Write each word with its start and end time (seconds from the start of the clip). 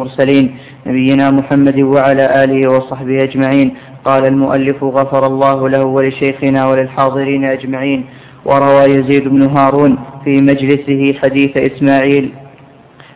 المرسلين 0.00 0.56
نبينا 0.86 1.30
محمد 1.30 1.78
وعلى 1.80 2.44
آله 2.44 2.68
وصحبه 2.70 3.22
أجمعين. 3.22 3.74
قال 4.04 4.26
المؤلف 4.26 4.84
غفر 4.84 5.26
الله 5.26 5.68
له 5.68 5.84
ولشيخنا 5.84 6.66
وللحاضرين 6.66 7.44
أجمعين. 7.44 8.04
وروى 8.44 8.84
يزيد 8.84 9.28
بن 9.28 9.42
هارون 9.42 9.98
في 10.24 10.40
مجلسه 10.40 11.14
حديث 11.22 11.56
إسماعيل 11.56 12.32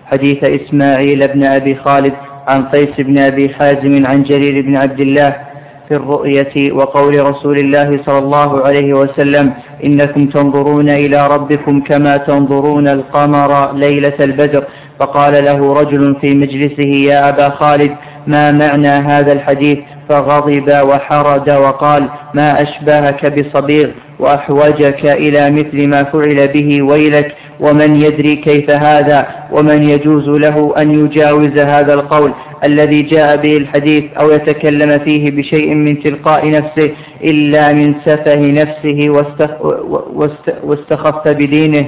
حديث 0.07 0.45
إسماعيل 0.45 1.29
بن 1.29 1.45
أبي 1.45 1.75
خالد 1.75 2.13
عن 2.49 2.63
قيس 2.65 2.95
بن 2.99 3.19
أبي 3.19 3.49
حازم 3.49 4.07
عن 4.07 4.23
جرير 4.23 4.63
بن 4.63 4.77
عبد 4.77 5.01
الله 5.01 5.37
في 5.89 5.95
الرؤية 5.97 6.73
وقول 6.73 7.27
رسول 7.27 7.59
الله 7.59 8.01
صلى 8.07 8.19
الله 8.19 8.67
عليه 8.67 8.95
وسلم 8.95 9.53
إنكم 9.85 10.27
تنظرون 10.27 10.89
إلى 10.89 11.29
ربكم 11.29 11.81
كما 11.81 12.17
تنظرون 12.17 12.89
القمر 12.89 13.73
ليلة 13.73 14.15
البدر. 14.21 14.65
فقال 14.99 15.45
له 15.45 15.75
رجل 15.81 16.17
في 16.21 16.35
مجلسه 16.35 16.91
يا 17.11 17.29
أبا 17.29 17.49
خالد 17.49 17.97
ما 18.27 18.53
معنى 18.53 18.89
هذا 18.89 19.33
الحديث؟ 19.33 19.79
فغضب 20.09 20.81
وحرد 20.83 21.51
وقال 21.51 22.09
ما 22.35 22.63
أشبهك 22.63 23.39
بصبيغ 23.39 23.89
وأحوجك 24.19 25.07
إلى 25.07 25.51
مثل 25.51 25.89
ما 25.89 26.05
فعل 26.05 26.49
به 26.49 26.83
ويلك. 26.83 27.35
ومن 27.61 27.97
يدري 27.97 28.37
كيف 28.37 28.71
هذا 28.71 29.27
ومن 29.53 29.89
يجوز 29.89 30.29
له 30.29 30.75
أن 30.79 31.05
يجاوز 31.05 31.59
هذا 31.59 31.95
القول 31.95 32.33
الذي 32.65 33.03
جاء 33.03 33.37
به 33.37 33.57
الحديث 33.57 34.05
أو 34.21 34.31
يتكلم 34.31 34.99
فيه 34.99 35.31
بشيء 35.31 35.75
من 35.75 36.01
تلقاء 36.01 36.51
نفسه 36.51 36.91
إلا 37.25 37.73
من 37.73 37.95
سفه 38.05 38.41
نفسه 38.41 39.25
واستخف 40.63 41.29
بدينه 41.29 41.87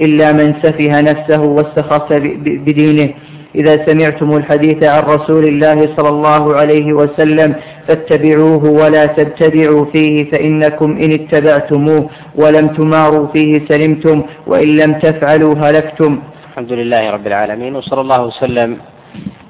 إلا 0.00 0.32
من 0.32 0.54
سفه 0.62 1.00
نفسه 1.00 1.40
واستخف 1.42 2.12
بدينه. 2.42 3.10
إذا 3.54 3.86
سمعتم 3.86 4.36
الحديث 4.36 4.82
عن 4.82 5.02
رسول 5.02 5.44
الله 5.44 5.96
صلى 5.96 6.08
الله 6.08 6.56
عليه 6.56 6.92
وسلم 6.92 7.54
فاتبعوه 7.88 8.64
ولا 8.64 9.06
تبتدعوا 9.06 9.84
فيه 9.84 10.30
فإنكم 10.30 10.98
إن 11.02 11.12
اتبعتموه 11.12 12.10
ولم 12.34 12.68
تماروا 12.68 13.26
فيه 13.26 13.66
سلمتم 13.68 14.22
وإن 14.46 14.76
لم 14.76 14.92
تفعلوا 14.94 15.54
هلكتم. 15.54 16.22
الحمد 16.50 16.72
لله 16.72 17.10
رب 17.10 17.26
العالمين 17.26 17.76
وصلى 17.76 18.00
الله 18.00 18.26
وسلم 18.26 18.76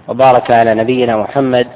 وبارك 0.09 0.51
على 0.51 0.75
نبينا 0.75 1.17
محمد 1.17 1.67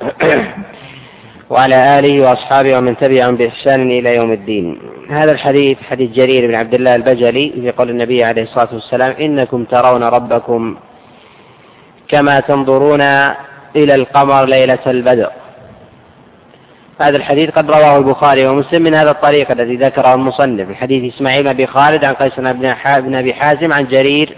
وعلى 1.51 1.99
آله 1.99 2.21
وأصحابه 2.23 2.79
ومن 2.79 2.97
تبعهم 2.97 3.37
بإحسان 3.37 3.91
إلى 3.91 4.17
يوم 4.17 4.33
الدين. 4.33 4.79
هذا 5.11 5.33
الحديث 5.33 5.79
حديث 5.91 6.11
جرير 6.11 6.47
بن 6.47 6.55
عبد 6.55 6.75
الله 6.75 6.95
البجلي 6.95 7.53
في 7.63 7.71
قول 7.71 7.91
النبي 7.91 8.25
عليه 8.25 8.43
الصلاة 8.43 8.69
والسلام 8.73 9.15
إنكم 9.21 9.65
ترون 9.65 10.03
ربكم 10.03 10.77
كما 12.15 12.41
تنظرون 12.41 13.01
إلى 13.77 13.95
القمر 13.95 14.45
ليلة 14.45 14.79
البدر. 14.87 15.31
هذا 17.01 17.17
الحديث 17.17 17.51
قد 17.51 17.71
رواه 17.71 17.99
البخاري 17.99 18.47
ومسلم 18.47 18.83
من 18.83 18.95
هذا 18.95 19.11
الطريق 19.11 19.51
الذي 19.51 19.77
ذكره 19.77 20.15
المصنف 20.15 20.69
من 20.69 20.75
حديث 20.75 21.15
إسماعيل 21.15 21.49
أبي 21.49 21.67
خالد 21.67 22.05
عن 22.05 22.15
قيس 22.15 22.41
بن 22.41 23.15
أبي 23.15 23.35
حازم 23.35 23.73
عن 23.73 23.87
جرير 23.87 24.37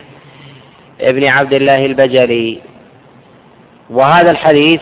بن 1.01 1.25
عبد 1.25 1.53
الله 1.53 1.87
البجلي. 1.87 2.59
وهذا 3.91 4.31
الحديث 4.31 4.81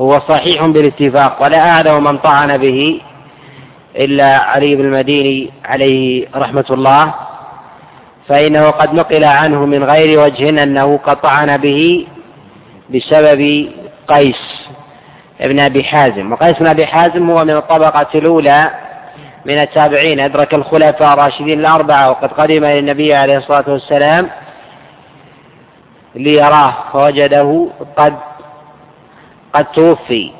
هو 0.00 0.18
صحيح 0.18 0.66
بالاتفاق 0.66 1.42
ولا 1.42 1.70
أعلم 1.70 2.04
من 2.04 2.18
طعن 2.18 2.56
به 2.58 3.00
إلا 3.96 4.36
علي 4.36 4.76
بن 4.76 4.84
المديني 4.84 5.50
عليه 5.64 6.26
رحمة 6.36 6.66
الله. 6.70 7.14
فإنه 8.28 8.70
قد 8.70 8.94
نقل 8.94 9.24
عنه 9.24 9.66
من 9.66 9.84
غير 9.84 10.20
وجه 10.20 10.48
أنه 10.62 10.96
قد 10.96 11.20
طعن 11.20 11.56
به 11.56 12.06
بسبب 12.90 13.70
قيس 14.08 14.68
ابن 15.40 15.58
أبي 15.58 15.84
حازم. 15.84 16.32
وقيس 16.32 16.58
بن 16.58 16.66
أبي 16.66 16.86
حازم 16.86 17.30
هو 17.30 17.44
من 17.44 17.56
الطبقة 17.56 18.06
الأولى 18.14 18.70
من 19.44 19.58
التابعين. 19.58 20.20
أدرك 20.20 20.54
الخلفاء 20.54 21.12
الراشدين 21.12 21.60
الأربعة 21.60 22.10
وقد 22.10 22.32
قدم 22.32 22.64
إلى 22.64 22.78
النبي 22.78 23.14
عليه 23.14 23.36
الصلاة 23.36 23.64
والسلام 23.68 24.30
ليراه 26.14 26.74
فوجده 26.92 27.68
قد 27.96 28.16
قد 29.52 29.64
توفي. 29.64 30.32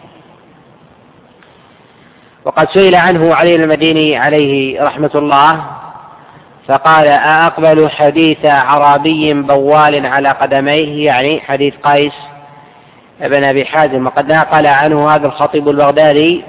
وقد 2.45 2.69
سئل 2.69 2.95
عنه 2.95 3.35
علي 3.35 3.57
المديني 3.57 4.17
عليه 4.17 4.83
رحمة 4.83 5.11
الله 5.15 5.65
فقال 6.69 7.07
أأقبل 7.07 7.91
حديث 7.91 8.45
عربي 8.45 9.35
بوال 9.35 10.07
على 10.07 10.29
قدميه؟ 10.29 11.07
يعني 11.07 11.41
حديث 11.41 11.75
قيس 11.85 12.13
ابن 13.21 13.45
أبي 13.45 13.65
حازم 13.65 14.07
وقد 14.07 14.33
نقل 14.33 14.67
عنه 14.67 15.11
هذا 15.11 15.27
الخطيب 15.27 15.69
البغدادي 15.69 16.45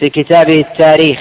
في 0.00 0.10
كتابه 0.10 0.60
التاريخ. 0.60 1.20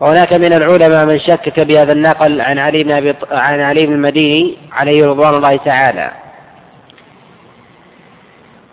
وهناك 0.00 0.32
من 0.32 0.52
العلماء 0.52 1.04
من 1.04 1.18
شكك 1.18 1.60
بهذا 1.60 1.92
النقل 1.92 2.40
عن 2.40 2.58
علي 2.58 2.84
بن 2.84 2.92
أبي 2.92 3.14
عن 3.30 3.60
علي 3.60 3.86
بن 3.86 3.92
المديني 3.92 4.56
عليه 4.72 5.06
رضوان 5.06 5.34
الله 5.34 5.56
تعالى. 5.56 6.10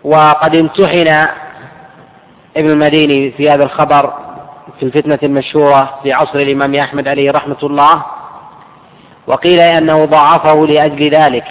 وقد 0.04 0.56
امتحن 0.56 1.26
ابن 2.56 2.70
المديني 2.70 3.30
في 3.30 3.50
هذا 3.50 3.64
الخبر 3.64 4.12
في 4.78 4.82
الفتنة 4.82 5.18
المشهورة 5.22 5.98
في 6.02 6.12
عصر 6.12 6.38
الإمام 6.38 6.74
أحمد 6.74 7.08
عليه 7.08 7.30
رحمة 7.30 7.56
الله 7.62 8.02
وقيل 9.26 9.60
أنه 9.60 10.04
ضعفه 10.04 10.66
لأجل 10.66 11.10
ذلك. 11.10 11.44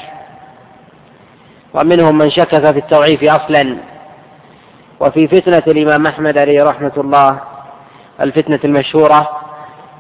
ومنهم 1.74 2.18
من 2.18 2.30
شكك 2.30 2.72
في 2.72 2.80
التضعيف 2.80 3.24
أصلا. 3.24 3.78
وفي 5.00 5.28
فتنة 5.28 5.64
الإمام 5.68 6.08
أحمد 6.08 6.38
عليه 6.38 6.64
رحمة 6.64 6.92
الله 6.98 7.40
الفتنة 8.22 8.60
المشهورة 8.64 9.30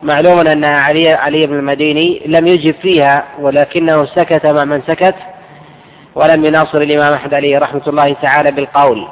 معلوم 0.03 0.39
أن 0.47 0.63
علي 0.63 1.13
علي 1.13 1.47
بن 1.47 1.53
المديني 1.53 2.21
لم 2.25 2.47
يجب 2.47 2.75
فيها 2.75 3.23
ولكنه 3.39 4.05
سكت 4.05 4.45
مع 4.45 4.65
من 4.65 4.81
سكت 4.87 5.15
ولم 6.15 6.45
يناصر 6.45 6.77
الإمام 6.77 7.13
أحمد 7.13 7.33
عليه 7.33 7.59
رحمة 7.59 7.81
الله 7.87 8.13
تعالى 8.13 8.51
بالقول. 8.51 9.07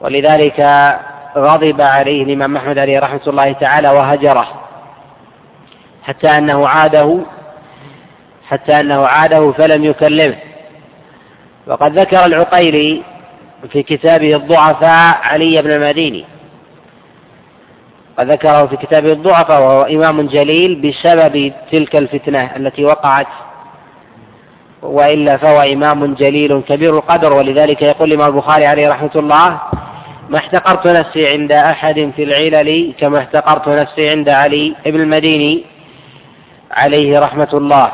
ولذلك 0.00 0.60
غضب 1.36 1.80
عليه 1.80 2.22
الإمام 2.22 2.56
أحمد 2.56 2.78
عليه 2.78 2.98
رحمة 3.00 3.20
الله 3.26 3.52
تعالى 3.52 3.90
وهجره. 3.90 4.46
حتى 6.02 6.28
أنه 6.28 6.68
عاده 6.68 7.18
حتى 8.48 8.80
أنه 8.80 9.06
عاده 9.06 9.52
فلم 9.52 9.84
يكلمه. 9.84 10.36
وقد 11.66 11.98
ذكر 11.98 12.24
العقيلي 12.24 13.02
في 13.72 13.82
كتابه 13.82 14.36
الضعفاء 14.36 15.18
علي 15.22 15.62
بن 15.62 15.70
المديني. 15.70 16.24
قد 18.18 18.30
ذكره 18.30 18.66
في 18.66 18.76
كتابه 18.76 19.12
الضعفاء 19.12 19.60
وهو 19.60 19.82
إمام 19.82 20.26
جليل 20.26 20.74
بسبب 20.74 21.52
تلك 21.72 21.96
الفتنة 21.96 22.50
التي 22.56 22.84
وقعت 22.84 23.26
وإلا 24.82 25.36
فهو 25.36 25.60
إمام 25.60 26.14
جليل 26.14 26.60
كبير 26.68 26.96
القدر. 26.96 27.32
ولذلك 27.32 27.82
يقول 27.82 28.12
الإمام 28.12 28.28
البخاري 28.28 28.66
عليه 28.66 28.88
رحمة 28.88 29.10
الله 29.16 29.60
ما 30.28 30.38
احتقرت 30.38 30.86
نفسي 30.86 31.28
عند 31.28 31.52
أحد 31.52 32.12
في 32.16 32.22
العلل 32.22 32.94
كما 32.98 33.18
احتقرت 33.18 33.68
نفسي 33.68 34.10
عند 34.10 34.28
علي 34.28 34.74
بن 34.86 35.00
المديني 35.00 35.64
عليه 36.70 37.20
رحمة 37.20 37.48
الله. 37.54 37.92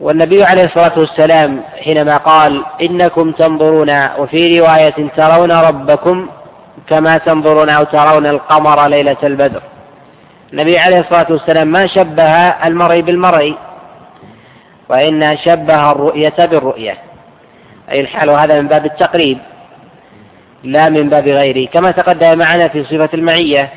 والنبي 0.00 0.44
عليه 0.44 0.64
الصلاة 0.64 0.98
والسلام 0.98 1.62
حينما 1.84 2.16
قال 2.16 2.64
إنكم 2.82 3.32
تنظرون 3.32 4.06
وفي 4.18 4.60
رواية 4.60 5.08
ترون 5.16 5.52
ربكم 5.52 6.28
كما 6.88 7.18
تنظرون 7.18 7.68
أو 7.68 7.84
ترون 7.84 8.26
القمر 8.26 8.86
ليلة 8.86 9.16
البدر. 9.22 9.62
النبي 10.52 10.78
عليه 10.78 11.00
الصلاة 11.00 11.26
والسلام 11.30 11.68
ما 11.68 11.86
شبه 11.86 12.48
المرء 12.48 13.00
بالمرء 13.00 13.54
وإن 14.88 15.36
شبه 15.36 15.92
الرؤية 15.92 16.34
بالرؤية. 16.38 16.94
أي 17.90 18.00
الحال 18.00 18.30
وهذا 18.30 18.60
من 18.60 18.68
باب 18.68 18.86
التقريب 18.86 19.38
لا 20.64 20.88
من 20.88 21.08
باب 21.08 21.28
غيره. 21.28 21.68
كما 21.68 21.90
تقدم 21.90 22.38
معنا 22.38 22.68
في 22.68 22.84
صفة 22.84 23.08
المعية 23.14 23.68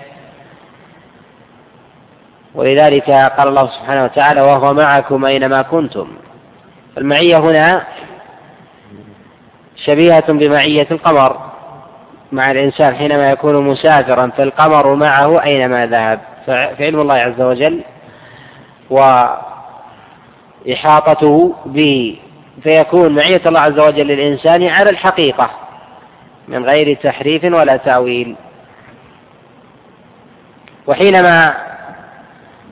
ولذلك 2.55 3.09
قال 3.09 3.47
الله 3.47 3.69
سبحانه 3.69 4.03
وتعالى 4.03 4.41
وهو 4.41 4.73
معكم 4.73 5.25
أينما 5.25 5.61
كنتم. 5.61 6.07
المعية 6.97 7.37
هنا 7.37 7.83
شبيهة 9.85 10.33
بمعية 10.33 10.87
القمر 10.91 11.37
مع 12.31 12.51
الإنسان 12.51 12.95
حينما 12.95 13.31
يكون 13.31 13.67
مسافرا 13.67 14.31
فالقمر 14.37 14.95
معه 14.95 15.43
أينما 15.43 15.85
ذهب. 15.85 16.19
فعلم 16.45 16.99
الله 16.99 17.15
عز 17.15 17.41
وجل 17.41 17.81
وإحاطته 20.65 21.55
به 21.65 22.19
فيكون 22.63 23.15
معية 23.15 23.41
الله 23.45 23.59
عز 23.59 23.79
وجل 23.79 24.07
للإنسان 24.07 24.67
على 24.67 24.89
الحقيقة 24.89 25.49
من 26.47 26.65
غير 26.65 26.97
تحريف 26.97 27.43
ولا 27.43 27.77
تأويل. 27.77 28.35
وحينما 30.87 31.53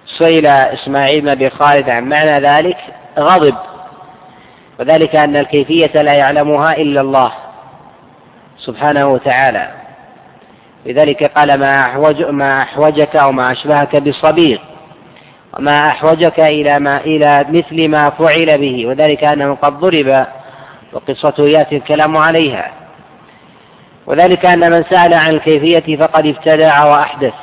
سئل 0.05 0.45
إسماعيل 0.45 1.21
بن 1.21 1.29
أبي 1.29 1.49
خالد 1.49 1.89
عن 1.89 2.09
معنى 2.09 2.39
ذلك 2.39 2.77
غضب. 3.19 3.55
وذلك 4.79 5.15
أن 5.15 5.35
الكيفية 5.35 6.01
لا 6.01 6.13
يعلمها 6.13 6.77
إلا 6.77 7.01
الله 7.01 7.31
سبحانه 8.57 9.07
وتعالى. 9.07 9.71
لذلك 10.85 11.23
قال 11.23 11.59
ما 11.59 11.81
أحوج 11.81 12.23
ما 12.23 12.61
أحوجك 12.61 13.15
أو 13.15 13.31
ما 13.31 13.51
أشبهك 13.51 13.95
بصبيغ 13.95 14.57
وما 15.53 15.87
أحوجك 15.87 16.39
إلى 16.39 16.79
ما 16.79 16.97
إلى 16.97 17.45
مثل 17.49 17.87
ما 17.87 18.09
فعل 18.09 18.57
به. 18.57 18.87
وذلك 18.87 19.23
أنه 19.23 19.55
قد 19.55 19.79
ضرب 19.79 20.25
وقصته 20.93 21.43
يأتي 21.43 21.77
الكلام 21.77 22.17
عليها. 22.17 22.71
وذلك 24.07 24.45
أن 24.45 24.71
من 24.71 24.83
سأل 24.83 25.13
عن 25.13 25.29
الكيفية 25.29 25.97
فقد 25.97 26.27
ابتدع 26.27 26.85
وأحدث. 26.85 27.33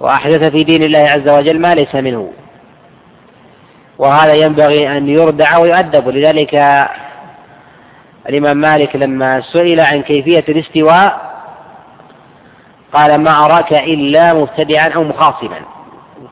وأحدث 0.00 0.44
في 0.44 0.64
دين 0.64 0.82
الله 0.82 0.98
عز 0.98 1.28
وجل 1.28 1.60
ما 1.60 1.74
ليس 1.74 1.94
منه. 1.94 2.32
وهذا 3.98 4.34
ينبغي 4.34 4.96
أن 4.96 5.08
يردع 5.08 5.58
ويؤدب. 5.58 6.06
ولذلك 6.06 6.54
الإمام 8.28 8.56
مالك 8.56 8.96
لما 8.96 9.40
سئل 9.40 9.80
عن 9.80 10.02
كيفية 10.02 10.44
الاستواء 10.48 11.34
قال 12.92 13.18
ما 13.18 13.44
أراك 13.44 13.72
إلا 13.72 14.34
مبتدعا 14.34 14.88
أو 14.88 15.04
مخاصما. 15.04 15.60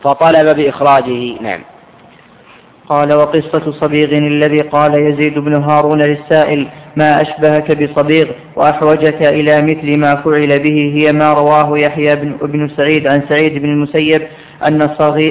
فطلب 0.03 0.57
بإخراجه. 0.57 1.43
نعم. 1.43 1.61
قال 2.89 3.13
وقصة 3.13 3.73
صبيغ 3.73 4.09
الذي 4.19 4.61
قال 4.61 4.95
يزيد 4.95 5.39
بن 5.39 5.55
هارون 5.55 6.03
للسائل 6.03 6.67
ما 6.97 7.21
أشبهك 7.23 7.83
بصبيغ؟ 7.83 8.27
وأحوجك 8.57 9.23
إلى 9.23 9.63
مثل 9.63 9.97
ما 9.97 10.15
فعل 10.17 10.59
به 10.59 10.93
هي 10.95 11.13
ما 11.13 11.33
رواه 11.33 11.79
يحيى 11.79 12.17
بن, 12.17 12.69
سعيد 12.77 13.07
عن 13.07 13.23
سعيد 13.29 13.63
بن 13.63 13.69
المسيب 13.69 14.23
أن, 14.67 14.83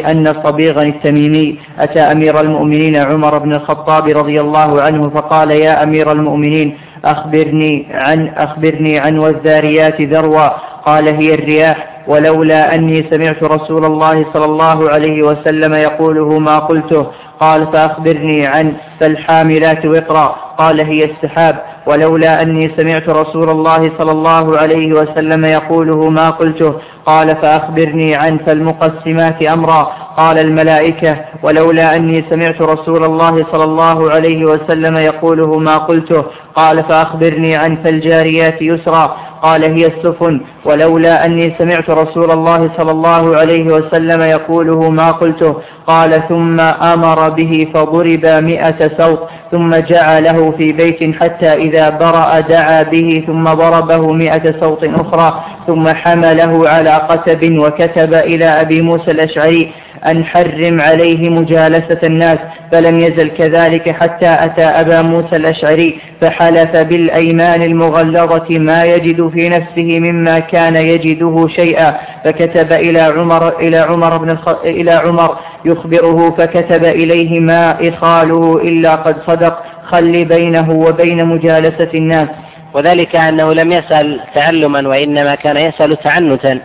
أن 0.06 0.34
صبيغا 0.44 0.84
التميمي 0.84 1.58
أتى 1.80 2.00
أمير 2.00 2.42
المؤمنين 2.42 2.96
عمر 2.96 3.38
بن 3.38 3.54
الخطاب 3.54 4.08
رضي 4.08 4.42
الله 4.42 4.82
عنه 4.82 5.10
فقال 5.10 5.52
يا 5.52 5.84
أمير 5.84 6.12
المؤمنين 6.12 6.78
أخبرني 7.06 7.88
عن 7.92 8.28
أخبرني 8.28 9.00
عن 9.00 9.18
والذاريات 9.18 10.02
ذروا 10.02 10.50
قال 10.86 11.08
هي 11.08 11.34
الرياح 11.34 11.91
ولولا 12.12 12.76
أني 12.76 13.04
سمعت 13.10 13.44
رسول 13.44 13.86
الله 13.86 14.26
صلى 14.34 14.46
الله 14.46 14.90
عليه 14.90 15.24
وسلم 15.24 15.74
يقوله 15.74 16.40
ما 16.40 16.60
قلته. 16.60 17.08
قال 17.40 17.68
فأخبرني 17.74 18.48
عن 18.48 18.74
فالحاملات 19.00 19.86
وقرا. 19.86 20.28
قال 20.58 20.82
هي 20.82 21.06
السحاب. 21.06 21.71
ولولا 21.86 22.42
أني 22.42 22.72
سمعت 22.78 23.10
رسول 23.10 23.50
الله 23.50 23.92
صلى 23.98 24.12
الله 24.12 24.58
عليه 24.58 24.94
وسلم 24.94 25.46
يقوله 25.46 26.10
ما 26.10 26.30
قلته 26.30 26.74
قال 27.06 27.36
فأخبرني 27.36 28.16
عن 28.16 28.38
فالمقسمات 28.38 29.44
أمرا. 29.44 29.92
قال 30.18 30.38
الملائكة 30.38 31.18
ولولا 31.44 31.96
أني 31.96 32.24
سمعت 32.30 32.62
رسول 32.62 33.04
الله 33.04 33.46
صلى 33.52 33.64
الله 33.64 34.12
عليه 34.12 34.46
وسلم 34.46 34.98
يقوله 34.98 35.60
ما 35.60 35.78
قلته 35.78 36.24
قال 36.56 36.84
فأخبرني 36.84 37.56
عن 37.56 37.76
فالجاريات 37.76 38.62
يسرا. 38.62 39.18
قال 39.42 39.64
هي 39.64 39.86
السفن. 39.86 40.42
ولولا 40.66 41.26
أني 41.26 41.54
سمعت 41.58 41.90
رسول 41.90 42.32
الله 42.32 42.70
صلى 42.78 42.92
الله 42.92 43.38
عليه 43.38 43.66
وسلم 43.74 44.22
يقوله 44.22 44.90
ما 44.90 45.12
قلته 45.12 45.56
قال 45.88 46.24
ثم 46.30 46.60
أمر 46.60 47.30
به 47.30 47.68
فضرب 47.74 48.26
مئة 48.26 48.88
سوط 48.98 49.20
ثم 49.52 49.76
جعله 49.76 50.52
في 50.58 50.72
بيت 50.72 51.16
حتى 51.16 51.54
برأ 51.80 52.40
دعا 52.40 52.84
به 52.84 53.24
ثم 53.28 53.44
ضربه 53.44 54.14
مئة 54.14 54.60
سوط 54.60 54.84
أخرى 54.84 55.44
ثم 55.68 55.88
حمله 55.88 56.70
على 56.70 56.90
قتب 56.90 57.58
وكتب 57.58 58.14
إلى 58.14 58.46
أبي 58.46 58.82
موسى 58.82 59.12
الأشعري 59.12 59.72
أن 60.06 60.26
حرم 60.26 60.82
عليه 60.82 61.30
مجالسة 61.30 62.00
الناس 62.04 62.40
فلم 62.72 63.00
يزل 63.00 63.30
كذلك 63.30 63.90
حتى 63.90 64.28
أتى 64.40 64.64
أبا 64.64 65.02
موسى 65.02 65.36
الأشعري 65.36 66.00
فحلف 66.22 66.76
بالأيمان 66.76 67.62
المغلظة 67.62 68.60
ما 68.60 68.84
يجد 68.84 69.30
في 69.30 69.50
نفسه 69.50 70.00
مما 70.00 70.40
كان 70.40 70.76
يجده 70.76 71.48
شيئا 71.48 71.98
فكتب 72.26 72.72
إلى 72.74 73.00
عمر 73.00 73.60
إلى 73.60 73.78
عمر 73.78 74.18
بن. 74.18 74.38
إلى 74.66 74.92
عمر 74.92 75.38
يخبره 75.66 76.32
فكتب 76.38 76.84
إليه 76.84 77.40
ما 77.40 77.90
إخاله 77.90 78.62
إلا 78.64 78.96
قد 78.96 79.16
صدق 79.28 79.64
خل 79.92 80.26
بينه 80.26 80.72
وبين 80.72 81.26
مجالسة 81.26 81.90
الناس. 81.94 82.28
وذلك 82.74 83.16
أنه 83.16 83.54
لم 83.54 83.72
يسأل 83.72 84.20
تعلما 84.36 84.88
وإنما 84.88 85.36
كان 85.36 85.58
يسأل 85.58 85.98
تعنتا. 85.98 86.60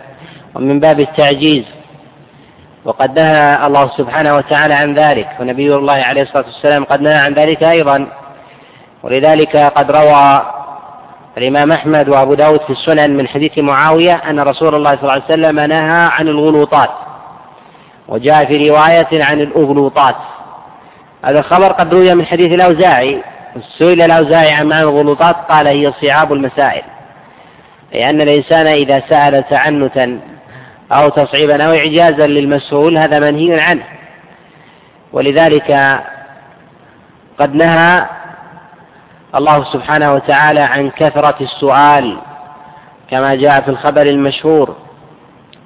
ومن 0.55 0.79
باب 0.79 0.99
التعجيز. 0.99 1.63
وقد 2.85 3.19
نهى 3.19 3.67
الله 3.67 3.89
سبحانه 3.97 4.35
وتعالى 4.35 4.73
عن 4.73 4.93
ذلك. 4.93 5.27
ونبي 5.39 5.75
الله 5.75 5.93
عليه 5.93 6.21
الصلاة 6.21 6.45
والسلام 6.45 6.83
قد 6.83 7.01
نهى 7.01 7.15
عن 7.15 7.33
ذلك 7.33 7.63
أيضا. 7.63 8.07
ولذلك 9.03 9.55
قد 9.57 9.91
روى 9.91 10.41
الإمام 11.37 11.71
أحمد 11.71 12.09
وأبو 12.09 12.33
داود 12.33 12.61
في 12.61 12.69
السنن 12.69 13.17
من 13.17 13.27
حديث 13.27 13.57
معاوية 13.57 14.15
أن 14.15 14.39
رسول 14.39 14.75
الله 14.75 14.95
صلى 14.95 15.01
الله 15.01 15.13
عليه 15.13 15.23
وسلم 15.23 15.59
نهى 15.59 16.09
عن 16.11 16.27
الغلوطات. 16.27 16.89
وجاء 18.07 18.45
في 18.45 18.69
رواية 18.69 19.23
عن 19.23 19.41
الأغلوطات. 19.41 20.15
هذا 21.27 21.39
الخبر 21.39 21.71
قد 21.71 21.93
روي 21.93 22.15
من 22.15 22.25
حديث 22.25 22.53
الأوزاعي. 22.53 23.23
سئل 23.77 24.01
الأوزاعي 24.01 24.51
عن 24.51 24.67
معنى 24.67 24.83
الغلوطات 24.83 25.35
قال 25.35 25.67
هي 25.67 25.93
صعاب 26.01 26.33
المسائل. 26.33 26.83
لأن 27.93 28.21
الإنسان 28.21 28.67
إذا 28.67 29.03
سأل 29.09 29.43
تعنتا 29.49 30.19
أو 30.91 31.09
تصعيبا 31.09 31.63
أو 31.63 31.71
إعجازا 31.71 32.27
للمسؤول 32.27 32.97
هذا 32.97 33.19
منهي 33.19 33.59
عنه. 33.59 33.83
ولذلك 35.13 35.99
قد 37.39 37.55
نهى 37.55 38.05
الله 39.35 39.63
سبحانه 39.63 40.13
وتعالى 40.13 40.59
عن 40.59 40.89
كثرة 40.89 41.35
السؤال 41.41 42.17
كما 43.11 43.35
جاء 43.35 43.61
في 43.61 43.69
الخبر 43.69 44.01
المشهور. 44.01 44.75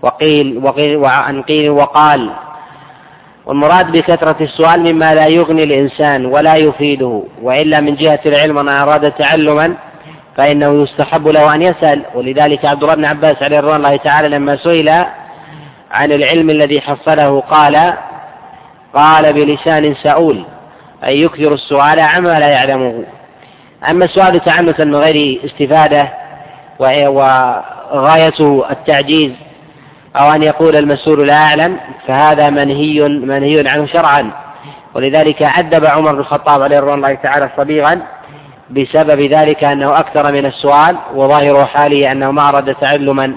وقيل 0.01 0.57
وقيل 0.63 0.97
وعن 0.97 1.41
قيل 1.41 1.69
وقال 1.69 2.31
والمراد 3.45 3.91
بكثرة 3.91 4.35
السؤال 4.41 4.93
مما 4.93 5.15
لا 5.15 5.27
يغني 5.27 5.63
الإنسان 5.63 6.25
ولا 6.25 6.55
يفيده 6.55 7.23
وإلا 7.41 7.79
من 7.79 7.95
جهة 7.95 8.19
العلم 8.25 8.55
من 8.55 8.69
أراد 8.69 9.11
تعلما 9.11 9.73
فإنه 10.37 10.83
يستحب 10.83 11.27
له 11.27 11.55
أن 11.55 11.61
يسأل. 11.61 12.05
ولذلك 12.15 12.65
عبد 12.65 12.83
الله 12.83 12.95
بن 12.95 13.05
عباس 13.05 13.43
عليه 13.43 13.59
رضوان 13.59 13.75
الله 13.75 13.95
تعالى 13.95 14.29
لما 14.29 14.55
سئل 14.55 14.89
عن 15.91 16.11
العلم 16.11 16.49
الذي 16.49 16.81
حصله 16.81 17.39
قال 17.39 17.93
قال 18.93 19.33
بلسان 19.33 19.95
سؤول 19.95 20.43
أي 21.05 21.21
يكثر 21.21 21.53
السؤال 21.53 21.99
عما 21.99 22.39
لا 22.39 22.49
يعلمه. 22.49 23.03
أما 23.89 24.05
السؤال 24.05 24.39
تعنتا 24.39 24.83
من 24.83 24.95
غير 24.95 25.41
استفادة 25.45 26.07
وغايته 26.79 28.65
التعجيز 28.71 29.31
أو 30.15 30.31
أن 30.31 30.43
يقول 30.43 30.75
المسؤول 30.75 31.27
لا 31.27 31.33
أعلم 31.33 31.77
فهذا 32.07 32.49
منهي 32.49 33.01
منهي 33.07 33.69
عنه 33.69 33.85
شرعا. 33.85 34.31
ولذلك 34.93 35.41
عذب 35.41 35.85
عمر 35.85 36.11
بن 36.11 36.19
الخطاب 36.19 36.61
عليه 36.61 36.79
رضوان 36.79 36.97
الله 36.97 37.13
تعالى 37.13 37.49
صبيغا 37.57 38.01
بسبب 38.69 39.21
ذلك 39.21 39.63
أنه 39.63 39.99
أكثر 39.99 40.31
من 40.31 40.45
السؤال 40.45 40.97
وظاهر 41.15 41.65
حاله 41.65 42.11
أنه 42.11 42.31
ما 42.31 42.49
أراد 42.49 42.75
تعلما 42.75 43.33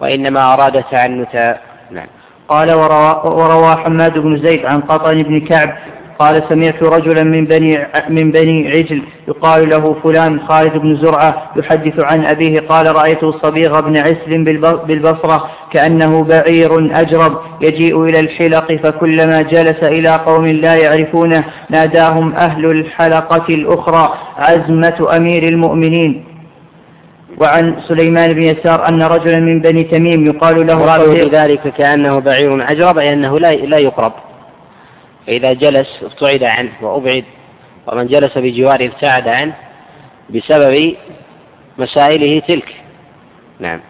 وإنما 0.00 0.54
أراد 0.54 0.84
تعنتا. 0.90 1.58
نعم. 1.90 2.06
قال 2.48 2.72
وروى, 2.72 3.20
وروى 3.24 3.76
حماد 3.76 4.18
بن 4.18 4.36
زيد 4.36 4.66
عن 4.66 4.80
قطن 4.80 5.22
بن 5.22 5.40
كعب 5.40 5.76
قال 6.18 6.42
سمعت 6.48 6.82
رجلا 6.82 7.22
من 7.22 7.44
بني 7.44 7.86
من 8.08 8.30
بني 8.30 8.70
عجل 8.72 9.02
يقال 9.28 9.68
له 9.70 9.96
فلان 10.02 10.40
خالد 10.40 10.76
بن 10.76 10.96
زرعة 10.96 11.52
يحدث 11.56 12.00
عن 12.00 12.24
أبيه 12.24 12.60
قال 12.60 12.96
رأيت 12.96 13.24
الصبيغ 13.24 13.80
بن 13.80 13.96
عسل 13.96 14.44
بالبصرة 14.86 15.50
كأنه 15.72 16.24
بعير 16.24 17.00
أجرب 17.00 17.38
يجيء 17.60 18.04
إلى 18.04 18.20
الحلق 18.20 18.72
فكلما 18.72 19.42
جلس 19.42 19.84
إلى 19.84 20.16
قوم 20.16 20.46
لا 20.46 20.74
يعرفونه 20.74 21.44
ناداهم 21.70 22.32
أهل 22.32 22.66
الحلقة 22.66 23.54
الأخرى 23.54 24.14
عزمة 24.38 25.16
أمير 25.16 25.42
المؤمنين. 25.42 26.24
وعن 27.40 27.76
سليمان 27.88 28.32
بن 28.32 28.42
يسار 28.42 28.88
أن 28.88 29.02
رجلا 29.02 29.40
من 29.40 29.60
بني 29.60 29.84
تميم 29.84 30.26
يقال 30.26 30.66
له 30.66 31.28
ذلك 31.32 31.60
كأنه 31.68 32.18
بعير 32.18 32.62
عجرب 32.62 32.98
أي 32.98 33.12
أنه 33.12 33.38
لا 33.38 33.54
لا 33.54 33.78
يقرب. 33.78 34.12
فإذا 35.28 35.52
جلس 35.52 36.02
ابتعد 36.02 36.44
عنه 36.44 36.70
وأبعد 36.82 37.24
ومن 37.86 38.06
جلس 38.06 38.38
بجواره 38.38 38.86
ابتعد 38.86 39.28
عنه 39.28 39.52
بسبب 40.30 40.94
مسائله 41.78 42.42
تلك. 42.48 42.74
نعم. 43.60 43.80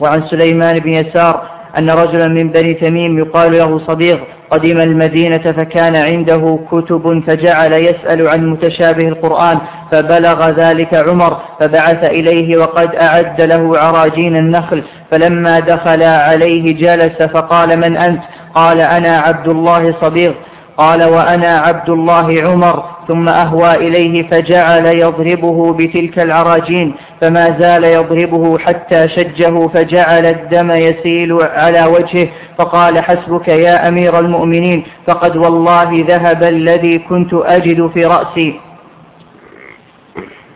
وعن 0.00 0.26
سليمان 0.26 0.78
بن 0.78 0.92
يسار 0.92 1.48
أن 1.78 1.90
رجلا 1.90 2.28
من 2.28 2.52
بني 2.52 2.74
تميم 2.74 3.18
يقال 3.18 3.52
له 3.52 3.78
صديق 3.78 4.20
قدم 4.50 4.80
المدينة 4.80 5.52
فكان 5.52 5.96
عنده 5.96 6.58
كتب 6.70 7.22
فجعل 7.26 7.72
يسأل 7.72 8.28
عن 8.28 8.46
متشابه 8.50 9.08
القرآن 9.08 9.58
فبلغ 9.92 10.48
ذلك 10.50 10.94
عمر 10.94 11.40
فبعث 11.60 12.04
إليه 12.04 12.56
وقد 12.56 12.94
أعد 12.94 13.40
له 13.40 13.78
عراجين 13.78 14.36
النخل 14.36 14.82
فلما 15.10 15.60
دخل 15.60 16.02
عليه 16.02 16.74
جلس 16.74 17.22
فقال 17.22 17.76
من 17.76 17.96
أنت؟ 17.96 18.22
قال 18.54 18.80
أنا 18.80 19.18
عبد 19.18 19.48
الله 19.48 19.94
صبيغ 20.00 20.32
قال 20.78 21.04
وأنا 21.04 21.58
عبد 21.58 21.90
الله 21.90 22.42
عمر 22.42 22.84
ثم 23.08 23.28
أهوى 23.28 23.74
إليه 23.74 24.28
فجعل 24.28 24.86
يضربه 24.86 25.72
بتلك 25.72 26.18
العراجين 26.18 26.94
فما 27.20 27.56
زال 27.58 27.84
يضربه 27.84 28.58
حتى 28.58 29.08
شجه 29.08 29.66
فجعل 29.68 30.26
الدم 30.26 30.70
يسيل 30.70 31.32
على 31.42 31.84
وجهه 31.84 32.28
فقال 32.58 32.98
حسبك 33.04 33.48
يا 33.48 33.88
أمير 33.88 34.18
المؤمنين 34.18 34.84
فقد 35.06 35.36
والله 35.36 36.04
ذهب 36.08 36.42
الذي 36.42 36.98
كنت 36.98 37.34
أجد 37.34 37.90
في 37.94 38.04
رأسي. 38.04 38.60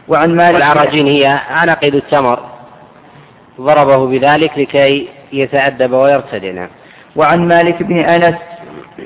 وعن 0.08 0.36
مالك 0.36 0.56
العراجين 0.56 1.06
هي 1.06 1.38
عناقيد 1.50 1.94
التمر. 1.94 2.38
ضربه 3.60 4.06
بذلك 4.06 4.58
لكي 4.58 5.08
يتأدب 5.32 5.92
ويرتدنا 5.92 6.68
وعن 7.16 7.48
مالك 7.48 7.82
بن 7.82 7.98
أنس 7.98 8.34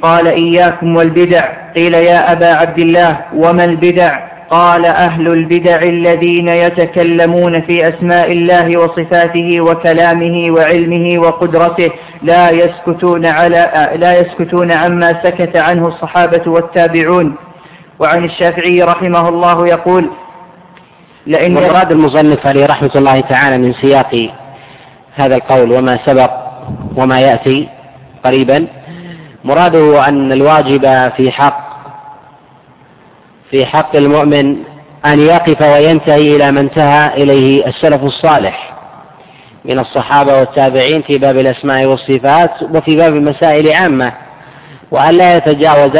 قال 0.03 0.27
إياكم 0.27 0.97
والبدع. 0.97 1.45
قيل 1.75 1.95
يا 1.95 2.33
أبا 2.33 2.47
عبد 2.47 2.79
الله 2.79 3.19
وما 3.35 3.65
البدع؟ 3.65 4.27
قال 4.51 4.87
أهل 4.87 5.29
البدع 5.29 5.83
الذين 5.83 6.49
يتكلمون 6.49 7.61
في 7.61 7.89
أسماء 7.89 8.33
الله 8.33 8.77
وصفاته 8.77 9.61
وكلامه 9.61 10.51
وعلمه 10.51 11.19
وقدرته 11.19 11.91
لا 12.23 12.51
يسكتون 12.51 13.27
على 13.27 13.91
لا 13.97 14.21
يسكتون 14.21 14.73
عما 14.73 15.23
سكت 15.23 15.57
عنه 15.57 15.87
الصحابة 15.87 16.43
والتابعون. 16.47 17.37
وعن 17.99 18.25
الشافعي 18.25 18.83
رحمه 18.83 19.29
الله 19.29 19.69
يقول 19.69 20.11
لأن 21.27 21.55
مراد 21.55 21.93
المصنف 21.93 22.47
عليه 22.47 22.67
رحمة 22.67 22.91
الله 22.97 23.21
تعالى 23.21 23.59
من 23.59 23.73
سياق 23.73 24.29
هذا 25.15 25.35
القول 25.35 25.73
وما 25.73 25.99
سبق 26.07 26.31
وما 26.97 27.21
يأتي 27.21 27.69
قريبا. 28.25 28.67
مراده 29.47 30.09
أن 30.09 30.33
الواجب 30.33 31.11
في 31.17 31.31
حق 31.31 31.67
في 33.51 33.67
حق 33.67 33.97
المؤمن 33.97 34.57
أن 35.07 35.21
يقف 35.21 35.63
وينتهي 35.63 36.37
إلى 36.37 36.53
ما 36.53 36.61
انتهى 36.61 37.23
إليه 37.23 37.67
السلف 37.67 38.03
الصالح 38.03 38.73
من 39.65 39.79
الصحابة 39.79 40.39
والتابعين 40.39 41.03
في 41.03 41.19
باب 41.19 41.39
الأسماء 41.39 41.85
والصفات 41.87 42.63
وفي 42.63 42.97
باب 42.97 43.17
المسائل 43.17 43.73
عامة 43.73 44.13
وأن 44.91 45.15
لا 45.15 45.37
يتجاوز 45.37 45.97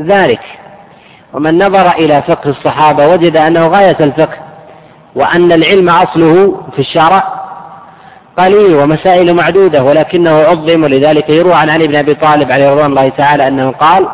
ذلك. 0.00 0.40
ومن 1.32 1.58
نظر 1.64 1.90
إلى 1.90 2.22
فقه 2.22 2.50
الصحابة 2.50 3.06
وجد 3.06 3.36
أنه 3.36 3.66
غاية 3.66 3.96
الفقه 4.00 4.36
وأن 5.14 5.52
العلم 5.52 5.88
أصله 5.88 6.62
في 6.72 6.78
الشرع 6.78 7.37
قليل 8.38 8.74
ومسائل 8.74 9.34
معدودة 9.34 9.84
ولكنه 9.84 10.30
عظم 10.30 10.82
ولذلك 10.82 11.30
يروى 11.30 11.54
عن 11.54 11.70
علي 11.70 11.86
بن 11.86 11.96
أبي 11.96 12.14
طالب 12.14 12.52
عليه 12.52 12.70
رضوان 12.70 12.86
الله 12.86 13.08
تعالى 13.08 13.48
أنه 13.48 13.70
قال 13.70 14.08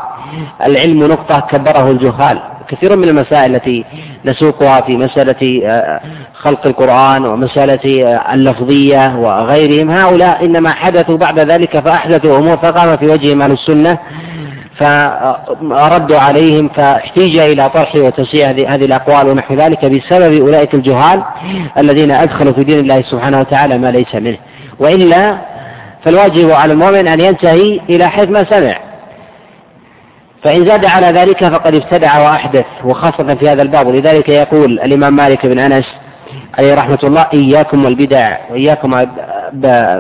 العلم 0.67 1.07
نقطة 1.07 1.41
كبره 1.41 1.91
الجهال. 1.91 2.39
كثير 2.69 2.97
من 2.97 3.09
المسائل 3.09 3.55
التي 3.55 3.85
نسوقها 4.25 4.81
في 4.81 4.97
مسألة 4.97 5.63
آه، 5.65 6.01
خلق 6.35 6.67
القرآن 6.67 7.27
ومسألة 7.27 8.05
آه، 8.05 8.35
اللفظية 8.35 9.17
وغيرهم 9.17 9.91
هؤلاء 9.91 10.45
إنما 10.45 10.73
حدثوا 10.73 11.17
بعد 11.17 11.39
ذلك 11.39 11.79
فأحدثوا 11.79 12.39
أمور 12.39 12.57
فقام 12.57 12.97
في 12.97 13.07
وجههم 13.07 13.43
أهل 13.43 13.53
السنة 13.53 13.99
فردوا 14.79 16.19
عليهم 16.19 16.69
فاحتيج 16.69 17.39
إلى 17.39 17.71
طرح 17.71 17.97
وتشيع 17.97 18.51
هذه 18.51 18.85
الأقوال 18.85 19.29
ونحو 19.29 19.55
ذلك 19.55 19.85
بسبب 19.85 20.41
أولئك 20.41 20.75
الجهال 20.75 21.23
الذين 21.79 22.11
أدخلوا 22.11 22.53
في 22.53 22.65
دين 22.65 22.79
الله 22.79 23.03
سبحانه 23.03 23.41
وتعالى 23.41 23.79
ما 23.79 23.91
ليس 23.91 24.15
منه. 24.15 24.37
وإلا 24.79 25.39
فالواجب 26.05 26.51
على 26.51 26.73
المؤمن 26.73 27.09
أن 27.09 27.21
ينتهي 27.21 27.81
إلى 27.89 28.09
حيث 28.09 28.29
ما 28.29 28.45
سمع. 28.45 28.77
فإن 30.43 30.67
زاد 30.67 30.85
على 30.85 31.07
ذلك 31.07 31.45
فقد 31.45 31.75
ابتدع 31.75 32.19
وأحدث 32.19 32.67
وخاصة 32.85 33.35
في 33.35 33.49
هذا 33.49 33.63
الباب. 33.63 33.87
ولذلك 33.87 34.29
يقول 34.29 34.81
الإمام 34.81 35.17
مالك 35.17 35.47
بن 35.47 35.59
أنس 35.59 35.87
عليه 36.59 36.75
رحمة 36.75 36.99
الله 37.05 37.27
إياكم 37.35 37.85
والبدع 37.85 38.37
وإياكم 38.51 38.91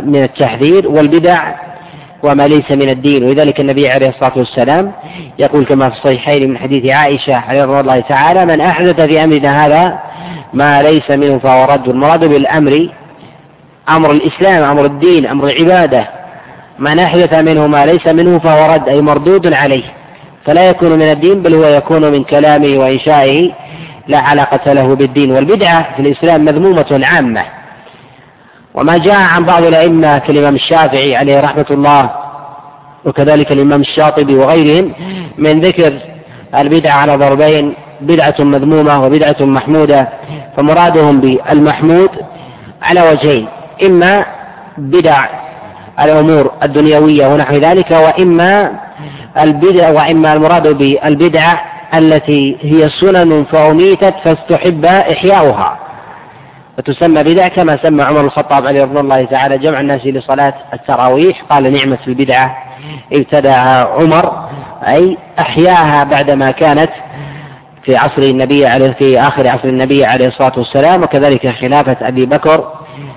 من 0.04 0.22
التحذير 0.22 0.88
والبدع 0.88 1.54
وما 2.24 2.46
ليس 2.48 2.70
من 2.70 2.88
الدين. 2.88 3.24
ولذلك 3.24 3.60
النبي 3.60 3.90
عليه 3.90 4.08
الصلاة 4.08 4.32
والسلام 4.36 4.92
يقول 5.38 5.64
كما 5.64 5.90
في 5.90 5.96
الصحيحين 5.96 6.50
من 6.50 6.58
حديث 6.58 6.86
عائشة 6.86 7.34
عليه 7.34 7.64
رضي 7.64 7.80
الله 7.80 8.00
تعالى 8.00 8.46
من 8.46 8.60
أحدث 8.60 9.00
في 9.00 9.24
أمرنا 9.24 9.66
هذا 9.66 9.98
ما 10.52 10.82
ليس 10.82 11.10
منه 11.10 11.38
فهو 11.38 11.64
رد. 11.64 11.88
المراد 11.88 12.24
بالأمر 12.24 12.88
أمر 13.88 14.10
الإسلام 14.10 14.62
أمر 14.62 14.84
الدين 14.84 15.26
أمر 15.26 15.48
العبادة. 15.48 16.08
من 16.78 16.98
أحدث 16.98 17.34
منه 17.34 17.66
ما 17.66 17.86
ليس 17.86 18.06
منه 18.06 18.38
فهو 18.38 18.74
رد 18.74 18.88
أي 18.88 19.00
مردود 19.00 19.52
عليه. 19.52 19.84
فلا 20.44 20.68
يكون 20.68 20.92
من 20.92 21.10
الدين 21.10 21.42
بل 21.42 21.54
هو 21.54 21.64
يكون 21.64 22.12
من 22.12 22.24
كلامه 22.24 22.78
وإنشائه 22.78 23.50
لا 24.08 24.18
علاقة 24.18 24.72
له 24.72 24.94
بالدين. 24.94 25.30
والبدعة 25.32 25.96
في 25.96 26.02
الإسلام 26.02 26.44
مذمومة 26.44 27.00
عامة. 27.02 27.44
وما 28.74 28.98
جاء 28.98 29.20
عن 29.20 29.44
بعض 29.44 29.64
الأئمة 29.64 30.18
كالإمام 30.18 30.54
الشافعي 30.54 31.16
عليه 31.16 31.40
رحمة 31.40 31.66
الله 31.70 32.10
وكذلك 33.04 33.52
الإمام 33.52 33.80
الشاطبي 33.80 34.34
وغيرهم 34.34 34.92
من 35.38 35.60
ذكر 35.60 35.92
البدعة 36.54 36.92
على 36.92 37.16
ضربين 37.16 37.74
بدعة 38.00 38.34
مذمومة 38.38 39.04
وبدعة 39.04 39.36
محمودة 39.40 40.08
فمرادهم 40.56 41.20
بالمحمود 41.20 42.10
على 42.82 43.02
وجهين 43.10 43.46
إما 43.82 44.24
بدع 44.78 45.24
الأمور 46.00 46.50
الدنيوية 46.62 47.26
ونحو 47.26 47.54
ذلك 47.54 47.90
وإما 47.90 48.70
البدع 49.38 49.90
وإما 49.90 50.32
المراد 50.32 50.68
بالبدعة 50.68 51.60
التي 51.94 52.56
هي 52.60 52.88
سنن 52.88 53.44
فأميتت 53.44 54.14
فاستحب 54.24 54.84
إحياؤها. 54.84 55.78
وتسمى 56.78 57.22
بدعة 57.22 57.48
كما 57.48 57.76
سمى 57.76 58.02
عمر 58.02 58.20
الخطاب 58.20 58.66
عليه 58.66 58.82
رضي 58.82 59.00
الله 59.00 59.24
تعالى 59.24 59.58
جمع 59.58 59.80
الناس 59.80 60.06
لصلاة 60.06 60.54
التراويح. 60.74 61.42
قال 61.50 61.72
نعمة 61.72 61.98
البدعة 62.08 62.56
ابتدعها 63.12 63.84
عمر 63.84 64.48
أي 64.82 65.18
أحياها 65.38 66.04
بعدما 66.04 66.50
كانت 66.50 66.90
في 67.82 67.96
عصر 67.96 68.22
النبي 68.22 68.66
عليه 68.66 68.92
في 68.92 69.20
آخر 69.20 69.48
عصر 69.48 69.68
النبي 69.68 70.04
عليه 70.04 70.26
الصلاة 70.26 70.52
والسلام 70.56 71.02
وكذلك 71.02 71.48
خلافة 71.48 71.96
أبي 72.08 72.26
بكر 72.26 72.64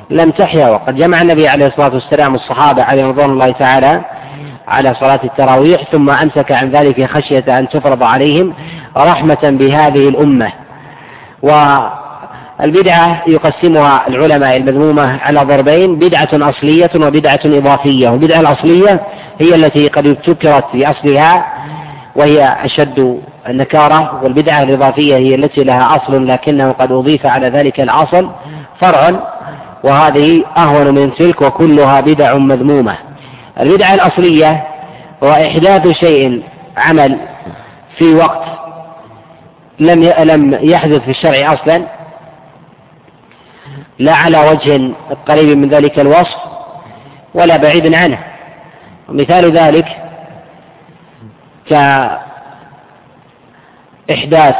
لم 0.09 0.31
تحيا. 0.31 0.69
وقد 0.69 0.95
جمع 0.95 1.21
النبي 1.21 1.47
عليه 1.47 1.67
الصلاة 1.67 1.93
والسلام 1.93 2.35
الصحابة 2.35 2.83
عليه 2.83 3.07
رضوان 3.07 3.29
الله 3.29 3.51
تعالى 3.51 4.01
على 4.67 4.93
صلاة 4.93 5.19
التراويح 5.23 5.83
ثم 5.91 6.09
أمسك 6.09 6.51
عن 6.51 6.69
ذلك 6.69 7.05
خشية 7.05 7.59
أن 7.59 7.69
تفرض 7.69 8.03
عليهم 8.03 8.53
رحمة 8.97 9.39
بهذه 9.43 10.09
الأمة. 10.09 10.51
والبدعة 12.59 13.23
يقسمها 13.27 14.07
العلماء 14.07 14.57
المذمومة 14.57 15.19
على 15.21 15.39
ضربين 15.39 15.95
بدعة 15.95 16.29
أصلية 16.33 16.89
وبدعة 16.95 17.39
إضافية. 17.45 18.09
والبدعة 18.09 18.39
الأصلية 18.39 18.99
هي 19.39 19.55
التي 19.55 19.87
قد 19.87 20.07
ابتكرت 20.07 20.65
في 20.71 20.89
أصلها 20.91 21.45
وهي 22.15 22.57
أشد 22.65 23.21
النكارة. 23.49 24.23
والبدعة 24.23 24.63
الإضافية 24.63 25.15
هي 25.15 25.35
التي 25.35 25.63
لها 25.63 25.95
أصل 25.95 26.27
لكنه 26.27 26.71
قد 26.71 26.91
أضيف 26.91 27.25
على 27.25 27.49
ذلك 27.49 27.79
الأصل 27.79 28.29
فرع 28.79 29.11
وهذه 29.83 30.43
أهون 30.57 30.93
من 30.95 31.13
تلك 31.13 31.41
وكلها 31.41 32.01
بدع 32.01 32.37
مذمومة. 32.37 32.95
البدعة 33.59 33.93
الأصلية 33.93 34.63
هو 35.23 35.31
إحداث 35.31 35.87
شيء 35.87 36.43
عمل 36.77 37.17
في 37.97 38.15
وقت 38.15 38.43
لم 39.79 40.03
لم 40.03 40.59
يحدث 40.61 41.01
في 41.01 41.11
الشرع 41.11 41.53
أصلا. 41.53 41.96
لا 43.99 44.13
على 44.13 44.49
وجه 44.49 44.91
قريب 45.27 45.57
من 45.57 45.69
ذلك 45.69 45.99
الوصف 45.99 46.37
ولا 47.33 47.57
بعيد 47.57 47.93
عنه. 47.93 48.19
ومثال 49.09 49.51
ذلك 49.51 49.85
كإحداث 54.09 54.55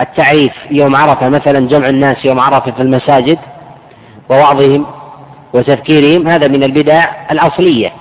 التعريف 0.00 0.52
يوم 0.70 0.96
عرفة 0.96 1.28
مثلا 1.28 1.68
جمع 1.68 1.88
الناس 1.88 2.24
يوم 2.24 2.40
عرفة 2.40 2.70
في 2.70 2.82
المساجد 2.82 3.38
ووعظهم 4.28 4.86
وتذكيرهم 5.52 6.28
هذا 6.28 6.48
من 6.48 6.62
البدع 6.62 7.04
الأصلية. 7.30 7.92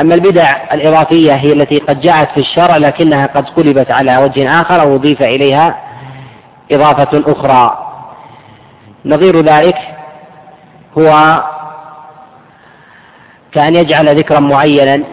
أما 0.00 0.14
البدع 0.14 0.56
الإضافية 0.72 1.32
هي 1.34 1.52
التي 1.52 1.78
قد 1.78 2.00
جاءت 2.00 2.30
في 2.30 2.40
الشرع 2.40 2.76
لكنها 2.76 3.26
قد 3.26 3.48
قلبت 3.48 3.90
على 3.90 4.16
وجه 4.16 4.60
آخر 4.60 4.80
أو 4.80 4.96
أضيف 4.96 5.22
إليها 5.22 5.78
إضافة 6.72 7.32
أخرى. 7.32 7.90
نظير 9.04 9.40
ذلك 9.40 9.76
هو 10.98 11.42
كأن 13.52 13.74
يجعل 13.74 14.18
ذكرا 14.18 14.40
معينا. 14.40 15.04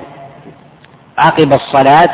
عقب 1.17 1.53
الصلاة 1.53 2.09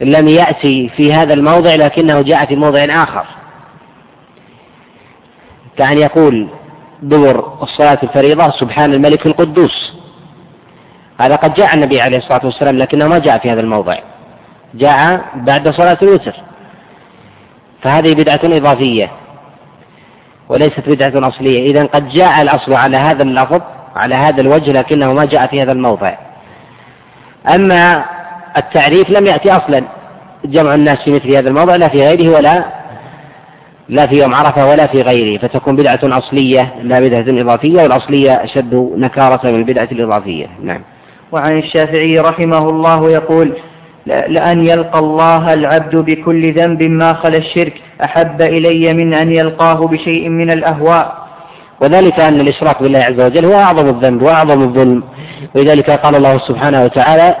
لم 0.00 0.28
يأتي 0.28 0.88
في 0.88 1.14
هذا 1.14 1.34
الموضع 1.34 1.74
لكنه 1.74 2.22
جاء 2.22 2.46
في 2.46 2.56
موضع 2.56 2.84
آخر. 3.02 3.24
كأن 5.76 5.98
يقول 5.98 6.48
دور 7.02 7.58
الصلاة 7.62 7.98
الفريضة 8.02 8.50
سبحان 8.50 8.92
الملك 8.92 9.26
القدوس. 9.26 9.94
هذا 11.20 11.36
قد 11.36 11.54
جاء 11.54 11.74
النبي 11.74 12.00
عليه 12.00 12.18
الصلاة 12.18 12.40
والسلام 12.44 12.78
لكنه 12.78 13.08
ما 13.08 13.18
جاء 13.18 13.38
في 13.38 13.50
هذا 13.50 13.60
الموضع. 13.60 13.96
جاء 14.74 15.24
بعد 15.34 15.68
صلاة 15.68 15.98
الوتر. 16.02 16.34
فهذه 17.82 18.14
بدعة 18.14 18.40
إضافية 18.44 19.10
وليست 20.48 20.88
بدعة 20.88 21.28
أصلية. 21.28 21.70
إذا 21.70 21.84
قد 21.84 22.08
جاء 22.08 22.42
الأصل 22.42 22.74
على 22.74 22.96
هذا 22.96 23.22
اللفظ 23.22 23.60
على 23.96 24.14
هذا 24.14 24.40
الوجه 24.40 24.72
لكنه 24.72 25.12
ما 25.12 25.24
جاء 25.24 25.46
في 25.46 25.62
هذا 25.62 25.72
الموضع. 25.72 26.14
أما 27.54 28.04
التعريف 28.56 29.10
لم 29.10 29.26
يأتي 29.26 29.50
أصلا. 29.52 29.84
جمع 30.44 30.74
الناس 30.74 30.98
في 31.04 31.10
مثل 31.10 31.34
هذا 31.34 31.48
الموضع 31.48 31.76
لا 31.76 31.88
في 31.88 32.06
غيره 32.06 32.36
ولا 32.36 32.64
لا 33.88 34.06
في 34.06 34.18
يوم 34.18 34.34
عرفة 34.34 34.66
ولا 34.66 34.86
في 34.86 35.02
غيره. 35.02 35.38
فتكون 35.38 35.76
بدعة 35.76 36.00
أصلية 36.02 36.74
لا 36.82 37.00
بدعة 37.00 37.40
إضافية 37.40 37.82
والأصلية 37.82 38.32
أشد 38.44 38.74
نكارة 38.96 39.40
من 39.44 39.54
البدعة 39.54 39.88
الإضافية. 39.92 40.46
نعم. 40.62 40.80
وعن 41.32 41.58
الشافعي 41.58 42.18
رحمه 42.18 42.68
الله 42.68 43.10
يقول 43.10 43.56
لأن 44.06 44.66
يلقى 44.66 44.98
الله 44.98 45.54
العبد 45.54 45.96
بكل 45.96 46.52
ذنب 46.52 46.82
ما 46.82 47.12
خلا 47.12 47.36
الشرك. 47.36 47.72
أحب 48.04 48.42
إلي 48.42 48.94
من 48.94 49.14
أن 49.14 49.32
يلقاه 49.32 49.86
بشيء 49.86 50.28
من 50.28 50.50
الأهواء. 50.50 51.26
وذلك 51.80 52.20
أن 52.20 52.40
الإشراك 52.40 52.82
بالله 52.82 52.98
عز 52.98 53.20
وجل 53.20 53.44
هو 53.44 53.60
أعظم 53.60 53.88
الذنب 53.88 54.22
وأعظم 54.22 54.62
الظلم. 54.62 55.02
ولذلك 55.54 55.90
قال 55.90 56.14
الله 56.16 56.38
سبحانه 56.38 56.84
وتعالى 56.84 57.36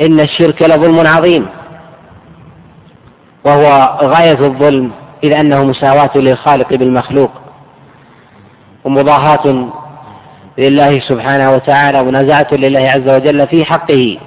إن 0.00 0.20
الشرك 0.20 0.62
لظلم 0.62 1.06
عظيم. 1.06 1.46
وهو 3.44 3.98
غاية 4.02 4.46
الظلم 4.46 4.90
إذ 5.24 5.32
أنه 5.32 5.64
مساواة 5.64 6.10
للخالق 6.14 6.74
بالمخلوق. 6.74 7.30
ومضاهاة 8.84 9.68
لله 10.58 11.00
سبحانه 11.00 11.52
وتعالى 11.52 12.00
ومنازعة 12.00 12.46
لله 12.52 12.90
عز 12.90 13.08
وجل 13.08 13.46
في 13.46 13.64
حقه. 13.64 14.18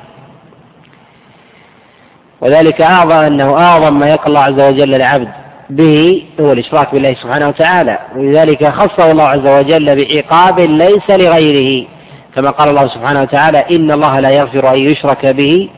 وذلك 2.41 2.81
أعظم 2.81 3.11
أنه 3.11 3.57
أعظم 3.57 3.99
ما 3.99 4.09
يلقى 4.09 4.27
الله 4.27 4.39
عز 4.39 4.59
وجل 4.59 4.95
العبد 4.95 5.27
به 5.69 6.23
هو 6.39 6.51
الإشراك 6.51 6.91
بالله 6.91 7.13
سبحانه 7.13 7.47
وتعالى. 7.47 7.99
ولذلك 8.15 8.69
خصه 8.69 9.11
الله 9.11 9.23
عز 9.23 9.47
وجل 9.47 9.95
بعقاب 9.95 10.59
ليس 10.59 11.09
لغيره. 11.09 11.87
كما 12.35 12.49
قال 12.49 12.69
الله 12.69 12.87
سبحانه 12.87 13.21
وتعالى 13.21 13.65
إن 13.71 13.91
الله 13.91 14.19
لا 14.19 14.29
يغفر 14.29 14.73
أن 14.73 14.77
يشرك 14.79 15.25
به 15.25 15.69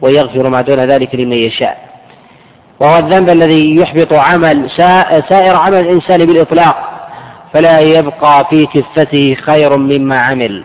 ويغفر 0.00 0.48
ما 0.48 0.60
دون 0.60 0.78
ذلك 0.78 1.14
لمن 1.14 1.32
يشاء. 1.32 1.78
وهو 2.80 2.98
الذنب 2.98 3.28
الذي 3.30 3.76
يحبط 3.76 4.12
عمل 4.12 4.70
سائر 5.28 5.56
عمل 5.56 5.80
الإنسان 5.80 6.26
بالإطلاق. 6.26 6.76
فلا 7.52 7.78
يبقى 7.80 8.46
في 8.50 8.66
كفته 8.66 9.36
خير 9.42 9.76
مما 9.76 10.18
عمل. 10.18 10.64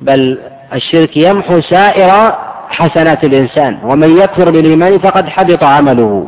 بل 0.00 0.38
الشرك 0.74 1.16
يمحو 1.16 1.60
سائر 1.60 2.34
حسنات 2.72 3.24
الإنسان 3.24 3.78
ومن 3.84 4.18
يكفر 4.18 4.50
بالإيمان 4.50 4.98
فقد 4.98 5.28
حبط 5.28 5.64
عمله. 5.64 6.26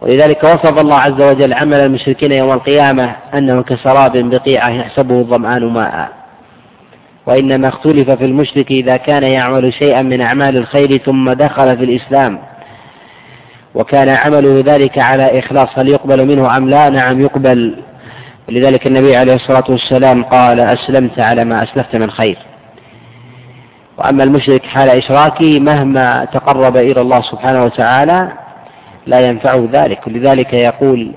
ولذلك 0.00 0.44
وصف 0.44 0.78
الله 0.78 0.98
عز 0.98 1.22
وجل 1.22 1.52
عمل 1.52 1.80
المشركين 1.80 2.32
يوم 2.32 2.52
القيامة 2.52 3.16
أنه 3.34 3.62
كسراب 3.62 4.16
بقيعة 4.16 4.70
يحسبه 4.70 5.18
الظمآن 5.18 5.64
ماء. 5.64 6.08
وإنما 7.26 7.68
اختلف 7.68 8.10
في 8.10 8.24
المشرك 8.24 8.70
إذا 8.70 8.96
كان 8.96 9.22
يعمل 9.22 9.72
شيئا 9.72 10.02
من 10.02 10.20
أعمال 10.20 10.56
الخير 10.56 10.96
ثم 10.96 11.32
دخل 11.32 11.76
في 11.76 11.84
الإسلام. 11.84 12.38
وكان 13.74 14.08
عمله 14.08 14.62
ذلك 14.66 14.98
على 14.98 15.38
إخلاص 15.38 15.68
هل 15.78 15.88
يقبل 15.88 16.26
منه 16.26 16.56
أم 16.56 16.68
لا؟ 16.68 16.88
نعم 16.90 17.20
يقبل. 17.20 17.76
لذلك 18.48 18.86
النبي 18.86 19.16
عليه 19.16 19.34
الصلاة 19.34 19.64
والسلام 19.68 20.24
قال 20.24 20.60
أسلمت 20.60 21.18
على 21.20 21.44
ما 21.44 21.62
أسلفت 21.62 21.96
من 21.96 22.10
خير. 22.10 22.38
وأما 23.98 24.24
المشرك 24.24 24.66
حال 24.66 24.90
إشراكه 24.90 25.60
مهما 25.60 26.24
تقرب 26.24 26.76
إلى 26.76 27.00
الله 27.00 27.20
سبحانه 27.22 27.64
وتعالى 27.64 28.32
لا 29.06 29.20
ينفعه 29.20 29.68
ذلك. 29.72 30.06
ولذلك 30.06 30.52
يقول 30.52 31.12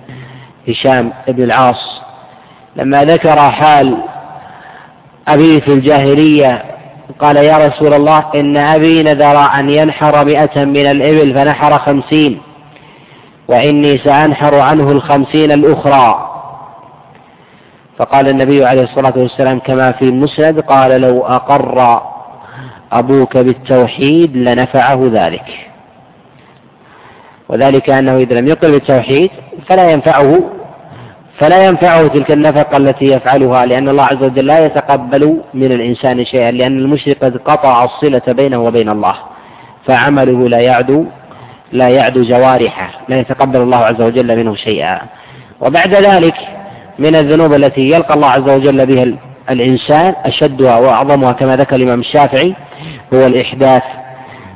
هشام 0.67 1.11
بن 1.27 1.43
العاص 1.43 2.01
لما 2.75 3.03
ذكر 3.05 3.39
حال 3.51 3.97
أبي 5.27 5.61
في 5.61 5.73
الجاهلية 5.73 6.63
قال 7.19 7.37
يا 7.37 7.67
رسول 7.67 7.93
الله 7.93 8.23
إن 8.35 8.57
أبي 8.57 9.03
نذر 9.03 9.39
أن 9.39 9.69
ينحر 9.69 10.25
مئة 10.25 10.65
من 10.65 10.85
الإبل 10.85 11.33
فنحر 11.33 11.79
خمسين 11.79 12.41
وإني 13.47 13.97
سأنحر 13.97 14.55
عنه 14.59 14.91
الخمسين 14.91 15.51
الأخرى. 15.51 16.25
فقال 17.97 18.27
النبي 18.29 18.65
عليه 18.65 18.83
الصلاة 18.83 19.13
والسلام 19.17 19.59
كما 19.59 19.91
في 19.91 20.05
المسند 20.05 20.59
قال 20.59 21.01
لو 21.01 21.21
أقر 21.25 22.01
أبوك 22.91 23.37
بالتوحيد 23.37 24.37
لنفعه 24.37 25.09
ذلك. 25.13 25.69
وذلك 27.49 27.89
أنه 27.89 28.17
إذا 28.17 28.39
لم 28.39 28.47
يقل 28.47 28.71
بالتوحيد 28.71 29.29
فلا 29.67 29.91
ينفعه 29.91 30.39
فلا 31.37 31.65
ينفعه 31.65 32.07
تلك 32.07 32.31
النفقة 32.31 32.77
التي 32.77 33.05
يفعلها 33.05 33.65
لأن 33.65 33.89
الله 33.89 34.03
عز 34.03 34.23
وجل 34.23 34.45
لا 34.45 34.65
يتقبل 34.65 35.41
من 35.53 35.71
الإنسان 35.71 36.25
شيئا 36.25 36.51
لأن 36.51 36.77
المشرك 36.77 37.23
قد 37.23 37.37
قطع 37.37 37.83
الصلة 37.83 38.21
بينه 38.27 38.57
وبين 38.57 38.89
الله 38.89 39.15
فعمله 39.85 40.49
لا 40.49 40.59
يعدو 40.59 41.05
لا 41.71 41.89
يعدو 41.89 42.21
جوارحه 42.21 42.89
لا 43.09 43.19
يتقبل 43.19 43.61
الله 43.61 43.77
عز 43.77 44.01
وجل 44.01 44.37
منه 44.37 44.55
شيئا. 44.55 44.99
وبعد 45.61 45.93
ذلك 45.93 46.35
من 46.99 47.15
الذنوب 47.15 47.53
التي 47.53 47.91
يلقى 47.91 48.13
الله 48.13 48.27
عز 48.27 48.49
وجل 48.49 48.85
بها 48.85 49.05
الإنسان 49.49 50.13
أشدها 50.25 50.77
وأعظمها 50.79 51.31
كما 51.31 51.55
ذكر 51.55 51.75
الإمام 51.75 51.99
الشافعي 51.99 52.55
هو 53.13 53.25
الإحداث 53.27 53.83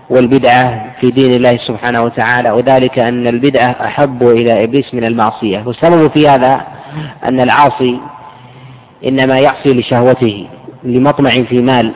والبدعة 0.09 0.85
في 0.99 1.11
دين 1.11 1.33
الله 1.33 1.57
سبحانه 1.57 2.01
وتعالى 2.01 2.51
وذلك 2.51 2.99
أن 2.99 3.27
البدعة 3.27 3.75
أحب 3.85 4.23
إلى 4.27 4.63
إبليس 4.63 4.93
من 4.93 5.03
المعصية. 5.03 5.63
والسبب 5.65 6.07
في 6.11 6.29
هذا 6.29 6.61
أن 7.25 7.39
العاصي 7.39 7.99
إنما 9.05 9.39
يعصي 9.39 9.73
لشهوته 9.73 10.47
لمطمع 10.83 11.29
في 11.31 11.61
مال 11.61 11.91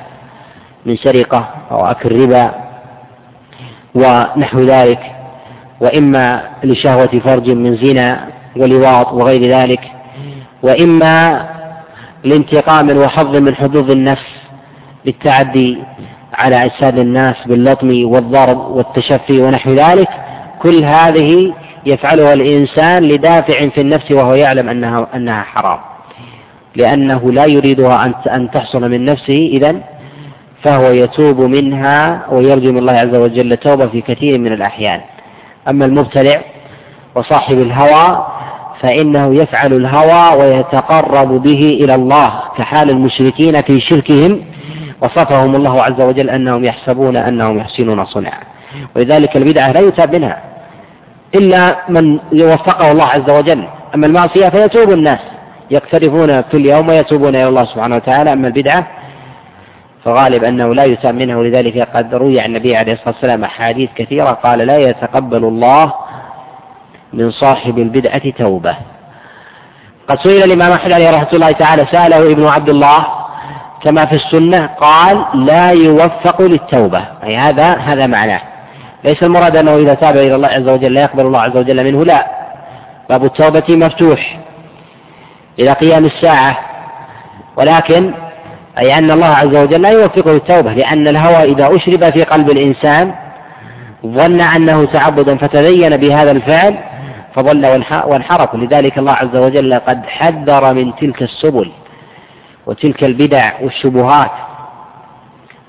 من 0.86 0.95
سرقة 0.95 1.47
أو 1.71 1.86
أكل 1.86 2.21
ربا 2.21 2.51
ونحو 3.95 4.62
ذلك 4.62 4.99
وإما 5.81 6.43
لشهوة 6.63 7.19
فرج 7.25 7.49
من 7.49 7.75
زنا 7.75 8.27
ولواط 8.57 9.13
وغير 9.13 9.60
ذلك 9.60 9.81
وإما 10.63 11.45
لانتقام 12.30 12.98
وحظ 12.98 13.36
من 13.36 13.56
حظوظ 13.56 13.92
النفس 13.92 14.32
بالتعدي 15.06 15.78
على 16.34 16.66
أجساد 16.66 17.00
الناس 17.00 17.36
باللطم 17.46 18.06
والضرب 18.06 18.58
والتشفي 18.58 19.42
ونحو 19.42 19.74
ذلك. 19.74 20.08
كل 20.62 20.84
هذه 20.84 21.54
يفعلها 21.86 22.34
الإنسان 22.34 23.04
لدافع 23.04 23.70
في 23.70 23.82
النفس 23.82 24.12
وهو 24.12 24.34
يعلم 24.34 24.70
أنها 24.70 25.08
أنها 25.16 25.42
حرام. 25.44 25.80
لأنه 26.76 27.32
لا 27.32 27.46
يريدها 27.46 28.13
أن 28.32 28.52
تحصل 28.52 28.92
من 28.92 29.06
نفسه. 29.06 29.50
إذا 29.54 29.76
فهو 30.63 30.92
يتوب 30.92 31.42
منها 31.42 32.26
ويرجو 32.32 32.72
من 32.72 32.78
الله 32.78 32.94
عز 32.94 33.16
وجل 33.16 33.58
توبة 33.58 33.88
في 33.88 34.02
كثير 34.02 34.40
من 34.40 34.54
الأحيان. 34.54 35.02
أما 35.68 35.86
المبتلع 35.86 36.42
وصاحب 37.16 37.58
الهوى 37.58 38.28
فإنه 38.82 39.36
يفعل 39.36 39.74
الهوى 39.74 40.40
ويتقرب 40.40 41.44
به 41.44 41.80
إلى 41.84 41.96
الله 41.96 42.42
كحال 42.58 42.90
المشركين 42.90 43.62
في 43.62 43.80
شركهم 43.80 44.42
وصفهم 45.02 45.56
الله 45.56 45.84
عز 45.84 46.02
وجل 46.02 46.30
أنهم 46.30 46.66
يحسبون 46.66 47.18
أنهم 47.18 47.58
يحسنون 47.58 48.06
صنعا. 48.06 48.40
ولذلك 48.96 49.38
البدعة 49.38 49.72
لا 49.72 49.80
يتاب 49.80 50.16
منها 50.16 50.42
إلا 51.36 51.76
من 51.90 52.20
وفقه 52.42 52.92
الله 52.92 53.06
عز 53.06 53.30
وجل. 53.30 53.68
أما 53.96 54.08
المعصية 54.08 54.50
فيتوب 54.50 54.92
الناس 54.92 55.20
يقترفون 55.72 56.42
كل 56.42 56.66
يوم 56.66 56.90
ويتوبون 56.90 57.36
إلى 57.36 57.48
الله 57.48 57.66
سبحانه 57.66 57.96
وتعالى. 57.96 58.34
أما 58.34 58.48
البدعة 58.48 58.88
فغالب 60.04 60.44
أنه 60.44 60.76
لا 60.76 60.84
يتاب 60.84 61.16
منها 61.16 61.36
ولذلك 61.36 61.88
قد 61.94 62.16
روي 62.16 62.40
عن 62.40 62.46
النبي 62.50 62.76
عليه 62.76 62.94
الصلاة 62.94 63.10
والسلام 63.10 63.44
أحاديث 63.44 63.90
كثيرة 63.96 64.32
قال 64.32 64.60
لا 64.60 64.78
يتقبل 64.78 65.44
الله 65.44 65.94
من 67.13 67.32
صاحب 67.32 67.80
البدعة 67.80 68.30
توبة. 68.30 68.76
قد 70.08 70.20
سئل 70.20 70.43
الإمام 70.43 70.72
أحمد 70.72 70.91
عليه 70.91 71.12
رحمة 71.12 71.30
الله 71.34 71.52
تعالى 71.52 71.86
سأله 71.91 72.32
ابن 72.32 72.48
عبد 72.48 72.70
الله 72.70 73.06
كما 73.84 74.06
في 74.06 74.15
السنة 74.15 74.65
قال 74.65 75.26
لا 75.34 75.70
يوفق 75.70 76.41
للتوبة. 76.41 77.04
أي 77.24 77.38
هذا 77.38 77.74
هذا 77.74 78.08
معناه. 78.08 78.41
ليس 79.04 79.24
المراد 79.24 79.56
أنه 79.56 79.76
إذا 79.76 79.93
تاب 79.93 80.17
إلى 80.17 80.36
الله 80.36 80.48
عز 80.48 80.70
وجل 80.70 80.93
لا 80.93 81.02
يقبل 81.02 81.26
الله 81.26 81.39
عز 81.39 81.58
وجل 81.58 81.84
منه 81.84 82.06
لا. 82.06 82.28
باب 83.10 83.26
التوبة 83.26 83.63
مفتوح 83.70 84.39
إلى 85.60 85.72
قيام 85.72 86.06
الساعة. 86.06 86.58
ولكن 87.56 88.13
أي 88.80 88.98
أن 88.98 89.12
الله 89.12 89.28
عز 89.28 89.56
وجل 89.56 89.82
لا 89.82 89.89
يوفقه 89.89 90.32
للتوبة 90.32 90.74
لأن 90.74 91.08
الهوى 91.08 91.43
إذا 91.43 91.76
أشرب 91.76 92.10
في 92.10 92.24
قلب 92.24 92.50
الإنسان 92.50 93.13
ظن 94.06 94.41
أنه 94.41 94.86
تعبدا 94.86 95.38
فتدين 95.38 95.98
بهذا 95.98 96.32
الفعل 96.32 96.78
فضل 97.38 97.65
وانحرف 98.06 98.56
لذلك 98.56 98.97
الله 98.97 99.12
عز 99.12 99.36
وجل 99.36 99.73
قد 99.73 100.06
حذر 100.06 100.73
من 100.73 100.95
تلك 100.95 101.21
السبل 101.23 101.71
وتلك 102.65 103.04
البدع 103.04 103.52
والشبهات. 103.62 104.32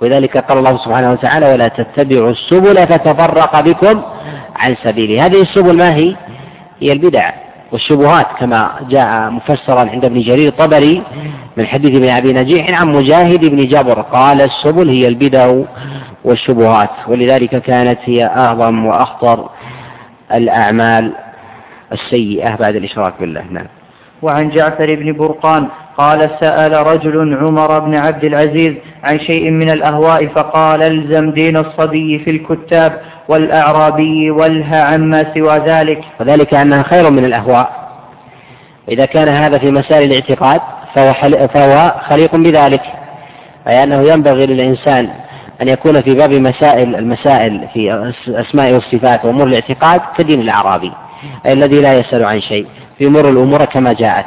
ولذلك 0.02 0.38
قال 0.38 0.58
الله 0.58 0.76
سبحانه 0.76 1.12
وتعالى 1.12 1.52
ولا 1.52 1.68
تتبعوا 1.68 2.30
السبل 2.30 2.86
فتفرق 2.86 3.60
بكم 3.60 4.02
عن 4.56 4.76
سبيله 4.82 5.26
هذه 5.26 5.40
السبل 5.42 5.76
ما 5.76 5.94
هي؟ 5.94 6.16
هي 6.80 6.92
البدع 6.92 7.30
والشبهات 7.72 8.26
كما 8.38 8.70
جاء 8.88 9.30
مفسرا 9.30 9.80
عند 9.80 10.04
ابن 10.04 10.20
جرير 10.20 10.48
الطبري 10.48 11.02
من 11.56 11.66
حديث 11.66 11.96
ابن 11.96 12.08
أبي 12.08 12.32
نجيح 12.32 12.80
عن 12.80 12.88
مجاهد 12.92 13.44
بن 13.44 13.66
جبر. 13.66 14.00
قال 14.00 14.40
السبل 14.42 14.88
هي 14.88 15.08
البدع 15.08 15.60
والشبهات 16.24 16.90
ولذلك 17.06 17.62
كانت 17.62 17.98
هي 18.04 18.26
أعظم 18.26 18.86
وأخطر 18.86 19.48
الأعمال 20.34 21.12
السيئة 21.92 22.56
بعد 22.56 22.76
الإشراك 22.76 23.14
بالله. 23.20 23.44
نعم. 23.50 23.66
وعن 24.22 24.50
جعفر 24.50 24.94
بن 24.94 25.12
برقان 25.12 25.68
قال 25.96 26.30
سأل 26.40 26.86
رجل 26.86 27.38
عمر 27.40 27.78
بن 27.78 27.94
عبد 27.94 28.24
العزيز 28.24 28.74
عن 29.04 29.18
شيء 29.18 29.50
من 29.50 29.70
الأهواء 29.70 30.26
فقال 30.26 30.82
الزم 30.82 31.30
دين 31.30 31.56
الصبي 31.56 32.18
في 32.18 32.30
الكتاب 32.30 33.00
والأعرابي 33.28 34.30
والها 34.30 34.82
عما 34.82 35.34
سوى 35.34 35.58
ذلك. 35.58 36.04
وذلك 36.20 36.54
أنها 36.54 36.82
خير 36.82 37.10
من 37.10 37.24
الأهواء. 37.24 37.88
إذا 38.88 39.04
كان 39.04 39.28
هذا 39.28 39.58
في 39.58 39.70
مسائل 39.70 40.12
الاعتقاد 40.12 40.60
فهو, 40.94 41.14
فهو 41.48 41.94
خليق 42.08 42.36
بذلك. 42.36 42.82
أي 43.68 43.82
أنه 43.82 44.02
ينبغي 44.12 44.46
للإنسان 44.46 45.08
أن 45.62 45.68
يكون 45.68 46.00
في 46.00 46.14
باب 46.14 46.32
مسائل 46.32 46.96
المسائل 46.96 47.68
في 47.74 48.12
أسماء 48.28 48.72
والصفات 48.72 49.24
وأمور 49.24 49.46
الاعتقاد 49.46 50.00
كدين 50.16 50.40
الأعرابي. 50.40 50.92
أي 51.46 51.52
الذي 51.52 51.80
لا 51.80 51.94
يسأل 51.94 52.24
عن 52.24 52.40
شيء 52.40 52.66
يمر 53.00 53.28
الأمور 53.28 53.64
كما 53.64 53.92
جاءت 53.92 54.26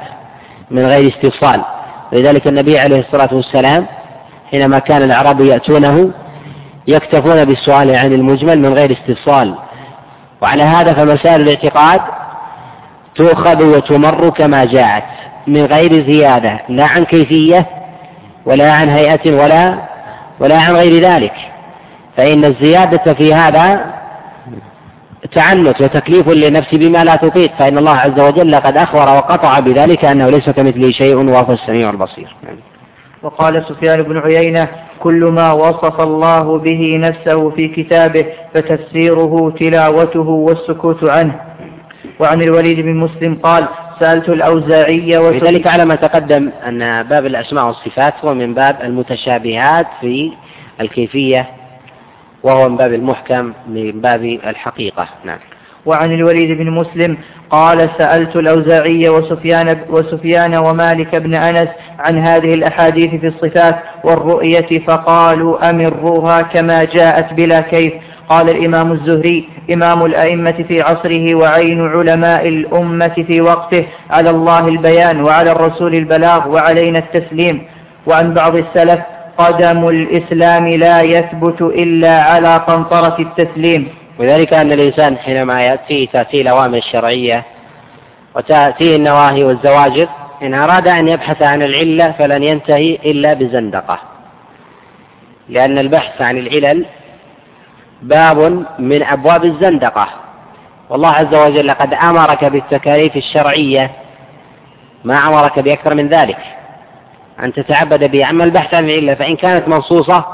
من 0.72 0.86
غير 0.86 1.08
استفصال. 1.08 1.62
ولذلك 2.12 2.48
النبي 2.48 2.80
عليه 2.80 3.00
الصلاة 3.00 3.30
والسلام 3.32 3.86
حينما 4.52 4.80
كان 4.80 5.02
الأعراب 5.02 5.42
يأتونه 5.42 6.12
يكتفون 6.88 7.46
بالسؤال 7.46 7.96
عن 7.96 8.14
المجمل 8.14 8.60
من 8.60 8.74
غير 8.74 8.92
استفصال. 8.92 9.56
وعلى 10.42 10.64
هذا 10.64 10.94
فمسائل 10.94 11.42
الاعتقاد 11.42 12.02
تؤخذ 13.16 13.64
وتمر 13.64 14.30
كما 14.30 14.66
جاءت 14.66 15.04
من 15.48 15.66
غير 15.66 16.04
زيادة 16.04 16.60
لا 16.70 16.86
عن 16.86 17.06
كيفية 17.06 17.66
ولا 18.46 18.74
عن 18.74 18.90
هيئة 18.90 19.36
ولا 19.36 19.78
ولا 20.40 20.58
عن 20.62 20.76
غير 20.76 21.04
ذلك. 21.04 21.34
فإن 22.18 22.46
الزيادة 22.46 23.14
في 23.14 23.34
هذا 23.34 23.86
تعنت 25.32 25.82
وتكليف 25.82 26.30
للنفس 26.30 26.76
بما 26.76 27.04
لا 27.04 27.16
تطيق 27.16 27.52
فإن 27.60 27.78
الله 27.78 27.92
عز 27.92 28.20
وجل 28.20 28.56
قد 28.56 28.78
أخبر 28.78 29.16
وقطع 29.16 29.60
بذلك 29.60 30.06
أنه 30.06 30.30
ليس 30.30 30.50
كمثله 30.50 30.92
شيء 30.92 31.16
وهو 31.16 31.54
السميع 31.54 31.90
البصير. 31.90 32.36
وقال 33.24 33.66
سفيان 33.66 34.02
بن 34.02 34.18
عيينة 34.18 34.68
كل 35.00 35.26
ما 35.26 35.52
وصف 35.52 36.02
الله 36.02 36.58
به 36.58 36.98
نفسه 37.02 37.50
في 37.50 37.68
كتابه 37.68 38.26
فتفسيره 38.54 39.54
تلاوته 39.60 40.30
والسكوت 40.30 41.04
عنه. 41.04 41.40
وعن 42.20 42.42
الوليد 42.42 42.80
بن 42.80 42.96
مسلم 42.96 43.36
قال 43.44 43.68
سألت 44.00 44.30
الأوزاعي 44.30 45.18
ولذلك 45.18 45.68
على 45.68 45.86
ما 45.86 45.96
تقدم 45.96 46.52
أن 46.68 47.04
باب 47.04 47.26
الأسماء 47.26 47.66
والصفات 47.66 48.14
هو 48.26 48.34
من 48.34 48.54
باب 48.54 48.78
المتشابهات 48.84 49.88
في 50.02 50.32
الكيفية 50.82 51.50
وهو 52.44 52.70
من 52.70 52.78
باب 52.78 52.94
المحكم 52.94 53.54
من 53.68 53.92
باب 53.92 54.24
الحقيقة. 54.24 55.08
نعم. 55.26 55.40
وعن 55.86 56.14
الوليد 56.14 56.58
بن 56.58 56.72
مسلم 56.72 57.18
قال 57.50 57.90
سألت 57.98 58.36
الأوزاعي 58.36 59.10
وسفيان, 59.10 59.80
وسفيان 59.90 60.56
ومالك 60.56 61.16
بن 61.16 61.34
أنس 61.34 61.70
عن 62.00 62.18
هذه 62.18 62.54
الأحاديث 62.54 63.16
في 63.16 63.28
الصفات 63.28 63.76
والرؤية 64.04 64.80
فقالوا 64.80 65.70
أمروها 65.70 66.42
كما 66.42 66.84
جاءت 66.84 67.34
بلا 67.34 67.62
كيف. 67.62 67.94
قال 68.30 68.50
الإمام 68.50 68.92
الزهري 68.92 69.50
إمام 69.74 70.06
الأئمة 70.06 70.66
في 70.68 70.82
عصره 70.82 71.36
وعين 71.36 71.88
علماء 71.88 72.48
الأمة 72.48 73.24
في 73.28 73.42
وقته 73.42 73.86
على 74.10 74.30
الله 74.30 74.68
البيان 74.68 75.22
وعلى 75.22 75.52
الرسول 75.52 75.96
البلاغ 75.96 76.48
وعلينا 76.48 77.00
التسليم. 77.00 77.62
وعن 78.08 78.34
بعض 78.34 78.56
السلف 78.56 79.00
قدم 79.42 79.88
الإسلام 79.88 80.68
لا 80.68 81.02
يثبت 81.02 81.62
إلا 81.62 82.24
على 82.24 82.58
قنطرة 82.58 83.18
التسليم. 83.20 83.88
وذلك 84.20 84.54
أن 84.54 84.72
الإنسان 84.72 85.18
حينما 85.18 85.62
يأتيه 85.62 86.08
تأتيه 86.08 86.42
الأوامر 86.42 86.78
الشرعية 86.78 87.44
وتأتيه 88.36 88.96
النواهي 88.96 89.44
والزواجر 89.44 90.08
إن 90.44 90.54
أراد 90.54 90.88
أن 90.88 91.08
يبحث 91.08 91.42
عن 91.42 91.62
العلة 91.62 92.12
فلن 92.12 92.44
ينتهي 92.44 92.96
إلا 93.06 93.34
بزندقة. 93.34 94.00
لأن 95.50 95.78
البحث 95.78 96.22
عن 96.22 96.38
العلل 96.38 96.86
باب 98.02 98.66
من 98.80 99.04
أبواب 99.04 99.46
الزندقة. 99.46 100.08
والله 100.90 101.10
عز 101.10 101.36
وجل 101.36 101.72
قد 101.72 101.94
أمرك 101.94 102.46
بالتكاليف 102.46 103.18
الشرعية 103.18 103.92
ما 105.04 105.28
أمرك 105.28 105.60
بأكثر 105.60 105.96
من 105.96 106.08
ذلك. 106.08 106.38
أن 107.44 107.54
تتعبد 107.54 108.12
به 108.12 108.30
أما 108.30 108.44
البحث 108.44 108.74
عن 108.74 108.90
العلة 108.90 109.14
فإن 109.14 109.36
كانت 109.36 109.68
منصوصة 109.68 110.26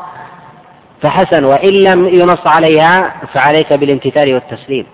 فحسن 1.02 1.44
وإن 1.44 1.70
لم 1.70 2.08
ينص 2.08 2.48
عليها 2.48 3.14
فعليك 3.34 3.74
بالامتثال 3.74 4.34
والتسليم. 4.34 4.86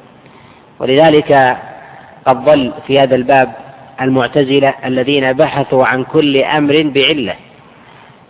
ولذلك 0.79 1.57
قد 2.25 2.45
ضل 2.45 2.73
في 2.87 2.99
هذا 2.99 3.15
الباب 3.15 3.51
المعتزلة 4.01 4.73
الذين 4.85 5.33
بحثوا 5.33 5.85
عن 5.85 6.03
كل 6.03 6.37
أمر 6.37 6.91
بعلة 6.95 7.35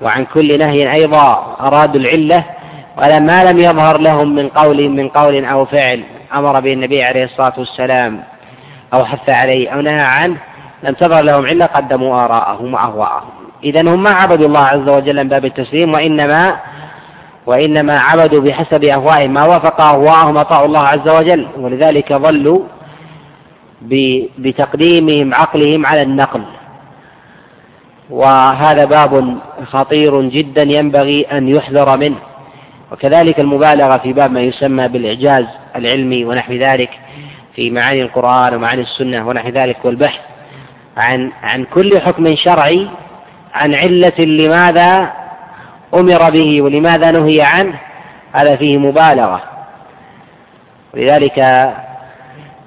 وعن 0.01 0.25
كل 0.25 0.59
نهي 0.59 0.93
أيضا 0.93 1.57
أرادوا 1.59 2.01
العلة 2.01 2.43
ولما 2.97 3.43
لم 3.43 3.59
يظهر 3.59 3.97
لهم 3.97 4.35
من 4.35 4.49
قول 4.49 4.89
من 4.89 5.09
قول 5.09 5.45
أو 5.45 5.65
فعل 5.65 6.03
أمر 6.35 6.59
به 6.59 6.73
النبي 6.73 7.03
عليه 7.03 7.23
الصلاة 7.23 7.53
والسلام 7.57 8.23
أو 8.93 9.05
حث 9.05 9.29
عليه 9.29 9.69
أو 9.69 9.81
نهى 9.81 10.01
عنه 10.01 10.37
لم 10.83 10.93
تظهر 10.93 11.21
لهم 11.21 11.45
علة 11.45 11.65
قدموا 11.65 12.25
آراءهم 12.25 12.73
وأهواءهم. 12.73 13.42
إذا 13.63 13.81
هم 13.81 14.03
ما 14.03 14.09
عبدوا 14.09 14.47
الله 14.47 14.59
عز 14.59 14.89
وجل 14.89 15.23
من 15.23 15.29
باب 15.29 15.45
التسليم 15.45 15.93
وإنما 15.93 16.55
وإنما 17.45 17.99
عبدوا 17.99 18.41
بحسب 18.41 18.83
أهوائهم 18.83 19.33
ما 19.33 19.45
وافق 19.45 19.81
أهواءهم 19.81 20.37
أطاعوا 20.37 20.65
الله 20.65 20.79
عز 20.87 21.09
وجل 21.09 21.47
ولذلك 21.57 22.13
ظلوا 22.13 22.59
بتقديمهم 24.37 25.33
عقلهم 25.33 25.85
على 25.85 26.01
النقل. 26.01 26.43
وهذا 28.09 28.85
باب 28.85 29.37
خطير 29.65 30.21
جدا 30.21 30.63
ينبغي 30.63 31.21
أن 31.21 31.47
يحذر 31.47 31.97
منه. 31.97 32.17
وكذلك 32.91 33.39
المبالغة 33.39 33.97
في 33.97 34.13
باب 34.13 34.31
ما 34.31 34.41
يسمى 34.41 34.87
بالإعجاز 34.87 35.45
العلمي 35.75 36.25
ونحو 36.25 36.53
ذلك 36.53 36.89
في 37.55 37.71
معاني 37.71 38.01
القرآن 38.01 38.55
ومعاني 38.55 38.81
السنة 38.81 39.27
ونحو 39.27 39.49
ذلك 39.49 39.77
والبحث 39.83 40.19
عن 40.97 41.31
عن 41.43 41.63
كل 41.63 41.99
حكم 42.01 42.35
شرعي 42.35 42.87
عن 43.53 43.75
علة 43.75 44.19
لماذا 44.19 45.11
أمر 45.93 46.29
به 46.29 46.61
ولماذا 46.61 47.11
نهي 47.11 47.41
عنه 47.41 47.73
هذا 48.33 48.55
فيه 48.55 48.77
مبالغة. 48.77 49.41
ولذلك 50.93 51.39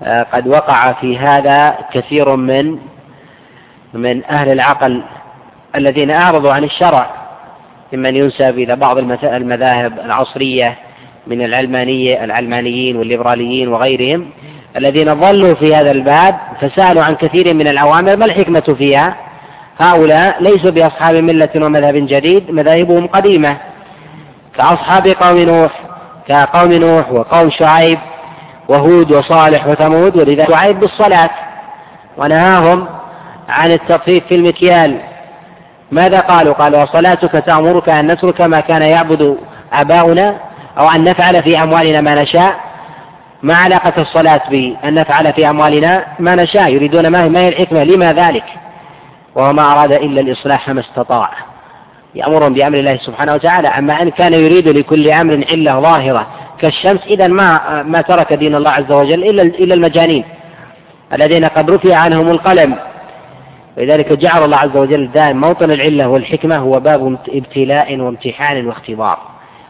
آه، 0.02 0.22
قد 0.32 0.46
وقع 0.46 0.92
في 0.92 1.18
هذا 1.18 1.78
كثير 1.92 2.36
من 2.36 2.78
من 3.94 4.24
أهل 4.24 4.52
العقل 4.52 5.02
الذين 5.74 6.10
أعرضوا 6.10 6.52
عن 6.52 6.64
الشرع. 6.64 7.10
ممن 7.92 8.16
ينسب 8.16 8.58
إلى 8.58 8.76
بعض 8.76 8.98
المذاهب 9.24 9.98
العصرية 9.98 10.76
من 11.26 11.44
العلمانية 11.44 12.24
العلمانيين 12.24 12.96
والليبراليين 12.96 13.68
وغيرهم 13.68 14.30
الذين 14.76 15.20
ظلوا 15.20 15.54
في 15.54 15.74
هذا 15.74 15.90
الباب 15.90 16.36
فسألوا 16.60 17.02
عن 17.02 17.14
كثير 17.14 17.54
من 17.54 17.68
الأوامر 17.68 18.16
ما 18.16 18.24
الحكمة 18.24 18.74
فيها؟ 18.78 19.16
هؤلاء 19.78 20.42
ليسوا 20.42 20.70
بأصحاب 20.70 21.14
ملة 21.14 21.48
ومذهب 21.56 21.94
جديد 21.94 22.50
مذاهبهم 22.50 23.06
قديمة. 23.06 23.56
كأصحاب 24.56 25.06
قوم 25.06 25.38
نوح 25.38 25.70
كقوم 26.28 26.72
نوح 26.72 27.12
وقوم 27.12 27.50
شعيب 27.50 27.98
وهود 28.68 29.12
وصالح 29.12 29.66
وثمود 29.66 30.16
ولذلك 30.16 30.50
شعيب 30.50 30.80
بالصلاة. 30.80 31.30
ونهاهم 32.16 32.86
عن 33.48 33.72
التطفيف 33.72 34.26
في 34.26 34.34
المكيال. 34.34 34.98
ماذا 35.92 36.20
قالوا؟ 36.20 36.54
قالوا 36.54 36.82
وصلاتك 36.82 37.32
تأمرك 37.32 37.88
أن 37.88 38.06
نترك 38.06 38.40
ما 38.40 38.60
كان 38.60 38.82
يعبد 38.82 39.36
آباؤنا 39.72 40.34
أو 40.78 40.90
أن 40.90 41.04
نفعل 41.04 41.42
في 41.42 41.62
أموالنا 41.62 42.00
ما 42.00 42.22
نشاء 42.22 42.54
ما 43.42 43.54
علاقة 43.54 44.02
الصلاة 44.02 44.40
بأن 44.50 44.94
نفعل 44.94 45.32
في 45.32 45.50
أموالنا 45.50 46.04
ما 46.18 46.34
نشاء. 46.34 46.72
يريدون 46.72 47.06
ما 47.06 47.40
هي 47.40 47.48
الحكمة؟ 47.48 47.84
لما 47.84 48.12
ذلك؟ 48.12 48.44
وهو 49.36 49.52
ما 49.52 49.72
أراد 49.72 49.92
إلا 49.92 50.20
الإصلاح 50.20 50.70
ما 50.70 50.80
استطاع. 50.80 51.30
يأمرهم 52.14 52.54
بأمر 52.54 52.78
الله 52.78 52.96
سبحانه 52.96 53.34
وتعالى. 53.34 53.68
أما 53.68 54.02
أن 54.02 54.10
كان 54.10 54.32
يريد 54.32 54.68
لكل 54.68 55.10
أمر 55.10 55.44
علة 55.50 55.80
ظاهرة 55.80 56.26
كالشمس 56.58 57.06
إذا 57.06 57.26
ما 57.26 57.82
ما 57.82 58.00
ترك 58.00 58.32
دين 58.32 58.54
الله 58.54 58.70
عز 58.70 58.92
وجل 58.92 59.24
إلا 59.24 59.42
إلا 59.42 59.74
المجانين 59.74 60.24
الذين 61.12 61.44
قد 61.44 61.70
رفع 61.70 61.96
عنهم 61.96 62.30
القلم. 62.30 62.76
ولذلك 63.76 64.12
جعل 64.12 64.44
الله 64.44 64.56
عز 64.56 64.76
وجل 64.76 65.10
دائما 65.12 65.48
موطن 65.48 65.70
العلة 65.70 66.08
والحكمة 66.08 66.56
هو 66.56 66.80
باب 66.80 67.18
ابتلاء 67.28 68.00
وامتحان 68.00 68.66
واختبار. 68.66 69.18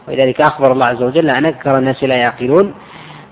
ولذلك 0.07 0.41
أخبر 0.41 0.71
الله 0.71 0.85
عز 0.85 1.03
وجل 1.03 1.29
أن 1.29 1.45
أكثر 1.45 1.77
الناس 1.77 2.03
لا 2.03 2.15
يعقلون 2.15 2.73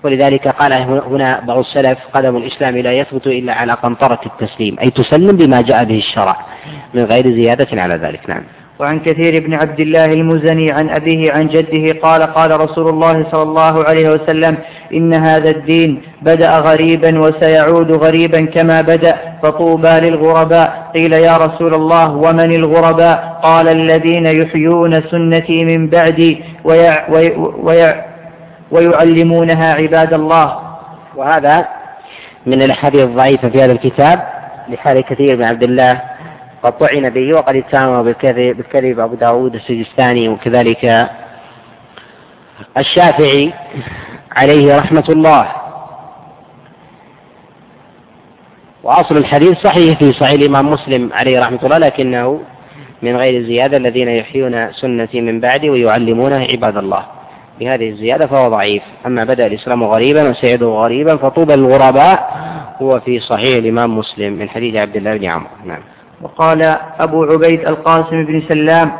ولذلك 0.04 0.48
قال 0.48 0.74
هنا 0.74 1.42
بعض 1.48 1.58
السلف 1.58 1.98
قدم 2.14 2.38
الإسلام 2.38 2.78
لا 2.78 2.94
يثبت 2.94 3.28
إلا 3.28 3.54
على 3.54 3.74
قنطرة 3.74 4.20
التسليم 4.26 4.76
أي 4.82 4.90
تسلم 4.90 5.38
بما 5.38 5.62
جاء 5.62 5.84
به 5.84 5.98
الشرع 5.98 6.38
من 6.94 7.04
غير 7.04 7.32
زيادة 7.32 7.82
على 7.82 7.96
ذلك. 7.96 8.30
نعم. 8.30 8.44
وعن 8.80 9.00
كثير 9.00 9.48
بن 9.48 9.54
عبد 9.54 9.80
الله 9.80 10.06
المزني 10.06 10.72
عن 10.72 10.90
أبيه 10.90 11.32
عن 11.32 11.48
جده 11.48 12.00
قال 12.00 12.24
قال 12.24 12.60
رسول 12.60 12.90
الله 12.90 13.26
صلى 13.32 13.44
الله 13.44 13.84
عليه 13.86 14.10
وسلم 14.10 14.58
إن 14.94 15.14
هذا 15.14 15.50
الدين 15.50 16.02
بدأ 16.22 16.58
غريبا 16.60 17.20
وسيعود 17.20 17.92
غريبا 17.92 18.46
كما 18.46 18.82
بدأ 18.82 19.16
فطوبى 19.44 19.88
للغرباء. 19.88 20.92
قيل 20.94 21.14
يا 21.14 21.38
رسول 21.38 21.74
الله 21.74 22.16
ومن 22.16 22.56
الغرباء؟ 22.56 23.40
قال 23.44 23.68
الذين 23.68 24.26
يحيون 24.26 25.02
سنتي 25.02 25.66
من 25.66 25.88
بعدي 25.88 26.42
ويع 26.64 27.10
ويع 27.64 28.15
ويعلمونها 28.76 29.74
عباد 29.74 30.14
الله. 30.14 30.60
وهذا 31.16 31.68
من 32.46 32.62
الأحاديث 32.62 33.02
الضعيفة 33.02 33.50
في 33.50 33.64
هذا 33.64 33.72
الكتاب 33.72 34.28
لحال 34.70 35.02
كثير 35.02 35.36
بن 35.36 35.44
عبد 35.44 35.64
الله. 35.64 36.02
قد 36.64 36.78
طعن 36.78 37.10
به 37.10 37.34
وقد 37.34 37.56
اتهم 37.56 38.04
بالكذب, 38.04 38.58
بالكذب 38.58 39.00
أبو 39.00 39.16
داود 39.16 39.56
السجستاني 39.56 40.30
وكذلك 40.30 41.10
الشافعي 42.78 43.54
عليه 44.32 44.78
رحمة 44.78 45.06
الله. 45.10 45.48
وأصل 48.84 49.18
الحديث 49.18 49.58
صحيح 49.58 50.00
في 50.00 50.14
صحيح 50.14 50.32
الإمام 50.32 50.72
مسلم 50.72 51.14
عليه 51.14 51.40
رحمة 51.40 51.60
الله 51.64 51.78
لكنه 51.78 52.42
من 53.02 53.16
غير 53.16 53.44
زيادة 53.44 53.78
الذين 53.78 54.08
يحيون 54.08 54.72
سنتي 54.72 55.22
من 55.22 55.40
بعدي 55.40 55.70
ويعلمونه 55.70 56.48
عباد 56.52 56.78
الله. 56.78 57.06
بهذه 57.60 57.90
الزيادة 57.90 58.28
فهو 58.28 58.50
ضعيف. 58.50 58.84
أما 59.06 59.24
بدأ 59.24 59.46
الإسلام 59.46 59.84
غريبا 59.84 60.30
وسيعده 60.30 60.66
غريبا 60.66 61.16
فطوبى 61.16 61.56
للغرباء 61.56 62.30
هو 62.82 63.00
في 63.00 63.20
صحيح 63.20 63.58
الإمام 63.58 63.98
مسلم 63.98 64.34
من 64.34 64.50
حديث 64.50 64.76
عبد 64.76 64.96
الله 64.96 65.18
بن 65.18 65.26
عمرو. 65.26 65.48
نعم. 65.66 65.82
وقال 66.22 66.78
أبو 67.00 67.24
عبيد 67.24 67.60
القاسم 67.68 68.26
بن 68.26 68.42
سلام 68.48 68.92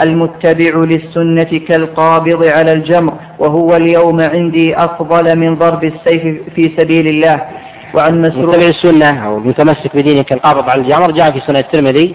المتبع 0.00 0.84
للسنة 0.84 1.60
كالقابض 1.68 2.44
على 2.44 2.72
الجمر 2.72 3.12
وهو 3.38 3.76
اليوم 3.76 4.20
عندي 4.20 4.76
أفضل 4.76 5.36
من 5.36 5.54
ضرب 5.54 5.84
السيف 5.84 6.42
في 6.54 6.70
سبيل 6.76 7.06
الله. 7.08 7.40
وعن 7.94 8.22
مسروق 8.22 8.56
متبع 8.56 8.68
السنة 8.68 9.26
أو 9.26 9.38
المتمسك 9.38 9.96
بدينه 9.96 10.22
كالقابض 10.22 10.68
على 10.68 10.80
الجمر 10.82 11.10
جاء 11.10 11.30
في 11.30 11.40
سنة 11.40 11.58
الترمذي 11.58 12.14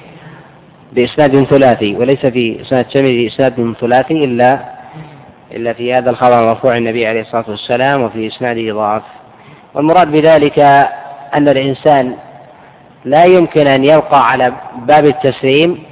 بإسناد 0.93 1.43
ثلاثي 1.43 1.95
وليس 1.95 2.25
في 2.25 2.63
سنة 2.63 2.79
الترمذي 2.79 3.27
إسناد 3.27 3.73
ثلاثي 3.81 4.23
إلا 4.23 4.72
إلا 5.53 5.73
في 5.73 5.93
هذا 5.93 6.09
الخبر 6.09 6.45
مرفوع 6.45 6.77
النبي 6.77 7.07
عليه 7.07 7.21
الصلاة 7.21 7.45
والسلام 7.47 8.01
وفي 8.01 8.27
إسناده 8.27 8.73
ضعف. 8.73 9.01
والمراد 9.73 10.11
بذلك 10.11 10.59
أن 11.33 11.47
الإنسان 11.49 12.15
لا 13.05 13.23
يمكن 13.23 13.67
أن 13.67 13.83
يبقى 13.83 14.31
على 14.31 14.53
باب 14.75 15.05
التسليم 15.05 15.83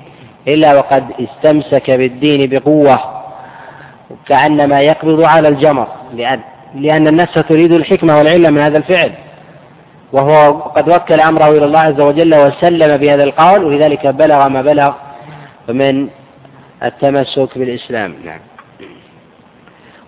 إلا 0.48 0.76
وقد 0.76 1.04
استمسك 1.20 1.92
بالدين 1.92 2.50
بقوة 2.50 3.00
كأنما 4.28 4.82
يقبض 4.82 5.22
على 5.22 5.48
الجمر 5.48 5.88
لأن, 6.16 6.40
لأن 6.76 7.08
النفس 7.08 7.34
تريد 7.34 7.72
الحكمة 7.72 8.18
والعلة 8.18 8.50
من 8.50 8.62
هذا 8.62 8.78
الفعل. 8.78 9.12
وهو 10.12 10.52
قد 10.52 10.90
وكل 10.90 11.20
أمره 11.22 11.52
إلى 11.52 11.66
الله 11.66 11.80
عز 11.80 12.02
وجل 12.02 12.36
وسلم 12.36 12.98
بهذا 12.98 13.24
القول 13.24 13.64
ولذلك 13.64 14.08
بلغ 14.08 14.48
ما 14.48 14.62
بلغ 14.62 14.94
من 15.70 16.08
التمسك 16.84 17.58
بالإسلام. 17.58 18.16
نعم. 18.26 18.40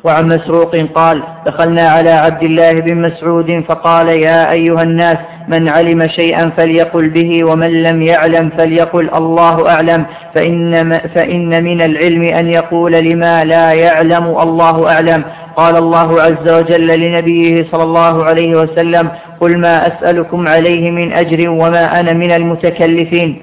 وعن 0.04 0.28
مسروق 0.28 0.76
قال 0.76 1.24
دخلنا 1.46 1.90
على 1.90 2.10
عبد 2.12 2.44
الله 2.44 2.72
بن 2.74 3.02
مسعود 3.02 3.64
فقال 3.68 4.08
يا 4.08 4.52
أيها 4.52 4.82
الناس 4.84 5.18
من 5.48 5.70
علم 5.70 6.08
شيئا 6.08 6.50
فليقل 6.58 7.10
به 7.10 7.44
ومن 7.44 7.84
لم 7.84 8.02
يعلم 8.02 8.50
فليقل 8.58 9.10
الله 9.16 9.70
أعلم 9.70 10.06
فإن, 10.36 11.00
فإن 11.16 11.64
من 11.64 11.82
العلم 11.82 12.22
أن 12.24 12.48
يقول 12.50 12.92
لما 12.92 13.44
لا 13.44 13.72
يعلم 13.74 14.24
الله 14.26 14.92
أعلم 14.92 15.24
قال 15.56 15.76
الله 15.76 16.22
عز 16.22 16.50
وجل 16.50 16.88
لنبيه 17.00 17.66
صلى 17.72 17.84
الله 17.84 18.24
عليه 18.26 18.56
وسلم 18.56 19.10
قل 19.42 19.58
ما 19.58 19.88
أسألكم 19.88 20.48
عليه 20.48 20.92
من 20.92 21.14
أجر 21.14 21.50
وما 21.50 22.00
أنا 22.00 22.14
من 22.14 22.32
المتكلفين 22.32 23.42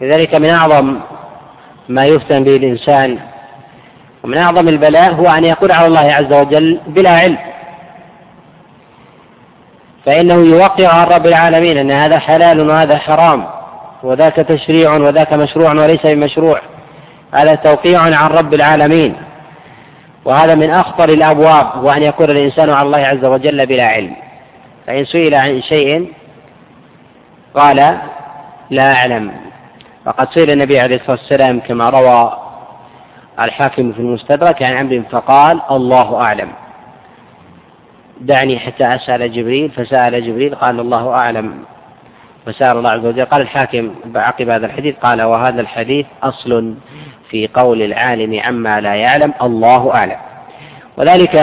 لذلك 0.00 0.34
من 0.34 0.48
أعظم 0.48 0.96
ما 1.88 2.04
يفتن 2.04 2.44
به 2.44 2.56
الإنسان 2.56 3.18
ومن 4.24 4.38
أعظم 4.38 4.68
البلاء 4.68 5.14
هو 5.14 5.26
أن 5.26 5.44
يقول 5.44 5.72
على 5.72 5.86
الله 5.86 6.12
عز 6.12 6.32
وجل 6.32 6.80
بلا 6.86 7.10
علم. 7.10 7.38
فإنه 10.06 10.34
يوقع 10.34 10.88
عن 10.88 11.06
رب 11.06 11.26
العالمين 11.26 11.78
أن 11.78 11.90
هذا 11.90 12.18
حلال 12.18 12.68
وهذا 12.68 12.98
حرام 12.98 13.44
وذاك 14.02 14.34
تشريع 14.36 14.92
وذاك 14.92 15.32
مشروع 15.32 15.72
وليس 15.72 16.06
بمشروع. 16.06 16.60
هذا 17.34 17.54
توقيع 17.54 18.00
عن 18.00 18.30
رب 18.30 18.54
العالمين. 18.54 19.16
وهذا 20.24 20.54
من 20.54 20.70
أخطر 20.70 21.08
الأبواب 21.08 21.84
وأن 21.84 22.02
يقول 22.02 22.30
الإنسان 22.30 22.70
على 22.70 22.86
الله 22.86 22.98
عز 22.98 23.24
وجل 23.24 23.66
بلا 23.66 23.86
علم. 23.86 24.16
فإن 24.86 25.04
سئل 25.04 25.34
عن 25.34 25.62
شيء 25.62 26.12
قال 27.54 27.98
لا 28.70 28.92
أعلم. 28.92 29.32
وقد 30.06 30.28
سئل 30.30 30.50
النبي 30.50 30.80
عليه 30.80 30.96
الصلاة 30.96 31.16
والسلام 31.16 31.60
كما 31.60 31.90
روى 31.90 32.41
الحاكم 33.40 33.92
في 33.92 33.98
المستدرك 33.98 34.62
عن 34.62 34.72
عمرو 34.72 35.02
فقال 35.10 35.60
الله 35.70 36.20
أعلم. 36.20 36.48
دعني 38.20 38.58
حتى 38.58 38.84
أسأل 38.84 39.32
جبريل 39.32 39.70
فسأل 39.70 40.26
جبريل 40.26 40.54
قال 40.54 40.80
الله 40.80 41.14
أعلم. 41.14 41.54
فسأل 42.46 42.76
الله 42.76 42.90
عز 42.90 43.06
وجل 43.06 43.24
قال 43.24 43.40
الحاكم 43.40 43.94
عقب 44.14 44.48
هذا 44.48 44.66
الحديث 44.66 44.96
قال 44.96 45.22
وهذا 45.22 45.60
الحديث 45.60 46.06
أصل 46.22 46.74
في 47.30 47.48
قول 47.54 47.82
العالم 47.82 48.40
عما 48.40 48.80
لا 48.80 48.94
يعلم 48.94 49.32
الله 49.42 49.94
أعلم. 49.94 50.16
وذلك 50.96 51.36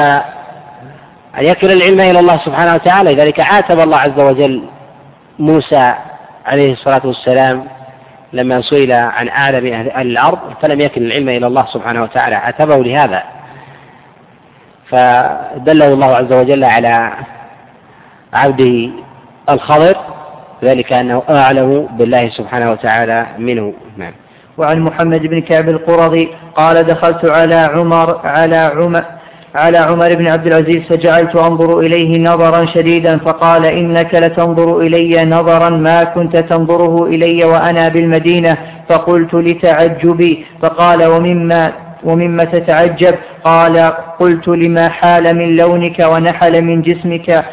أن 1.38 1.46
يكل 1.46 1.72
العلم 1.72 2.00
إلى 2.00 2.20
الله 2.20 2.38
سبحانه 2.38 2.76
وتعالى 2.76 3.16
لذلك 3.16 3.40
عاتب 3.40 3.80
الله 3.80 3.98
عز 3.98 4.20
وجل 4.20 4.64
موسى 5.40 5.94
عليه 6.46 6.74
الصلاة 6.74 7.02
والسلام 7.06 7.66
لما 8.34 8.62
سئل 8.62 8.92
عن 8.92 9.30
أعلم 9.30 9.74
أهل 9.74 10.08
الأرض 10.12 10.40
فلم 10.62 10.82
يكن 10.82 11.02
العلم 11.02 11.30
إلى 11.30 11.48
الله 11.48 11.66
سبحانه 11.66 12.04
وتعالى 12.04 12.36
عتبه 12.36 12.84
لهذا. 12.84 13.24
فدله 14.90 15.94
الله 15.94 16.16
عز 16.16 16.34
وجل 16.34 16.64
على 16.64 17.12
عبده 18.34 18.90
الخضر 19.50 19.96
ذلك 20.64 20.94
أنه 20.94 21.24
أعلم 21.30 21.88
بالله 21.92 22.30
سبحانه 22.30 22.72
وتعالى 22.72 23.26
منه. 23.38 23.74
نعم. 23.98 24.14
وعن 24.58 24.80
محمد 24.80 25.22
بن 25.22 25.42
كعب 25.42 25.70
القرظي 25.70 26.30
قال 26.56 26.84
دخلت 26.84 27.26
على 27.26 27.56
عمر 27.56 28.28
على 28.28 28.56
عمر 28.76 29.04
على 29.56 29.78
عمر 29.78 30.16
بن 30.16 30.28
عبد 30.28 30.48
العزيز 30.48 30.82
فجعلت 30.84 31.36
أنظر 31.36 31.80
إليه 31.80 32.20
نظرا 32.20 32.66
شديدا 32.66 33.18
فقال 33.18 33.66
إنك 33.66 34.16
لتنظر 34.16 34.80
إلي 34.80 35.26
نظرا 35.26 35.70
ما 35.70 36.04
كنت 36.04 36.38
تنظره 36.38 37.06
إلي 37.06 37.44
وأنا 37.46 37.90
بالمدينة 37.90 38.58
فقلت 38.90 39.34
لتعجبي 39.34 40.46
فقال 40.62 41.06
ومما 41.06 41.72
ومما 42.04 42.44
تتعجب 42.44 43.16
قال 43.44 43.78
قلت 44.20 44.48
لما 44.48 44.90
حال 44.90 45.36
من 45.38 45.56
لونك 45.56 46.00
ونحل 46.00 46.62
من 46.62 46.82
جسمك 46.82 47.46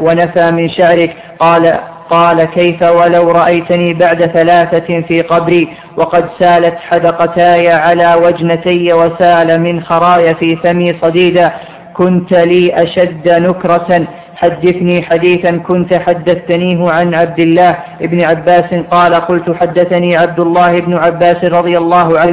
ونفى 0.00 0.50
من 0.50 0.68
شعرك 0.68 1.16
قال 1.38 1.78
قال 2.10 2.44
كيف 2.44 2.82
ولو 2.82 3.30
رأيتني 3.30 3.94
بعد 3.94 4.26
ثلاثة 4.26 5.00
في 5.00 5.22
قبري 5.22 5.68
وقد 5.96 6.24
سالت 6.38 6.78
حدقتاي 6.78 7.72
على 7.72 8.14
وجنتي 8.14 8.92
وسال 8.92 9.60
من 9.60 9.82
خرايا 9.82 10.32
في 10.32 10.56
فمي 10.56 10.96
صديدا 11.02 11.52
كنت 11.94 12.32
لي 12.32 12.82
أشد 12.82 13.28
نكرة. 13.28 14.06
حدثني 14.36 15.02
حديثا 15.02 15.56
كنت 15.56 15.94
حدثتنيه 15.94 16.90
عن 16.90 17.14
عبد 17.14 17.40
الله 17.40 17.76
بن 18.00 18.20
عباس 18.20 18.74
قال 18.90 19.14
قلت 19.14 19.56
حدثني 19.60 20.16
عبد 20.16 20.40
الله 20.40 20.80
بن 20.80 20.94
عباس 20.94 21.44
رضي 21.44 21.78
الله 21.78 22.24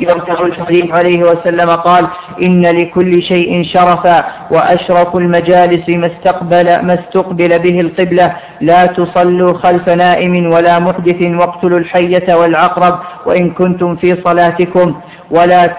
يرتع 0.00 0.44
الحديث 0.46 0.92
عليه 0.92 1.22
وسلم 1.22 1.70
قال 1.70 2.06
إن 2.42 2.66
لكل 2.66 3.22
شيء 3.22 3.62
شرفا 3.64 4.24
وأشرف 4.50 5.16
المجالس 5.16 5.88
ما 5.88 6.06
استقبل, 6.06 6.86
ما 6.86 6.94
استقبل 6.94 7.58
به 7.58 7.80
القبلة. 7.80 8.32
لا 8.60 8.86
تصلوا 8.86 9.52
خلف 9.52 9.88
نائم 9.88 10.52
ولا 10.52 10.78
محدث 10.78 11.22
واقتلوا 11.22 11.78
الحية 11.78 12.34
والعقرب 12.34 12.98
وإن 13.26 13.50
كنتم 13.50 13.96
في 13.96 14.16
صلاتكم. 14.24 14.94
ولا, 15.30 15.76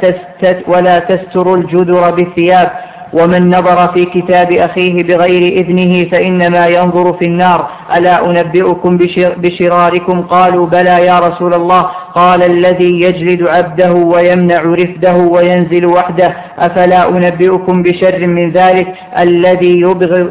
ولا 0.67 0.99
تستروا 0.99 1.57
الجدر 1.57 2.11
بالثياب. 2.11 2.71
ومن 3.13 3.49
نظر 3.49 3.87
في 3.87 4.05
كتاب 4.05 4.51
أخيه 4.51 5.03
بغير 5.03 5.61
إذنه 5.61 6.09
فإنما 6.09 6.67
ينظر 6.67 7.13
في 7.13 7.25
النار. 7.25 7.67
ألا 7.95 8.25
أنبئكم 8.25 8.97
بشراركم؟ 9.37 10.21
قالوا 10.21 10.67
بلى 10.67 11.05
يا 11.05 11.19
رسول 11.19 11.53
الله. 11.53 11.89
قال 12.15 12.43
الذي 12.43 13.01
يجلد 13.01 13.47
عبده 13.47 13.91
ويمنع 13.93 14.61
رفده 14.61 15.15
وينزل 15.15 15.85
وحده 15.85 16.33
أفلا 16.59 17.09
أنبئكم 17.09 17.83
بشر 17.83 18.27
من 18.27 18.51
ذلك؟ 18.51 18.87
الذي 19.19 19.79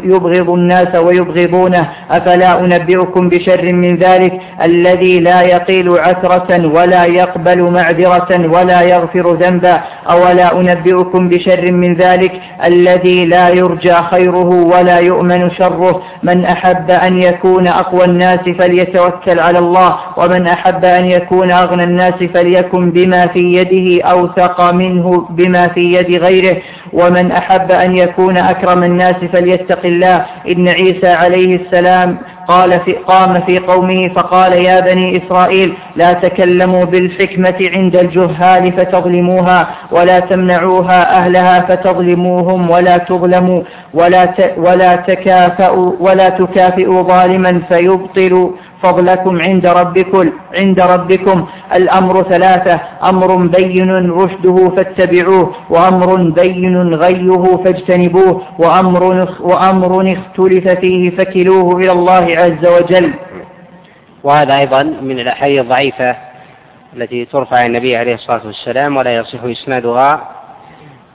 يبغض, 0.04 0.50
الناس 0.50 0.94
ويبغضونه 0.94 1.88
أفلا 2.10 2.60
أنبئكم 2.60 3.28
بشر 3.28 3.72
من 3.72 3.96
ذلك؟ 3.96 4.32
الذي 4.62 5.20
لا 5.20 5.42
يقيل 5.42 5.98
عثرة 5.98 6.66
ولا 6.66 7.04
يقبل 7.04 7.62
معذرة 7.62 8.50
ولا 8.52 8.82
يغفر 8.82 9.32
ذنبا 9.34 9.80
أولا 10.10 10.60
أنبئكم 10.60 11.28
بشر 11.28 11.72
من 11.72 11.94
ذلك؟ 11.94 12.32
الذي 12.64 13.24
لا 13.26 13.48
يرجى 13.48 13.94
خيره 13.94 14.50
ولا 14.50 14.98
يؤمن 14.98 15.50
شره 15.50 16.02
من 16.22 16.44
أحب 16.44 16.90
أن 16.90 17.22
يكون 17.22 17.66
أقوى 17.68 18.04
الناس 18.04 18.40
فليتوكل 18.58 19.40
على 19.40 19.58
الله 19.58 19.96
ومن 20.16 20.46
أحب 20.46 20.84
أن 20.84 21.04
يكون 21.04 21.50
أغنى 21.50 21.71
الناس 21.80 22.14
فليكن 22.34 22.90
بما 22.90 23.26
في 23.26 23.54
يده 23.54 24.04
أوثق 24.04 24.70
منه 24.70 25.26
بما 25.30 25.68
في 25.68 25.94
يد 25.94 26.22
غيره. 26.22 26.56
ومن 26.92 27.32
أحب 27.32 27.72
أن 27.72 27.96
يكون 27.96 28.36
أكرم 28.36 28.82
الناس 28.84 29.16
فليتق 29.32 29.80
الله. 29.84 30.24
إن 30.48 30.68
عيسى 30.68 31.08
عليه 31.08 31.56
السلام 31.56 32.18
قال 32.48 32.80
في 32.80 32.92
قام 32.92 33.40
في 33.40 33.58
قومه 33.58 34.08
فقال 34.08 34.52
يا 34.52 34.80
بني 34.80 35.16
إسرائيل 35.16 35.74
لا 35.96 36.12
تكلموا 36.12 36.84
بالحكمة 36.84 37.70
عند 37.74 37.96
الجهال 37.96 38.72
فتظلموها 38.72 39.68
ولا 39.90 40.20
تمنعوها 40.20 41.16
أهلها 41.16 41.60
فتظلموهم 41.60 42.70
ولا 42.70 42.98
تظلموا 42.98 43.62
ولا 43.94 44.34
ولا 44.56 44.96
تكافئوا 44.96 45.92
ولا 46.00 46.28
تكافئوا 46.28 47.02
ظالما 47.02 47.60
فيبطل 47.68 48.50
فضلكم 48.82 49.40
عند 49.40 49.66
ربكم 49.66 50.32
عند 50.54 50.80
ربكم. 50.80 51.46
الأمر 51.74 52.22
ثلاثة 52.22 52.80
أمر 53.02 53.36
بين 53.36 54.10
رشده 54.10 54.68
فاتبعوه 54.76 55.54
وأمر 55.70 56.16
بين 56.30 56.94
غيه 56.94 57.56
فاجتنبوه 57.64 58.42
وأمر 58.58 59.28
وأمر 59.40 60.12
اختلف 60.12 60.68
فيه 60.68 61.10
فكلوه 61.10 61.76
إلى 61.76 61.92
الله 61.92 62.36
عز 62.36 62.66
وجل. 62.66 63.12
وهذا 64.24 64.58
أيضا 64.58 64.82
من 64.82 65.18
الأحاديث 65.18 65.60
الضعيفة 65.60 66.16
التي 66.96 67.24
ترفع 67.24 67.66
النبي 67.66 67.96
عليه 67.96 68.14
الصلاة 68.14 68.46
والسلام 68.46 68.96
ولا 68.96 69.16
يصح 69.16 69.44
إسنادها 69.44 70.28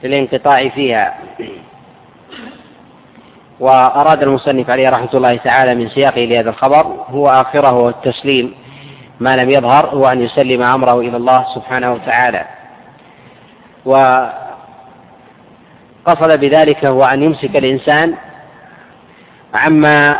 للانقطاع 0.04 0.68
فيها. 0.68 1.14
وأراد 3.60 4.22
المصنف 4.22 4.70
عليه 4.70 4.88
رحمة 4.88 5.08
الله 5.14 5.36
تعالى 5.36 5.74
من 5.74 5.88
سياقه 5.88 6.24
لهذا 6.24 6.50
الخبر 6.50 6.86
هو 7.10 7.30
آخره 7.30 7.88
التسليم 7.88 8.54
ما 9.20 9.36
لم 9.36 9.50
يظهر 9.50 9.86
هو 9.86 10.06
أن 10.06 10.22
يسلم 10.22 10.62
أمره 10.62 11.00
إلى 11.00 11.16
الله 11.16 11.44
سبحانه 11.54 11.92
وتعالى. 11.92 12.44
وقصد 13.84 14.30
بذلك 16.40 16.84
هو 16.84 17.04
أن 17.04 17.22
يمسك 17.22 17.56
الإنسان 17.56 18.14
عما 19.54 20.16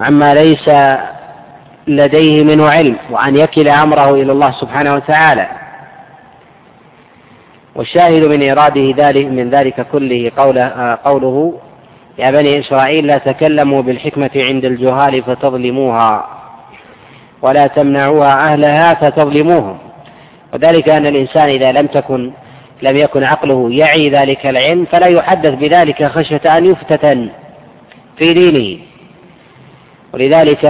عما 0.00 0.34
ليس 0.34 0.70
لديه 1.86 2.44
منه 2.44 2.70
علم 2.70 2.96
وأن 3.10 3.36
يكل 3.36 3.68
أمره 3.68 4.14
إلى 4.14 4.32
الله 4.32 4.50
سبحانه 4.50 4.94
وتعالى. 4.94 5.46
والشاهد 7.74 8.24
من 8.24 8.50
إراده 8.50 8.94
ذلك 8.96 9.26
من 9.26 9.50
ذلك 9.50 9.86
كله 9.92 10.32
قوله, 10.36 10.98
قوله 11.04 11.54
يا 12.18 12.30
بني 12.30 12.58
إسرائيل 12.58 13.06
لا 13.06 13.18
تكلموا 13.18 13.82
بالحكمة 13.82 14.30
عند 14.36 14.64
الجهال 14.64 15.22
فتظلموها 15.22 16.26
ولا 17.42 17.66
تمنعوها 17.66 18.52
أهلها 18.52 18.94
فتظلموهم. 18.94 19.78
وذلك 20.54 20.88
أن 20.88 21.06
الإنسان 21.06 21.48
إذا 21.48 21.72
لم 21.72 21.86
تكن 21.86 22.32
لم 22.82 22.96
يكن 22.96 23.24
عقله 23.24 23.68
يعي 23.70 24.10
ذلك 24.10 24.46
العلم 24.46 24.84
فلا 24.84 25.06
يحدث 25.06 25.54
بذلك 25.54 26.04
خشية 26.04 26.58
أن 26.58 26.66
يفتتن 26.66 27.28
في 28.16 28.34
دينه. 28.34 28.80
ولذلك 30.14 30.60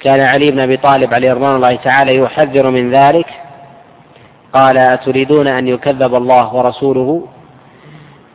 كان 0.00 0.20
علي 0.20 0.50
بن 0.50 0.60
أبي 0.60 0.76
طالب 0.76 1.14
عليه 1.14 1.32
رضوان 1.32 1.56
الله 1.56 1.74
تعالى 1.76 2.16
يحذر 2.16 2.70
من 2.70 2.90
ذلك. 2.90 3.26
قال 4.52 4.78
أتريدون 4.78 5.46
أن 5.46 5.68
يكذب 5.68 6.14
الله 6.14 6.54
ورسوله؟ 6.54 7.26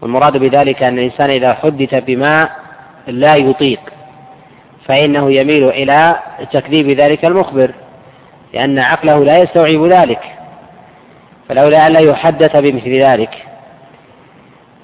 والمراد 0.02 0.38
بذلك 0.38 0.84
أن 0.84 1.00
الإنسان 1.00 1.30
إذا 1.30 1.54
حدث 1.54 1.96
بما 1.96 2.50
لا 3.08 3.36
يطيق 3.36 3.80
فإنه 4.86 5.32
يميل 5.32 5.70
إلى 5.70 6.20
تكذيب 6.52 6.90
ذلك 6.90 7.26
المخبر 7.26 7.72
لأن 8.54 8.80
عقله 8.80 9.24
لا 9.24 9.38
يستوعب 9.38 9.86
ذلك 9.86 10.20
فلولا 11.50 11.88
أن 11.88 11.94
لا 11.94 12.00
يحدث 12.00 12.56
بمثل 12.56 13.02
ذلك. 13.02 13.46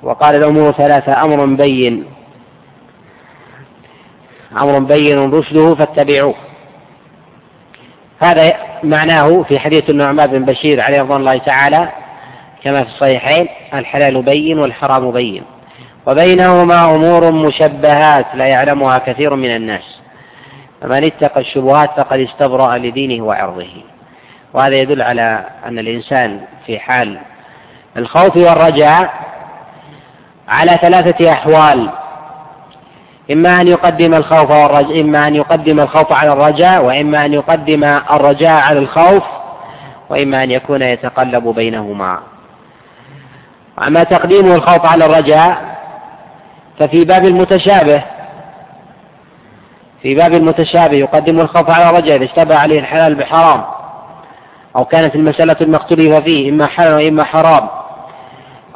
وقال 0.04 0.36
الأمور 0.36 0.72
ثلاثة 0.72 1.24
أمر 1.24 1.46
بين 1.46 2.06
أمر 4.58 4.80
بين 4.80 5.32
رشده 5.32 5.76
فاتبعوه. 5.76 6.36
هذا 8.20 8.54
معناه 8.84 9.44
في 9.44 9.60
حديث 9.60 9.90
النعمان 9.90 10.28
بن 10.28 10.46
بشير 10.46 10.82
عليه 10.82 11.02
رضوان 11.02 11.20
الله 11.20 11.38
تعالى 11.38 11.90
كما 12.64 12.84
في 12.84 12.90
الصحيحين 12.90 13.48
الحلال 13.74 14.22
بين 14.22 14.60
والحرام 14.60 15.12
بين. 15.12 15.44
وبينهما 16.08 16.96
أمور 16.96 17.32
مشبهات 17.32 18.26
لا 18.34 18.46
يعلمها 18.46 18.98
كثير 18.98 19.36
من 19.36 19.56
الناس. 19.56 20.02
فمن 20.82 21.04
اتقى 21.04 21.42
الشبهات 21.42 21.90
فقد 21.98 22.20
استبرأ 22.20 22.78
لدينه 22.78 23.26
وعرضه. 23.26 23.84
وهذا 24.54 24.76
يدل 24.76 25.02
على 25.02 25.46
أن 25.66 25.80
الإنسان 25.80 26.42
في 26.66 26.80
حال 26.80 27.20
الخوف 27.98 28.38
والرجاء 28.38 29.14
على 30.48 30.78
ثلاثة 30.82 31.32
أحوال. 31.32 31.90
إما 33.32 33.62
أن 33.62 33.68
يقدم 33.68 34.14
الخوف 34.14 34.52
والرجاء 34.52 35.02
إما 35.02 35.28
أن 35.28 35.36
يقدم 35.36 35.80
الخوف 35.80 36.12
على 36.12 36.34
الرجاء 36.34 36.86
وإما 36.86 37.26
أن 37.26 37.34
يقدم 37.34 37.84
الرجاء 37.84 38.52
على 38.54 38.80
الخوف 38.80 39.24
وإما 40.10 40.44
أن 40.44 40.52
يكون 40.52 40.82
يتقلب 40.82 41.48
بينهما. 41.48 42.20
أما 43.84 44.04
تقديم 44.04 44.52
الخوف 44.52 44.86
على 44.86 45.06
الرجاء 45.06 45.58
ففي 46.80 47.06
باب 47.06 47.26
المتشابه 47.26 48.04
في 50.02 50.16
باب 50.16 50.34
المتشابه 50.34 50.96
يقدم 50.96 51.40
الخوف 51.40 51.70
على 51.70 51.90
الرجاء 51.90 52.16
إذا 52.16 52.26
اشتبه 52.26 52.56
عليه 52.56 52.80
الحلال 52.80 53.16
بحرام 53.16 53.64
أو 54.76 54.86
كانت 54.86 55.16
المسألة 55.16 55.56
المختلفة 55.62 56.20
فيه 56.20 56.50
إما 56.50 56.66
حلال 56.66 56.94
وإما 56.94 57.24
حرام 57.24 57.68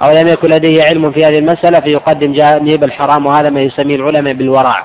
أو 0.01 0.11
لم 0.11 0.27
يكن 0.27 0.47
لديه 0.47 0.83
علم 0.83 1.11
في 1.11 1.25
هذه 1.25 1.39
المسألة 1.39 1.79
فيقدم 1.79 2.33
جانب 2.33 2.83
الحرام 2.83 3.25
وهذا 3.25 3.49
ما 3.49 3.61
يسميه 3.61 3.95
العلماء 3.95 4.33
بالورع. 4.33 4.83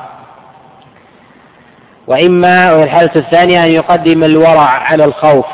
وإما 2.06 2.72
والحالة 2.72 3.10
الثانية 3.16 3.64
أن 3.64 3.70
يقدم 3.70 4.24
الورع 4.24 4.68
على 4.68 5.04
الخوف 5.04 5.46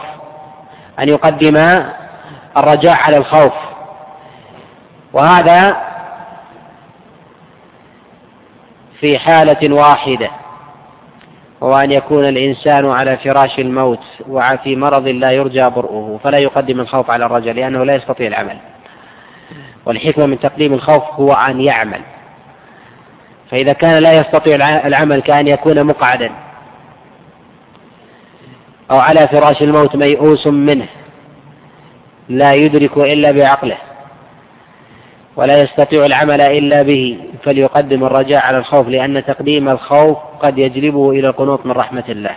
أن 0.99 1.09
يقدم 1.09 1.57
الرجاء 2.57 2.93
على 2.93 3.17
الخوف. 3.17 3.53
وهذا 5.13 5.77
في 9.01 9.19
حالة 9.19 9.75
واحدة 9.75 10.31
وهو 11.61 11.77
أن 11.79 11.93
يكون 11.93 12.29
الإنسان 12.29 12.91
على 12.91 13.17
فراش 13.17 13.59
الموت 13.59 14.05
وفي 14.29 14.77
مرض 14.77 15.09
لا 15.09 15.31
يرجى 15.31 15.71
برؤه 15.71 16.21
فلا 16.25 16.39
يقدم 16.39 16.81
الخوف 16.81 17.11
على 17.11 17.27
الرجل 17.27 17.57
لأنه 17.57 17.85
لا 17.85 17.95
يستطيع 17.95 18.27
العمل. 18.27 18.57
والحكمة 19.87 20.27
من 20.27 20.41
تقديم 20.41 20.73
الخوف 20.73 21.03
هو 21.03 21.33
أن 21.33 21.61
يعمل. 21.61 22.01
فإذا 23.51 23.73
كان 23.73 24.03
لا 24.03 24.13
يستطيع 24.13 24.57
العمل 24.87 25.23
كأن 25.23 25.49
يكون 25.49 25.85
مقعدا. 25.85 26.31
أو 28.91 28.99
على 28.99 29.29
فراش 29.29 29.63
الموت 29.63 29.97
ميؤوس 29.97 30.47
منه. 30.47 30.87
لا 32.29 32.55
يدرك 32.55 32.97
إلا 32.97 33.33
بعقله. 33.33 33.77
ولا 35.37 35.63
يستطيع 35.63 36.07
العمل 36.07 36.41
إلا 36.41 36.83
به 36.83 37.19
فليقدم 37.43 38.05
الرجاء 38.05 38.43
على 38.43 38.59
الخوف 38.59 38.89
لأن 38.89 39.25
تقديم 39.25 39.69
الخوف 39.69 40.19
قد 40.41 40.59
يجلبه 40.59 41.11
إلى 41.11 41.29
القنوط 41.29 41.67
من 41.67 41.73
رحمة 41.73 42.05
الله. 42.09 42.37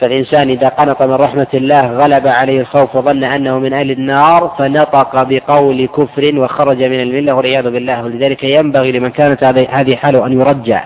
فالإنسان 0.00 0.50
إذا 0.50 0.68
قنط 0.68 1.02
من 1.02 1.14
رحمة 1.14 1.46
الله 1.54 1.92
غلب 1.92 2.26
عليه 2.26 2.60
الخوف 2.60 2.96
وظن 2.96 3.24
أنه 3.24 3.58
من 3.58 3.72
أهل 3.72 3.90
النار 3.90 4.54
فنطق 4.58 5.22
بقول 5.22 5.86
كفر 5.86 6.38
وخرج 6.38 6.82
من 6.82 7.00
الملة 7.00 7.32
والعياذ 7.32 7.70
بالله. 7.70 8.04
ولذلك 8.04 8.44
ينبغي 8.44 8.92
لمن 8.92 9.10
كانت 9.10 9.44
هذه 9.44 9.96
حاله 9.96 10.26
أن 10.26 10.40
يرجع 10.40 10.84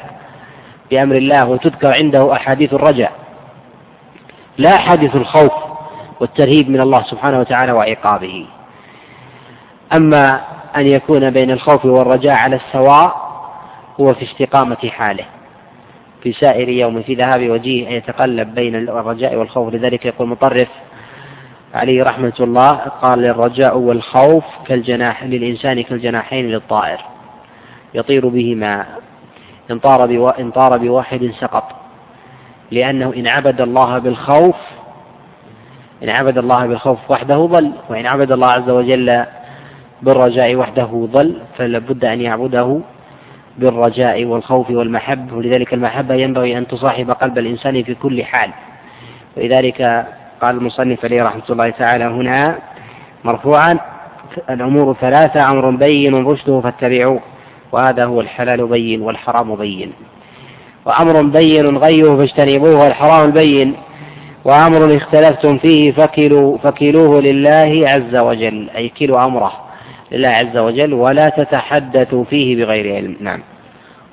بأمر 0.91 1.17
الله 1.17 1.49
وتذكر 1.49 1.93
عنده 1.93 2.33
أحاديث 2.33 2.75
الرجاء. 2.75 3.13
لا 4.59 4.75
أحاديث 4.75 5.17
الخوف 5.17 5.53
والترهيب 6.21 6.71
من 6.71 6.81
الله 6.81 7.03
سبحانه 7.03 7.41
وتعالى 7.41 7.73
وعقابه. 7.73 8.47
أما 9.93 10.41
أن 10.77 10.87
يكون 10.87 11.31
بين 11.31 11.51
الخوف 11.51 11.85
والرجاء 11.85 12.35
على 12.35 12.57
السواء 12.57 13.27
هو 14.01 14.15
في 14.15 14.25
استقامة 14.25 14.91
حاله. 14.91 15.25
في 16.23 16.33
سائر 16.33 16.69
يوم 16.69 17.03
في 17.03 17.15
ذهاب 17.15 17.51
وجيه 17.51 17.89
يتقلب 17.89 18.55
بين 18.55 18.75
الرجاء 18.75 19.37
والخوف. 19.37 19.75
لذلك 19.75 20.07
يقول 20.07 20.29
مطرف 20.29 20.69
عليه 21.75 22.05
رحمة 22.05 22.33
الله 22.41 22.73
قال 22.75 23.25
الرجاء 23.25 23.79
والخوف 23.79 24.45
كالجناح 24.67 25.25
للإنسان 25.25 25.83
كالجناحين 25.83 26.49
للطائر. 26.49 26.99
يطير 27.95 28.29
بهما. 28.29 28.87
إن 29.71 29.79
طار. 29.79 30.05
إن 30.41 30.51
طار 30.51 30.79
بواحد 30.79 31.33
سقط. 31.41 31.65
لأنه 32.71 33.13
إن 33.17 33.27
عبد 33.27 33.61
الله 33.61 33.99
بالخوف 33.99 34.57
إن 36.03 36.09
عبد 36.09 36.39
الله 36.39 36.67
بالخوف 36.67 36.99
وحده 37.11 37.37
ضل. 37.37 37.73
وإن 37.89 38.07
عبد 38.07 38.33
الله 38.33 38.51
عز 38.51 38.71
وجل 38.71 39.25
بالرجاء 40.03 40.57
وحده 40.57 41.09
ضل 41.13 41.37
فلا 41.59 41.79
بد 41.79 42.05
أن 42.05 42.21
يعبده 42.21 42.81
بالرجاء 43.59 44.25
والخوف 44.25 44.71
والمحبة. 44.71 45.37
ولذلك 45.37 45.75
المحبة 45.75 46.15
ينبغي 46.15 46.59
أن 46.59 46.67
تصاحب 46.67 47.11
قلب 47.11 47.39
الإنسان 47.39 47.83
في 47.83 47.95
كل 47.95 48.25
حال. 48.25 48.51
ولذلك 49.37 50.07
قال 50.43 50.57
المصنف 50.57 51.05
عليه 51.05 51.23
رحمة 51.23 51.43
الله 51.51 51.71
تعالى 51.71 52.05
هنا 52.05 52.59
مرفوعا 53.25 53.79
الأمور 54.51 54.97
ثلاثة 55.01 55.51
أمر 55.51 55.71
بين 55.71 56.27
رشده 56.27 56.61
فاتبعوه 56.61 57.21
وهذا 57.73 58.05
هو 58.05 58.21
الحلال 58.21 58.67
بين 58.67 59.03
والحرام 59.03 59.55
بين. 59.55 59.93
وأمر 60.85 61.23
بين 61.23 61.77
غيه 61.77 62.17
فاجتنبوه 62.17 62.83
والحرام 62.83 63.31
بين. 63.31 63.75
وأمر 64.45 64.97
اختلفتم 64.97 65.59
فيه 65.59 65.93
فكلوا 65.93 66.59
فكلوه 66.59 67.21
لله 67.21 67.83
عز 67.87 68.17
وجل 68.17 68.71
أي 68.77 68.89
كلوا 68.89 69.25
أمره. 69.25 69.66
لله 70.13 70.29
عز 70.29 70.57
وجل 70.57 70.95
ولا 70.95 71.29
تتحدثوا 71.29 72.25
فيه 72.25 72.65
بغير 72.65 72.95
علم. 72.95 73.17
نعم. 73.21 73.41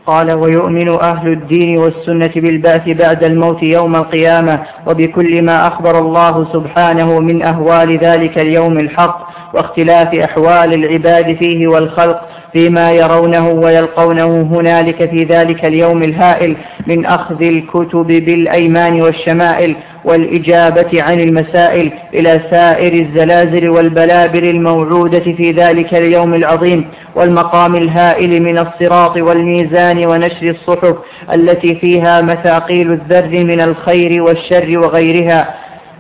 قال 0.06 0.32
ويؤمن 0.32 0.90
أهل 0.90 1.32
الدين 1.32 1.78
والسنة 1.78 2.32
بالبعث 2.36 2.90
بعد 2.90 3.24
الموت 3.24 3.64
يوم 3.64 3.96
القيامة 3.96 4.64
وبكل 4.88 5.42
ما 5.42 5.68
أخبر 5.68 6.00
الله 6.00 6.54
سبحانه 6.54 7.20
من 7.20 7.42
أهوال 7.44 7.98
ذلك 7.98 8.38
اليوم 8.38 8.80
الحق 8.80 9.30
واختلاف 9.54 10.14
أحوال 10.14 10.74
العباد 10.74 11.36
فيه 11.36 11.68
والخلق 11.68 12.22
فيما 12.54 12.92
يرونه 12.92 13.50
ويلقونه 13.50 14.42
هنالك 14.42 15.10
في 15.10 15.24
ذلك 15.24 15.66
اليوم 15.66 16.04
الهائل 16.04 16.56
من 16.88 17.06
أخذ 17.06 17.44
الكتب 17.44 18.08
بالأيمان 18.08 19.02
والشمائل 19.02 19.76
والإجابة 20.06 21.04
عن 21.04 21.20
المسائل 21.20 21.92
إلى 22.14 22.42
سائر 22.50 22.94
الزلازل 22.94 23.70
والبلابل 23.70 24.50
الموعودة 24.50 25.20
في 25.20 25.52
ذلك 25.52 25.94
اليوم 25.94 26.34
العظيم 26.34 26.86
والمقام 27.16 27.76
الهائل 27.76 28.42
من 28.44 28.58
الصراط 28.58 29.18
والميزان 29.18 30.06
ونشر 30.06 30.50
الصحف 30.50 30.96
التي 31.34 31.76
فيها 31.76 32.22
مثاقيل 32.22 32.92
الذر 32.92 33.44
من 33.44 33.62
الخير 33.62 34.24
والشر 34.24 34.78
وغيرها. 34.78 35.56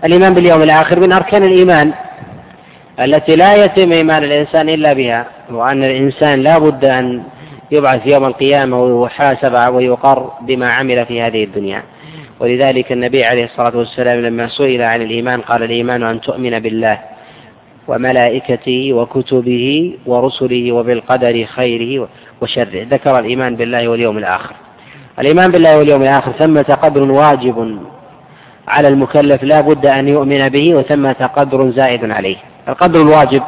الإيمان 0.05 0.33
باليوم 0.33 0.61
الآخر 0.61 0.99
من 0.99 1.11
أركان 1.11 1.43
الإيمان. 1.43 1.91
التي 2.99 3.35
لا 3.35 3.65
يتم 3.65 3.91
إيمان 3.91 4.23
الإنسان 4.23 4.69
إلا 4.69 4.93
بها 4.93 5.25
وأن 5.51 5.83
الإنسان 5.83 6.43
لا 6.43 6.57
بد 6.57 6.85
أن 6.85 7.23
يبعث 7.71 8.07
يوم 8.07 8.25
القيامة 8.25 8.83
ويحاسب 8.83 9.73
ويقر 9.73 10.31
بما 10.41 10.71
عمل 10.71 11.05
في 11.05 11.21
هذه 11.21 11.43
الدنيا. 11.43 11.83
ولذلك 12.39 12.91
النبي 12.91 13.23
عليه 13.23 13.45
الصلاة 13.45 13.77
والسلام 13.77 14.19
لما 14.19 14.47
سئل 14.47 14.81
عن 14.81 15.01
الإيمان 15.01 15.41
قال 15.41 15.63
الإيمان 15.63 16.03
أن 16.03 16.21
تؤمن 16.21 16.59
بالله 16.59 16.99
وملائكته 17.87 18.93
وكتبه 18.93 19.93
ورسله 20.05 20.71
وبالقدر 20.71 21.45
خيره 21.45 22.07
وشره. 22.41 22.87
ذكر 22.89 23.19
الإيمان 23.19 23.55
بالله 23.55 23.87
واليوم 23.87 24.17
الآخر. 24.17 24.55
الإيمان 25.19 25.51
بالله 25.51 25.77
واليوم 25.77 26.01
الآخر 26.01 26.31
ثمة 26.31 26.77
قدر 26.81 27.11
واجب 27.11 27.77
على 28.67 28.87
المكلف 28.87 29.43
لا 29.43 29.61
بد 29.61 29.85
أن 29.85 30.07
يؤمن 30.07 30.49
به 30.49 30.75
وثمة 30.75 31.29
قدر 31.35 31.69
زائد 31.69 32.11
عليه. 32.11 32.37
القدر 32.67 33.01
الواجب 33.01 33.43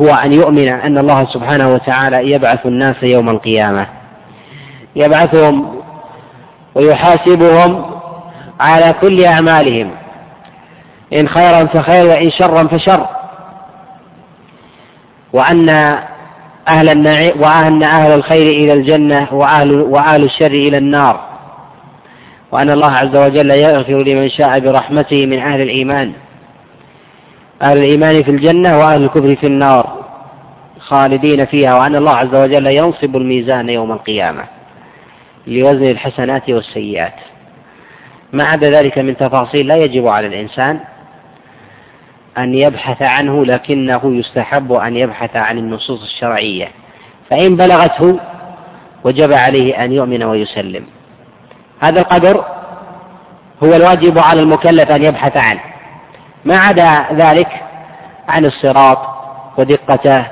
هو 0.00 0.14
أن 0.14 0.32
يؤمن 0.32 0.68
أن 0.68 0.98
الله 0.98 1.24
سبحانه 1.24 1.74
وتعالى 1.74 2.30
يبعث 2.30 2.66
الناس 2.66 3.02
يوم 3.02 3.28
القيامة. 3.28 3.86
يبعثهم 4.96 5.76
ويحاسبهم 6.74 7.84
على 8.60 8.94
كل 9.00 9.24
أعمالهم. 9.24 9.90
إن 11.12 11.28
خيرا 11.28 11.64
فخير 11.64 12.06
وإن 12.06 12.30
شرا 12.30 12.66
فشر. 12.66 13.06
وأن 15.32 15.68
أهل 16.68 16.88
وأن 17.40 17.82
أهل 17.82 18.12
الخير 18.12 18.46
إلى 18.46 18.72
الجنة 18.72 19.28
وأهل 19.32 19.80
وأهل 19.80 20.24
الشر 20.24 20.46
إلى 20.46 20.78
النار. 20.78 21.31
وأن 22.52 22.70
الله 22.70 22.90
عز 22.90 23.16
وجل 23.16 23.50
يغفر 23.50 24.02
لمن 24.02 24.28
شاء 24.28 24.60
برحمته 24.60 25.26
من 25.26 25.38
أهل 25.38 25.60
الإيمان. 25.60 26.12
أهل 27.62 27.78
الإيمان 27.78 28.22
في 28.22 28.30
الجنة 28.30 28.78
وأهل 28.78 29.04
الكفر 29.04 29.36
في 29.36 29.46
النار 29.46 30.02
خالدين 30.78 31.44
فيها 31.44 31.74
وأن 31.74 31.96
الله 31.96 32.12
عز 32.16 32.34
وجل 32.34 32.66
ينصب 32.66 33.16
الميزان 33.16 33.68
يوم 33.68 33.92
القيامة 33.92 34.44
لوزن 35.46 35.90
الحسنات 35.90 36.50
والسيئات. 36.50 37.14
ما 38.32 38.44
عدا 38.44 38.70
ذلك 38.70 38.98
من 38.98 39.16
تفاصيل 39.16 39.66
لا 39.66 39.76
يجب 39.76 40.06
على 40.06 40.26
الإنسان 40.26 40.80
أن 42.38 42.54
يبحث 42.54 43.02
عنه 43.02 43.44
لكنه 43.44 44.00
يستحب 44.04 44.72
أن 44.72 44.96
يبحث 44.96 45.36
عن 45.36 45.58
النصوص 45.58 46.02
الشرعية. 46.02 46.68
فإن 47.30 47.56
بلغته 47.56 48.20
وجب 49.04 49.32
عليه 49.32 49.84
أن 49.84 49.92
يؤمن 49.92 50.22
ويسلم. 50.22 50.84
هذا 51.82 52.00
القدر 52.00 52.44
هو 53.62 53.74
الواجب 53.74 54.18
على 54.18 54.40
المكلف 54.40 54.90
أن 54.90 55.02
يبحث 55.02 55.36
عنه. 55.36 55.60
ما 56.44 56.58
عدا 56.58 57.04
ذلك 57.12 57.48
عن 58.28 58.44
الصراط 58.44 58.98
ودقته 59.58 60.24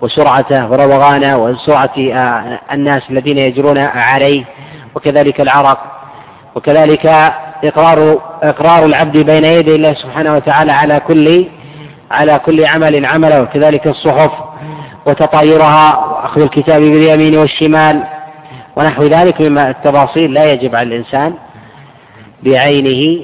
وسرعته 0.00 0.70
وروغانه 0.70 1.36
وسرعة 1.36 1.90
آه، 1.98 2.60
الناس 2.72 3.10
الذين 3.10 3.38
يجرون 3.38 3.78
عليه 3.78 4.44
وكذلك 4.94 5.40
العرق 5.40 5.78
وكذلك 6.54 7.06
إقرار 7.64 8.18
إقرار 8.42 8.84
العبد 8.84 9.16
بين 9.16 9.44
يدي 9.44 9.74
الله 9.74 9.94
سبحانه 9.94 10.34
وتعالى 10.34 10.72
على 10.72 11.00
كل 11.00 11.46
على 12.10 12.38
كل 12.38 12.66
عمل 12.66 13.06
عمله 13.06 13.42
وكذلك 13.42 13.86
الصحف 13.86 14.30
وتطايرها 15.06 15.98
وأخذ 16.06 16.40
الكتاب 16.40 16.80
باليمين 16.80 17.38
والشمال 17.38 18.02
ونحو 18.80 19.04
ذلك 19.04 19.40
مما 19.40 19.70
التفاصيل 19.70 20.32
لا 20.34 20.52
يجب 20.52 20.76
على 20.76 20.88
الإنسان 20.88 21.34
بعينه 22.42 23.22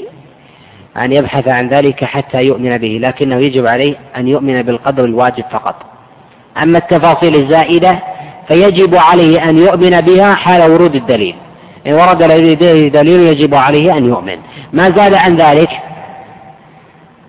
أن 0.96 1.12
يبحث 1.12 1.48
عن 1.48 1.68
ذلك 1.68 2.04
حتى 2.04 2.42
يؤمن 2.42 2.78
به 2.78 2.98
لكنه 3.02 3.36
يجب 3.36 3.66
عليه 3.66 3.94
أن 4.16 4.28
يؤمن 4.28 4.62
بالقدر 4.62 5.04
الواجب 5.04 5.44
فقط. 5.50 5.74
أما 6.62 6.78
التفاصيل 6.78 7.34
الزائدة 7.34 7.98
فيجب 8.48 8.94
عليه 8.94 9.50
أن 9.50 9.58
يؤمن 9.58 10.00
بها 10.00 10.34
حال 10.34 10.70
ورود 10.70 10.94
الدليل. 10.94 11.34
إن 11.86 11.92
ورد 11.92 12.22
لديه 12.22 12.88
دليل 12.88 13.20
يجب 13.20 13.54
عليه 13.54 13.96
أن 13.96 14.04
يؤمن. 14.04 14.38
ما 14.72 14.90
زاد 14.90 15.14
عن 15.14 15.36
ذلك؟ 15.36 15.70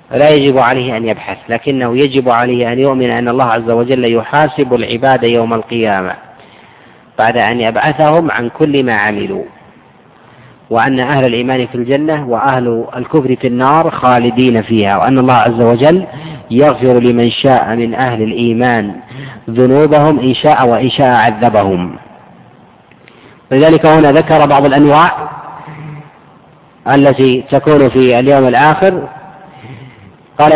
فلا 0.09 0.29
يجب 0.29 0.57
عليه 0.57 0.97
أن 0.97 1.07
يبحث 1.07 1.37
لكنه 1.49 1.97
يجب 1.97 2.29
عليه 2.29 2.73
أن 2.73 2.79
يؤمن 2.79 3.09
أن 3.09 3.27
الله 3.27 3.45
عز 3.45 3.69
وجل 3.69 4.13
يحاسب 4.13 4.73
العباد 4.73 5.23
يوم 5.23 5.53
القيامة. 5.53 6.26
بعد 7.17 7.37
أن 7.37 7.61
يبعثهم 7.61 8.31
عن 8.31 8.49
كل 8.49 8.83
ما 8.83 8.93
عملوا. 8.93 9.43
وأن 10.69 10.99
أهل 10.99 11.25
الإيمان 11.25 11.67
في 11.67 11.75
الجنة 11.75 12.29
وأهل 12.29 12.85
الكفر 12.95 13.35
في 13.35 13.47
النار 13.47 13.89
خالدين 13.89 14.61
فيها 14.61 14.97
وأن 14.97 15.19
الله 15.19 15.33
عز 15.33 15.61
وجل 15.61 16.05
يغفر 16.51 16.99
لمن 16.99 17.29
شاء 17.29 17.75
من 17.75 17.93
أهل 17.93 18.23
الإيمان 18.23 18.95
ذنوبهم 19.49 20.19
إن 20.19 20.33
شاء 20.33 20.67
وإن 20.67 20.89
شاء 20.89 21.07
عذبهم. 21.07 21.95
ولذلك 23.51 23.85
هنا 23.85 24.11
ذكر 24.11 24.45
بعض 24.45 24.65
الأنواع 24.65 25.11
التي 26.87 27.43
تكون 27.51 27.89
في 27.89 28.19
اليوم 28.19 28.47
الآخر. 28.47 29.07
قال 30.39 30.53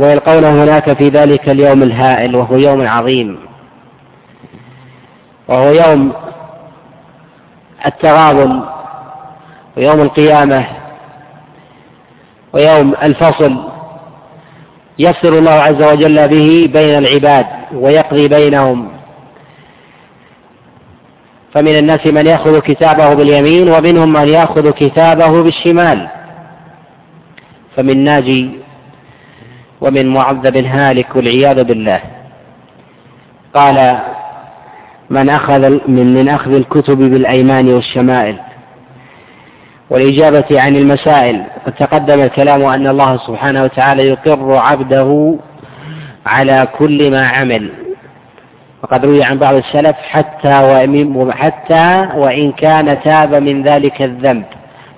ويلقون 0.00 0.44
هناك 0.44 0.92
في 0.92 1.08
ذلك 1.08 1.48
اليوم 1.48 1.82
الهائل 1.82 2.36
وهو 2.36 2.56
يوم 2.56 2.86
عظيم. 2.86 3.38
وهو 5.48 5.70
يوم 5.72 6.12
التغابن 7.86 8.60
ويوم 9.76 10.00
القيامة 10.00 10.66
ويوم 12.52 12.94
الفصل. 13.02 13.56
يفصل 14.98 15.28
الله 15.38 15.50
عز 15.50 15.82
وجل 15.82 16.28
به 16.28 16.70
بين 16.72 16.98
العباد 16.98 17.46
ويقضي 17.74 18.28
بينهم. 18.28 18.88
فمن 21.54 21.78
الناس 21.78 22.06
من 22.06 22.26
يأخذ 22.26 22.58
كتابه 22.58 23.14
باليمين 23.14 23.68
ومنهم 23.68 24.12
من 24.12 24.28
يأخذ 24.28 24.70
كتابه 24.70 25.42
بالشمال. 25.42 26.08
فمن 27.76 28.04
ناجي 28.04 28.50
ومن 29.80 30.06
معذب 30.06 30.56
هالك 30.56 31.16
والعياذ 31.16 31.64
بالله. 31.64 32.00
قال 33.54 33.98
من 35.10 35.28
أخذ 35.28 35.70
من 35.88 36.14
من 36.14 36.28
أخذ 36.28 36.52
الكتب 36.54 36.98
بالأيمان 36.98 37.68
والشمائل 37.68 38.36
والإجابة 39.90 40.60
عن 40.60 40.76
المسائل 40.76 41.42
قد 41.66 41.72
تقدم 41.72 42.20
الكلام 42.20 42.62
أن 42.64 42.86
الله 42.86 43.16
سبحانه 43.16 43.62
وتعالى 43.64 44.08
يقر 44.08 44.56
عبده 44.56 45.36
على 46.26 46.68
كل 46.78 47.10
ما 47.10 47.28
عمل. 47.28 47.70
وقد 48.82 49.04
روي 49.06 49.24
عن 49.24 49.38
بعض 49.38 49.54
السلف 49.54 49.96
حتى 49.96 50.48
وإن 50.48 51.32
حتى 51.32 52.08
وإن 52.16 52.52
كان 52.52 52.98
تاب 53.04 53.34
من 53.34 53.62
ذلك 53.62 54.02
الذنب. 54.02 54.44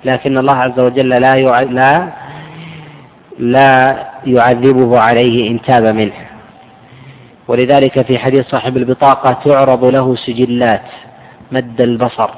لكن 0.05 0.37
الله 0.37 0.55
عز 0.55 0.79
وجل 0.79 1.09
لا 1.09 1.63
لا 1.63 2.07
لا 3.39 3.95
يعذبه 4.25 4.99
عليه 4.99 5.51
إن 5.51 5.61
تاب 5.61 5.83
منه. 5.83 6.28
ولذلك 7.49 8.01
في 8.01 8.19
حديث 8.19 8.47
صاحب 8.47 8.77
البطاقة 8.77 9.33
تعرض 9.45 9.85
له 9.85 10.15
سجلات 10.15 10.81
مد 11.51 11.81
البصر 11.81 12.29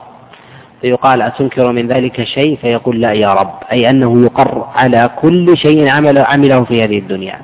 فيقال 0.81 1.21
أتنكر 1.21 1.71
من 1.71 1.87
ذلك 1.87 2.23
شيء؟ 2.23 2.57
فيقول 2.61 3.01
لا 3.01 3.11
يا 3.11 3.33
رب 3.33 3.53
أي 3.71 3.89
أنه 3.89 4.23
يقر 4.23 4.65
على 4.75 5.09
كل 5.21 5.57
شيء 5.57 5.89
عمل 5.89 6.17
عمله 6.17 6.63
في 6.63 6.83
هذه 6.83 6.99
الدنيا. 6.99 7.41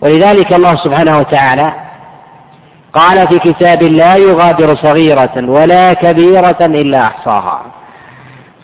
ولذلك 0.00 0.52
الله 0.52 0.74
سبحانه 0.76 1.18
وتعالى 1.18 1.72
قال 2.92 3.28
في 3.28 3.38
كتاب 3.38 3.82
لا 3.82 4.16
يغادر 4.16 4.74
صغيرة 4.74 5.50
ولا 5.50 5.92
كبيرة 5.92 6.58
إلا 6.60 7.06
أحصاها. 7.06 7.62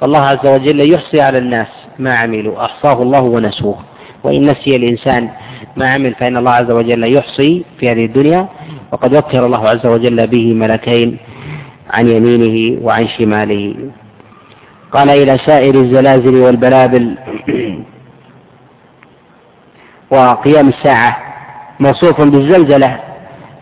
فالله 0.00 0.20
عز 0.20 0.46
وجل 0.46 0.92
يحصي 0.92 1.20
على 1.20 1.38
الناس 1.38 1.68
ما 1.98 2.16
عملوا 2.16 2.64
أحصاه 2.64 3.02
الله 3.02 3.20
ونسوه. 3.20 3.78
وإن 4.24 4.50
نسي 4.50 4.76
الإنسان 4.76 5.28
ما 5.76 5.90
عمل 5.90 6.14
فإن 6.14 6.36
الله 6.36 6.50
عز 6.50 6.70
وجل 6.70 7.14
يحصي 7.16 7.64
في 7.78 7.90
هذه 7.90 8.04
الدنيا 8.04 8.48
وقد 8.92 9.14
وكل 9.14 9.38
الله 9.38 9.68
عز 9.68 9.86
وجل 9.86 10.26
به 10.26 10.54
ملكين 10.54 11.16
عن 11.90 12.08
يمينه 12.08 12.78
وعن 12.82 13.08
شماله. 13.08 13.74
قال 14.92 15.10
إلى 15.10 15.38
سائر 15.38 15.74
الزلازل 15.74 16.34
والبلابل 16.34 17.14
وقيام 20.10 20.68
الساعة. 20.68 21.16
موصوف 21.80 22.20
بالزلزلة. 22.20 23.00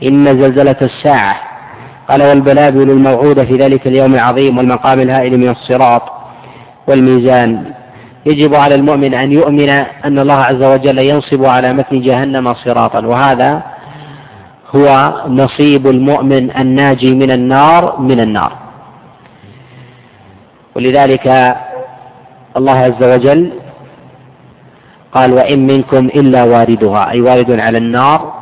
إن 0.03 0.25
زلزلة 0.41 0.77
الساعة. 0.83 1.37
قال 2.09 2.23
والبلابل 2.23 2.91
الموعودة 2.91 3.45
في 3.45 3.57
ذلك 3.57 3.87
اليوم 3.87 4.15
العظيم 4.15 4.59
والمقام 4.59 5.01
الهائل 5.01 5.39
من 5.39 5.49
الصراط 5.49 6.03
والميزان. 6.87 7.73
يجب 8.29 8.55
على 8.55 8.75
المؤمن 8.75 9.15
أن 9.15 9.33
يؤمن 9.33 9.69
أن 10.05 10.19
الله 10.19 10.35
عز 10.35 10.63
وجل 10.63 10.99
ينصب 10.99 11.45
على 11.45 11.73
متن 11.73 12.01
جهنم 12.01 12.55
صراطا. 12.55 13.07
وهذا 13.07 13.63
هو 14.77 15.13
نصيب 15.29 15.87
المؤمن 15.87 16.51
الناجي 16.51 17.15
من 17.15 17.31
النار 17.31 18.01
من 18.01 18.21
النار. 18.21 18.53
ولذلك 20.75 21.57
الله 22.57 22.79
عز 22.79 23.03
وجل 23.03 23.53
قال 25.13 25.33
وإن 25.33 25.67
منكم 25.67 26.07
إلا 26.07 26.45
واردها. 26.45 27.11
أي 27.11 27.21
وارد 27.21 27.61
على 27.61 27.79
النار 27.79 28.33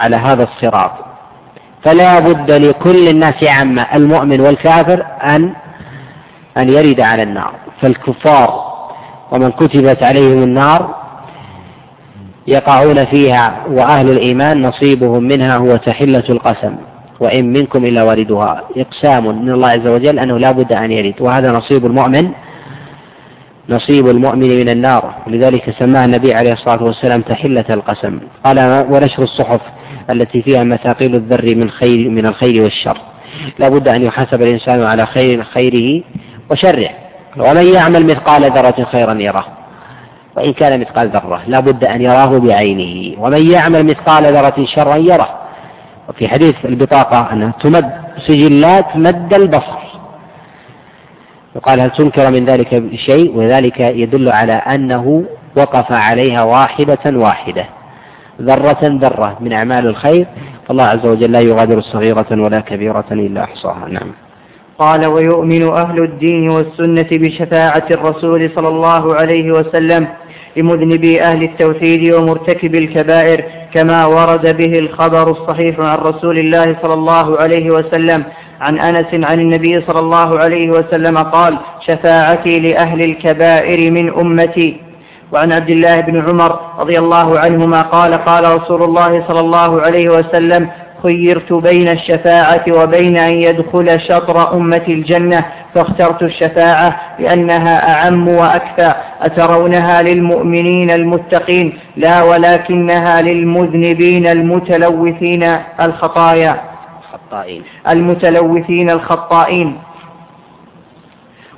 على 0.00 0.16
هذا 0.16 0.42
الصراط. 0.42 0.92
فلا 1.82 2.20
بد 2.20 2.50
لكل 2.50 3.08
الناس 3.08 3.44
عامة 3.44 3.86
المؤمن 3.94 4.40
والكافر 4.40 5.06
أن 5.22 5.52
أن 6.56 6.68
يرد 6.68 7.00
على 7.00 7.22
النار. 7.22 7.52
فالكفار 7.80 8.73
ومن 9.32 9.50
كتبت 9.50 10.02
عليهم 10.02 10.42
النار 10.42 10.94
يقعون 12.46 13.04
فيها 13.04 13.64
وأهل 13.70 14.10
الإيمان 14.10 14.62
نصيبهم 14.62 15.22
منها 15.22 15.56
هو 15.56 15.76
تحلة 15.76 16.24
القسم 16.30 16.74
وإن 17.20 17.52
منكم 17.52 17.84
إلا 17.84 18.02
واردها. 18.02 18.62
إقسام 18.76 19.44
من 19.44 19.50
الله 19.50 19.68
عز 19.68 19.86
وجل 19.86 20.18
أنه 20.18 20.38
لا 20.38 20.50
بد 20.50 20.72
أن 20.72 20.92
يرد 20.92 21.14
وهذا 21.20 21.52
نصيب 21.52 21.86
المؤمن 21.86 22.30
نصيب 23.68 24.08
المؤمن 24.08 24.60
من 24.60 24.68
النار. 24.68 25.14
ولذلك 25.26 25.70
سماها 25.78 26.04
النبي 26.04 26.34
عليه 26.34 26.52
الصلاة 26.52 26.82
والسلام 26.82 27.20
تحلة 27.20 27.64
القسم. 27.70 28.20
قال 28.44 28.86
ونشر 28.90 29.22
الصحف 29.22 29.60
التي 30.10 30.42
فيها 30.42 30.64
مثاقيل 30.64 31.14
الذر 31.14 31.54
من 31.54 31.70
خير 31.70 32.10
من 32.10 32.26
الخير 32.26 32.62
والشر. 32.62 32.98
لا 33.58 33.68
بد 33.68 33.88
أن 33.88 34.02
يحاسب 34.02 34.42
الإنسان 34.42 34.82
على 34.82 35.06
خير 35.06 35.42
خيره 35.42 36.02
وشره. 36.50 36.90
ومن 37.38 37.74
يعمل 37.74 38.06
مثقال 38.06 38.50
ذرة 38.50 38.84
خيرا 38.92 39.14
يره 39.14 39.46
وإن 40.36 40.52
كان 40.52 40.80
مثقال 40.80 41.08
ذرة 41.08 41.42
لا 41.46 41.60
بد 41.60 41.84
أن 41.84 42.02
يراه 42.02 42.38
بعينه. 42.38 43.22
ومن 43.22 43.50
يعمل 43.50 43.86
مثقال 43.86 44.24
ذرة 44.24 44.64
شرا 44.64 44.96
يره. 44.96 45.28
وفي 46.08 46.28
حديث 46.28 46.64
البطاقة 46.64 47.32
أنها 47.32 47.52
تمد 47.60 47.90
سجلات 48.26 48.96
مد 48.96 49.34
البصر. 49.34 49.78
يقال 51.56 51.80
هل 51.80 51.90
تنكر 51.90 52.30
من 52.30 52.44
ذلك 52.44 52.82
شيء؟ 52.94 53.36
وذلك 53.36 53.80
يدل 53.80 54.28
على 54.28 54.52
أنه 54.52 55.24
وقف 55.56 55.92
عليها 55.92 56.42
واحدة 56.42 57.18
واحدة. 57.18 57.66
ذرة 58.42 58.78
ذرة 58.82 59.36
من 59.40 59.52
أعمال 59.52 59.86
الخير. 59.86 60.26
فالله 60.68 60.84
عز 60.84 61.06
وجل 61.06 61.32
لا 61.32 61.40
يغادر 61.40 61.80
صغيرة 61.80 62.26
ولا 62.30 62.60
كبيرة 62.60 63.04
إلا 63.12 63.44
أحصاها. 63.44 63.88
نعم. 63.88 64.23
قال 64.78 65.06
ويؤمن 65.06 65.68
أهل 65.68 66.02
الدين 66.02 66.50
والسنة 66.50 67.06
بشفاعة 67.12 67.86
الرسول 67.90 68.50
صلى 68.56 68.68
الله 68.68 69.14
عليه 69.14 69.52
وسلم 69.52 70.06
لمذنبي 70.56 71.22
أهل 71.22 71.42
التوحيد 71.42 72.12
ومرتكب 72.14 72.74
الكبائر 72.74 73.44
كما 73.74 74.06
ورد 74.06 74.56
به 74.56 74.78
الخبر 74.78 75.30
الصحيح 75.30 75.80
عن 75.80 75.98
رسول 75.98 76.38
الله 76.38 76.76
صلى 76.82 76.94
الله 76.94 77.40
عليه 77.40 77.70
وسلم 77.70 78.24
عن 78.60 78.78
أنس 78.78 79.24
عن 79.30 79.40
النبي 79.40 79.80
صلى 79.80 79.98
الله 79.98 80.38
عليه 80.38 80.70
وسلم 80.70 81.18
قال 81.18 81.58
شفاعتي 81.86 82.60
لأهل 82.60 83.02
الكبائر 83.02 83.90
من 83.90 84.10
أمتي. 84.14 84.76
وعن 85.32 85.52
عبد 85.52 85.70
الله 85.70 86.00
بن 86.00 86.28
عمر 86.28 86.60
رضي 86.78 86.98
الله 86.98 87.38
عنهما 87.38 87.82
قال 87.82 88.14
قال 88.14 88.62
رسول 88.62 88.82
الله 88.82 89.24
صلى 89.28 89.40
الله 89.40 89.80
عليه 89.80 90.08
وسلم 90.08 90.68
خيرت 91.04 91.52
بين 91.52 91.88
الشفاعة 91.88 92.64
وبين 92.68 93.16
أن 93.16 93.32
يدخل 93.32 94.00
شطر 94.00 94.54
أمة 94.56 94.84
الجنة 94.88 95.44
فاخترت 95.74 96.22
الشفاعة 96.22 97.00
لأنها 97.18 97.94
أعم 97.94 98.28
وأكثى 98.28 98.94
أترونها 99.20 100.02
للمؤمنين 100.02 100.90
المتقين 100.90 101.72
لا 101.96 102.22
ولكنها 102.22 103.22
للمذنبين 103.22 104.26
المتلوثين 104.26 105.42
الخطايا. 105.80 106.60
المتلوثين 107.88 108.90
الخطائين. 108.90 109.76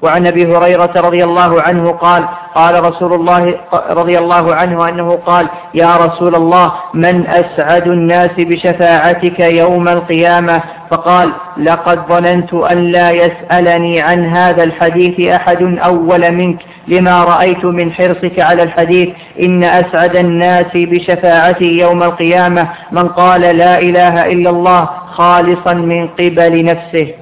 وعن 0.03 0.27
أبي 0.27 0.57
هريرة 0.57 0.93
رضي 0.97 1.25
الله 1.25 1.63
عنه 1.63 1.91
قال 1.91 2.25
قال 2.55 2.85
رسول 2.85 3.13
الله 3.13 3.55
رضي 3.91 4.19
الله 4.19 4.55
عنه 4.55 4.89
أنه 4.89 5.19
قال 5.27 5.49
يا 5.75 5.97
رسول 5.97 6.35
الله 6.35 6.73
من 6.95 7.27
أسعد 7.27 7.87
الناس 7.87 8.31
بشفاعتك 8.39 9.41
يوم 9.41 9.89
القيامة؟ 9.89 10.63
فقال 10.91 11.33
لقد 11.57 11.99
ظننت 12.09 12.55
أن 12.55 12.79
لا 12.79 13.11
يسألني 13.11 14.01
عن 14.01 14.27
هذا 14.27 14.63
الحديث 14.63 15.21
أحد 15.21 15.63
أول 15.63 16.33
منك 16.33 16.59
لما 16.89 17.25
رأيت 17.25 17.65
من 17.65 17.93
حرصك 17.93 18.41
على 18.41 18.63
الحديث 18.63 19.09
إن 19.43 19.65
أسعد 19.65 20.17
الناس 20.17 20.67
بشفاعتي 20.75 21.79
يوم 21.79 22.03
القيامة 22.03 22.69
من 22.93 23.09
قال 23.09 23.41
لا 23.41 23.79
إله 23.79 24.27
إلا 24.27 24.51
الله 24.51 24.89
خالصا 25.13 25.75
من 25.75 26.09
قبل 26.09 26.65
نفسه. 26.65 27.15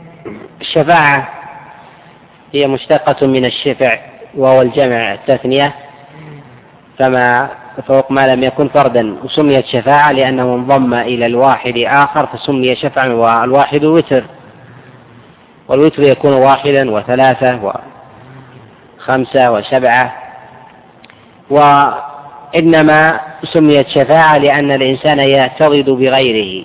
الشفاعة. 0.60 1.33
هي 2.54 2.66
مشتقة 2.66 3.26
من 3.26 3.44
الشفع 3.44 3.98
وهو 4.36 4.62
الجمع 4.62 5.14
التثنية 5.14 5.74
فما 6.98 7.48
فوق 7.86 8.10
ما 8.12 8.34
لم 8.34 8.42
يكن 8.42 8.68
فردا 8.68 9.16
وسميت 9.24 9.66
شفاعة 9.66 10.12
لأنه 10.12 10.42
انضم 10.54 10.94
إلى 10.94 11.26
الواحد 11.26 11.78
آخر 11.78 12.26
فسمي 12.26 12.76
شفعا 12.76 13.08
والواحد 13.08 13.84
وتر 13.84 14.24
والوتر 15.68 16.02
يكون 16.02 16.32
واحدا 16.32 16.90
وثلاثة 16.90 17.72
وخمسة 19.00 19.52
وسبعة 19.52 20.14
وإنما 21.50 23.20
سميت 23.52 23.88
شفاعة 23.88 24.38
لأن 24.38 24.70
الإنسان 24.70 25.18
يعتضد 25.18 25.90
بغيره 25.90 26.64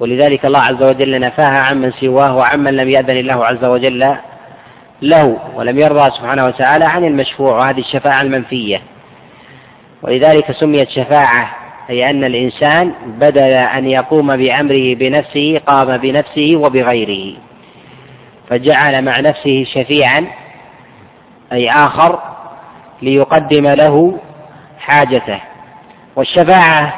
ولذلك 0.00 0.46
الله 0.46 0.60
عز 0.60 0.82
وجل 0.82 1.20
نفاها 1.20 1.58
عمن 1.58 1.92
سواه 1.92 2.36
وعمن 2.36 2.76
لم 2.76 2.88
يأذن 2.88 3.16
الله 3.16 3.46
عز 3.46 3.64
وجل 3.64 4.16
له 5.02 5.38
ولم 5.54 5.78
يرضى 5.78 6.10
سبحانه 6.10 6.46
وتعالى 6.46 6.84
عن 6.84 7.04
المشفوع 7.04 7.58
وهذه 7.58 7.80
الشفاعة 7.80 8.22
المنفية. 8.22 8.80
ولذلك 10.02 10.52
سميت 10.52 10.90
شفاعة 10.90 11.50
أي 11.90 12.10
أن 12.10 12.24
الإنسان 12.24 12.92
بدل 13.06 13.52
أن 13.52 13.86
يقوم 13.86 14.36
بأمره 14.36 14.94
بنفسه 14.94 15.60
قام 15.66 15.96
بنفسه 15.96 16.56
وبغيره. 16.56 17.36
فجعل 18.48 19.04
مع 19.04 19.20
نفسه 19.20 19.64
شفيعا 19.64 20.26
أي 21.52 21.70
آخر 21.70 22.18
ليقدم 23.02 23.66
له 23.66 24.18
حاجته. 24.78 25.40
والشفاعة 26.16 26.94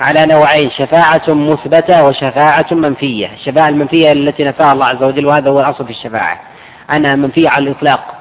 على 0.00 0.26
نوعين 0.26 0.70
شفاعة 0.70 1.22
مثبتة 1.28 2.04
وشفاعة 2.04 2.66
منفية. 2.70 3.26
الشفاعة 3.26 3.68
المنفية 3.68 4.12
التي 4.12 4.44
نفاها 4.44 4.72
الله 4.72 4.86
عز 4.86 5.02
وجل 5.02 5.26
وهذا 5.26 5.50
هو 5.50 5.60
الأصل 5.60 5.84
في 5.84 5.90
الشفاعة. 5.90 6.51
أنها 6.92 7.16
منفية 7.16 7.48
على 7.48 7.64
الإطلاق. 7.64 8.14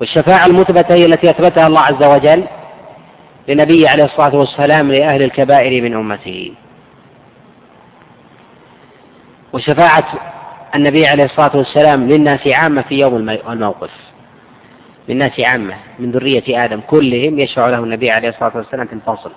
والشفاعة 0.00 0.46
المثبتة 0.46 0.94
هي 0.94 1.06
التي 1.06 1.30
أثبتها 1.30 1.66
الله 1.66 1.80
عز 1.80 2.02
وجل 2.02 2.44
لنبيه 3.48 3.88
عليه 3.88 4.04
الصلاة 4.04 4.36
والسلام 4.36 4.92
لأهل 4.92 5.22
الكبائر 5.22 5.82
من 5.82 5.94
أمته. 5.94 6.52
وشفاعة 9.52 10.04
النبي 10.74 11.06
عليه 11.06 11.24
الصلاة 11.24 11.56
والسلام 11.56 12.08
للناس 12.08 12.46
عامة 12.46 12.82
في 12.82 12.94
يوم 12.98 13.30
الموقف. 13.30 13.90
للناس 15.08 15.40
عامة 15.40 15.74
من 15.98 16.10
ذرية 16.10 16.64
آدم 16.64 16.80
كلهم 16.80 17.38
يشفع 17.38 17.68
له 17.68 17.78
النبي 17.78 18.10
عليه 18.10 18.28
الصلاة 18.28 18.52
والسلام 18.56 18.86
في 18.86 18.92
الفصل. 18.92 19.30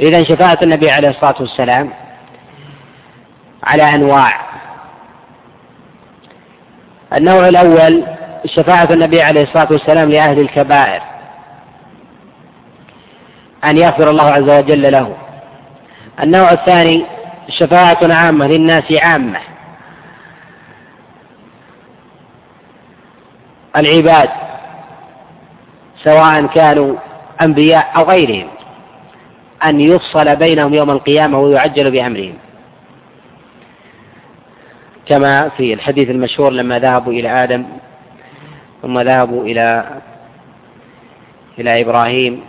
إذا 0.00 0.24
شفاعة 0.24 0.58
النبي 0.62 0.90
عليه 0.90 1.08
الصلاة 1.08 1.34
والسلام 1.40 1.90
على 3.62 3.82
أنواع 3.82 4.40
النوع 7.12 7.48
الأول 7.48 8.04
شفاعة 8.46 8.88
النبي 8.92 9.22
عليه 9.22 9.42
الصلاة 9.42 9.68
والسلام 9.70 10.10
لأهل 10.10 10.40
الكبائر 10.40 11.02
أن 13.64 13.78
يغفر 13.78 14.10
الله 14.10 14.30
عز 14.30 14.50
وجل 14.50 14.92
له. 14.92 15.16
النوع 16.22 16.52
الثاني 16.52 17.04
شفاعة 17.48 17.98
عامة 18.02 18.46
للناس 18.46 18.92
عامة. 18.92 19.40
العباد 23.76 24.28
سواء 26.02 26.46
كانوا 26.46 26.96
أنبياء 27.42 27.92
أو 27.96 28.02
غيرهم 28.02 28.48
أن 29.64 29.80
يفصل 29.80 30.36
بينهم 30.36 30.74
يوم 30.74 30.90
القيامة 30.90 31.38
ويعجل 31.38 31.90
بأمرهم. 31.90 32.34
كما 35.06 35.48
في 35.48 35.74
الحديث 35.74 36.10
المشهور 36.10 36.50
لما 36.50 36.78
ذهبوا 36.78 37.12
إلى 37.12 37.44
آدم 37.44 37.64
ثم 38.82 39.00
ذهبوا 39.00 39.44
إلى 39.44 39.84
إلى 41.58 41.80
إبراهيم 41.80 42.40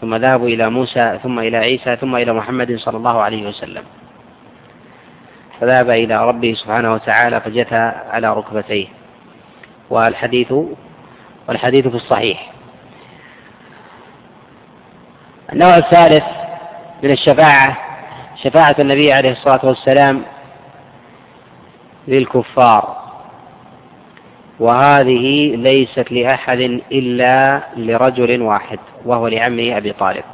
ثم 0.00 0.14
ذهبوا 0.14 0.48
إلى 0.48 0.70
موسى 0.70 1.18
ثم 1.22 1.38
إلى 1.38 1.56
عيسى 1.56 1.96
ثم 1.96 2.16
إلى 2.16 2.32
محمد 2.32 2.76
صلى 2.76 2.96
الله 2.96 3.20
عليه 3.22 3.48
وسلم. 3.48 3.82
فذهب 5.60 5.90
إلى 5.90 6.28
ربه 6.28 6.54
سبحانه 6.54 6.94
وتعالى 6.94 7.40
فجثى 7.40 7.92
على 8.10 8.34
ركبتيه. 8.34 8.86
والحديث 9.90 10.52
والحديث 11.48 11.88
في 11.88 11.94
الصحيح. 11.94 12.50
النوع 15.52 15.76
الثالث 15.76 16.24
من 17.02 17.10
الشفاعة 17.10 17.76
شفاعة 18.42 18.76
النبي 18.78 19.12
عليه 19.12 19.32
الصلاة 19.32 19.60
والسلام 19.62 20.22
للكفار. 22.08 23.04
وهذه 24.60 25.56
ليست 25.56 26.12
لأحد 26.12 26.80
إلا 26.92 27.60
لرجل 27.76 28.42
واحد 28.42 28.78
وهو 29.04 29.28
لعمه 29.28 29.76
أبي 29.76 29.92
طالب. 29.92 30.24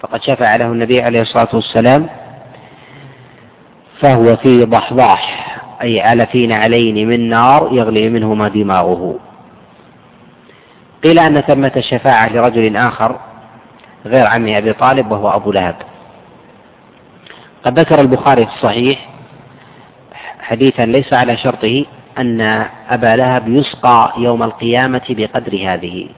فقد 0.00 0.22
شفع 0.22 0.56
له 0.56 0.66
النبي 0.66 1.02
عليه 1.02 1.20
الصلاة 1.20 1.48
والسلام 1.52 2.06
فهو 4.00 4.36
في 4.36 4.64
ضحضاح 4.64 5.46
أي 5.82 6.00
على 6.00 6.26
في 6.26 6.46
نعلين 6.46 7.08
من 7.08 7.28
نار 7.28 7.68
يغلي 7.72 8.08
منهما 8.08 8.48
دماغه. 8.48 9.18
قيل 11.04 11.18
أن 11.18 11.40
ثمة 11.40 11.72
شفاعة 11.80 12.32
لرجل 12.32 12.76
آخر 12.76 13.20
غير 14.06 14.26
عمه 14.26 14.58
أبي 14.58 14.72
طالب 14.72 15.10
وهو 15.10 15.30
أبو 15.30 15.52
لهب. 15.52 15.76
قد 17.64 17.78
ذكر 17.78 18.00
البخاري 18.00 18.46
في 18.46 18.52
الصحيح 18.52 19.08
حديثا 20.46 20.86
ليس 20.86 21.12
على 21.12 21.36
شرطه 21.36 21.84
أن 22.18 22.40
أبا 22.90 23.16
لهب 23.16 23.48
يسقى 23.48 24.12
يوم 24.18 24.42
القيامة 24.42 25.02
بقدر 25.08 25.52
هذه. 25.64 26.08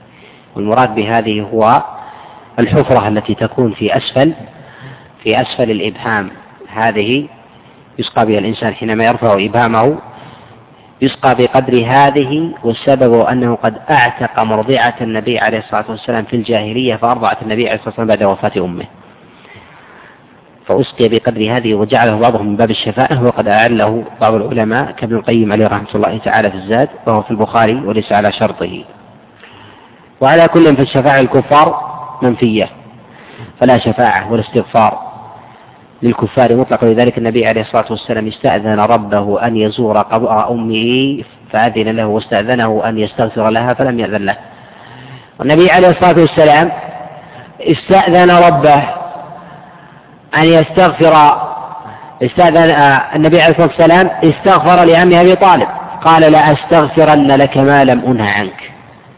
والمراد 0.55 0.95
بهذه 0.95 1.41
هو 1.41 1.83
الحفرة 2.59 3.07
التي 3.07 3.35
تكون 3.35 3.73
في 3.73 3.97
أسفل 3.97 4.33
في 5.23 5.41
أسفل 5.41 5.71
الإبهام. 5.71 6.29
هذه 6.73 7.27
يسقى 7.99 8.25
بها 8.25 8.39
الإنسان 8.39 8.73
حينما 8.73 9.05
يرفع 9.05 9.33
إبهامه 9.33 9.97
يسقى 11.01 11.35
بقدر 11.35 11.85
هذه 11.87 12.51
والسبب 12.63 13.19
أنه 13.21 13.55
قد 13.55 13.77
أعتق 13.89 14.39
مرضعة 14.39 14.95
النبي 15.01 15.39
عليه 15.39 15.57
الصلاة 15.57 15.85
والسلام 15.89 16.23
في 16.23 16.35
الجاهلية 16.35 16.95
فأرضعت 16.95 17.41
النبي 17.41 17.69
عليه 17.69 17.75
الصلاة 17.75 17.89
والسلام 17.89 18.07
بعد 18.07 18.23
وفاة 18.23 18.51
أمه. 18.57 18.85
فأسقي 20.69 21.09
بقدر 21.09 21.57
هذه 21.57 21.73
وجعله 21.73 22.19
بعضهم 22.19 22.47
من 22.47 22.55
باب 22.55 22.71
الشفاعة 22.71 23.23
وقد 23.23 23.47
أعله 23.47 24.03
بعض 24.21 24.33
العلماء 24.33 24.91
كابن 24.91 25.15
القيم 25.15 25.51
عليه 25.51 25.67
رحمة 25.67 25.87
الله 25.95 26.17
تعالى 26.17 26.51
في 26.51 26.57
الزاد 26.57 26.89
وهو 27.07 27.21
في 27.21 27.31
البخاري 27.31 27.75
وليس 27.75 28.11
على 28.11 28.31
شرطه. 28.31 28.83
وعلى 30.21 30.47
كل 30.47 30.75
في 30.75 30.81
الشفاعة 30.81 31.19
الكفار 31.19 31.89
منفية 32.21 32.69
فلا 33.59 33.77
شفاعة 33.77 34.31
ولا 34.31 34.41
استغفار 34.41 34.99
للكفار. 36.01 36.55
مطلقا 36.55 36.87
ولذلك 36.87 37.17
النبي 37.17 37.47
عليه 37.47 37.61
الصلاة 37.61 37.85
والسلام 37.89 38.27
استأذن 38.27 38.79
ربه 38.79 39.47
أن 39.47 39.55
يزور 39.55 39.97
قبر 39.97 40.51
أمه 40.51 41.23
فأذن 41.51 41.95
له 41.95 42.05
واستأذنه 42.05 42.81
أن 42.85 42.97
يستغفر 42.97 43.49
لها 43.49 43.73
فلم 43.73 43.99
يأذن 43.99 44.25
له. 44.25 44.37
والنبي 45.39 45.71
عليه 45.71 45.89
الصلاة 45.89 46.19
والسلام 46.19 46.71
استأذن 47.61 48.31
ربه 48.31 48.98
أن 50.37 50.43
يستغفر 50.43 51.39
استأذن 52.23 52.57
النبي 53.15 53.41
عليه 53.41 53.51
الصلاة 53.51 53.67
والسلام 53.67 54.09
استغفر 54.23 54.83
لعم 54.83 55.13
أبي 55.13 55.35
طالب. 55.35 55.67
قال 56.01 56.31
لا 56.31 56.51
أستغفرن 56.51 57.27
لك 57.27 57.57
ما 57.57 57.83
لم 57.83 57.99
أنه 57.99 58.29
عنك. 58.29 58.71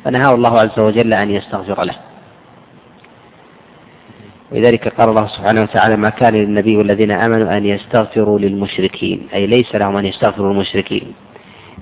فنهاه 0.06 0.36
الله 0.36 0.60
عز 0.60 0.80
وجل 0.80 1.14
أن 1.14 1.32
يستغفر 1.32 1.84
له. 1.84 1.94
ولذلك 4.52 4.88
قال 4.88 5.10
الله 5.10 5.28
سبحانه 5.28 5.62
وتعالى 5.62 5.96
ما 5.96 6.10
كان 6.10 6.34
للنبي 6.34 6.78
والذين 6.78 7.12
آمنوا 7.12 7.58
أن 7.58 7.66
يستغفروا 7.66 8.40
للمشركين. 8.40 9.28
أي 9.34 9.48
ليس 9.48 9.76
لهم 9.76 9.98
أن 9.98 10.06
يستغفروا 10.06 10.54
للمشركين 10.54 11.14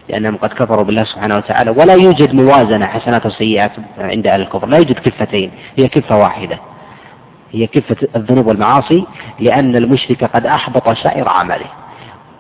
لأنهم 0.10 0.38
قد 0.38 0.50
كفروا 0.50 0.84
بالله 0.84 1.04
سبحانه 1.04 1.38
وتعالى. 1.38 1.72
ولا 1.72 1.94
يوجد 1.94 2.34
موازنة 2.36 2.86
حسنات 2.86 3.26
وسيئات 3.26 3.72
عند 4.00 4.28
أهل 4.28 4.42
الكفر. 4.42 4.68
لا 4.68 4.78
يوجد 4.78 5.00
كفتين 5.00 5.52
هي 5.78 5.88
كفة 5.88 6.18
واحدة. 6.18 6.60
هي 7.52 7.68
كفة 7.68 8.08
الذنوب 8.16 8.48
والمعاصي 8.48 9.06
لأن 9.40 9.76
المشرك 9.76 10.24
قد 10.24 10.46
أحبط 10.46 10.90
سائر 10.90 11.30
عمله. 11.30 11.66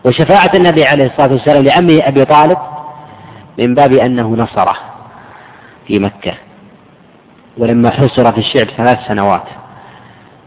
وشفاعة 0.05 0.51
النبي 0.53 0.85
عليه 0.85 1.05
الصلاة 1.05 1.31
والسلام 1.31 1.63
لعمه 1.63 2.01
أبي 2.07 2.25
طالب 2.25 2.57
من 3.57 3.75
باب 3.75 3.93
أنه 3.93 4.35
نصره 4.35 4.75
في 5.87 5.99
مكة. 5.99 6.33
ولما 7.57 7.89
حصر 7.89 8.31
في 8.31 8.37
الشعب 8.37 8.67
ثلاث 8.67 8.99
سنوات 9.07 9.43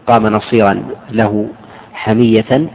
قام 0.06 0.26
نصيرا 0.26 0.82
له 1.10 1.46
حمية 1.94 2.68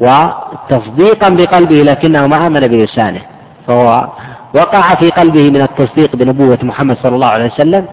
وتصديقا 0.00 1.28
بقلبه 1.28 1.82
لكنه 1.82 2.26
ما 2.26 2.46
آمن 2.46 2.60
بلسانه. 2.60 3.20
فهو 3.66 4.08
وقع 4.54 4.94
في 4.94 5.10
قلبه 5.10 5.50
من 5.50 5.62
التصديق 5.62 6.16
بنبوة 6.16 6.58
محمد 6.62 6.96
صلى 7.02 7.14
الله 7.14 7.26
عليه 7.26 7.44
وسلم 7.46 7.86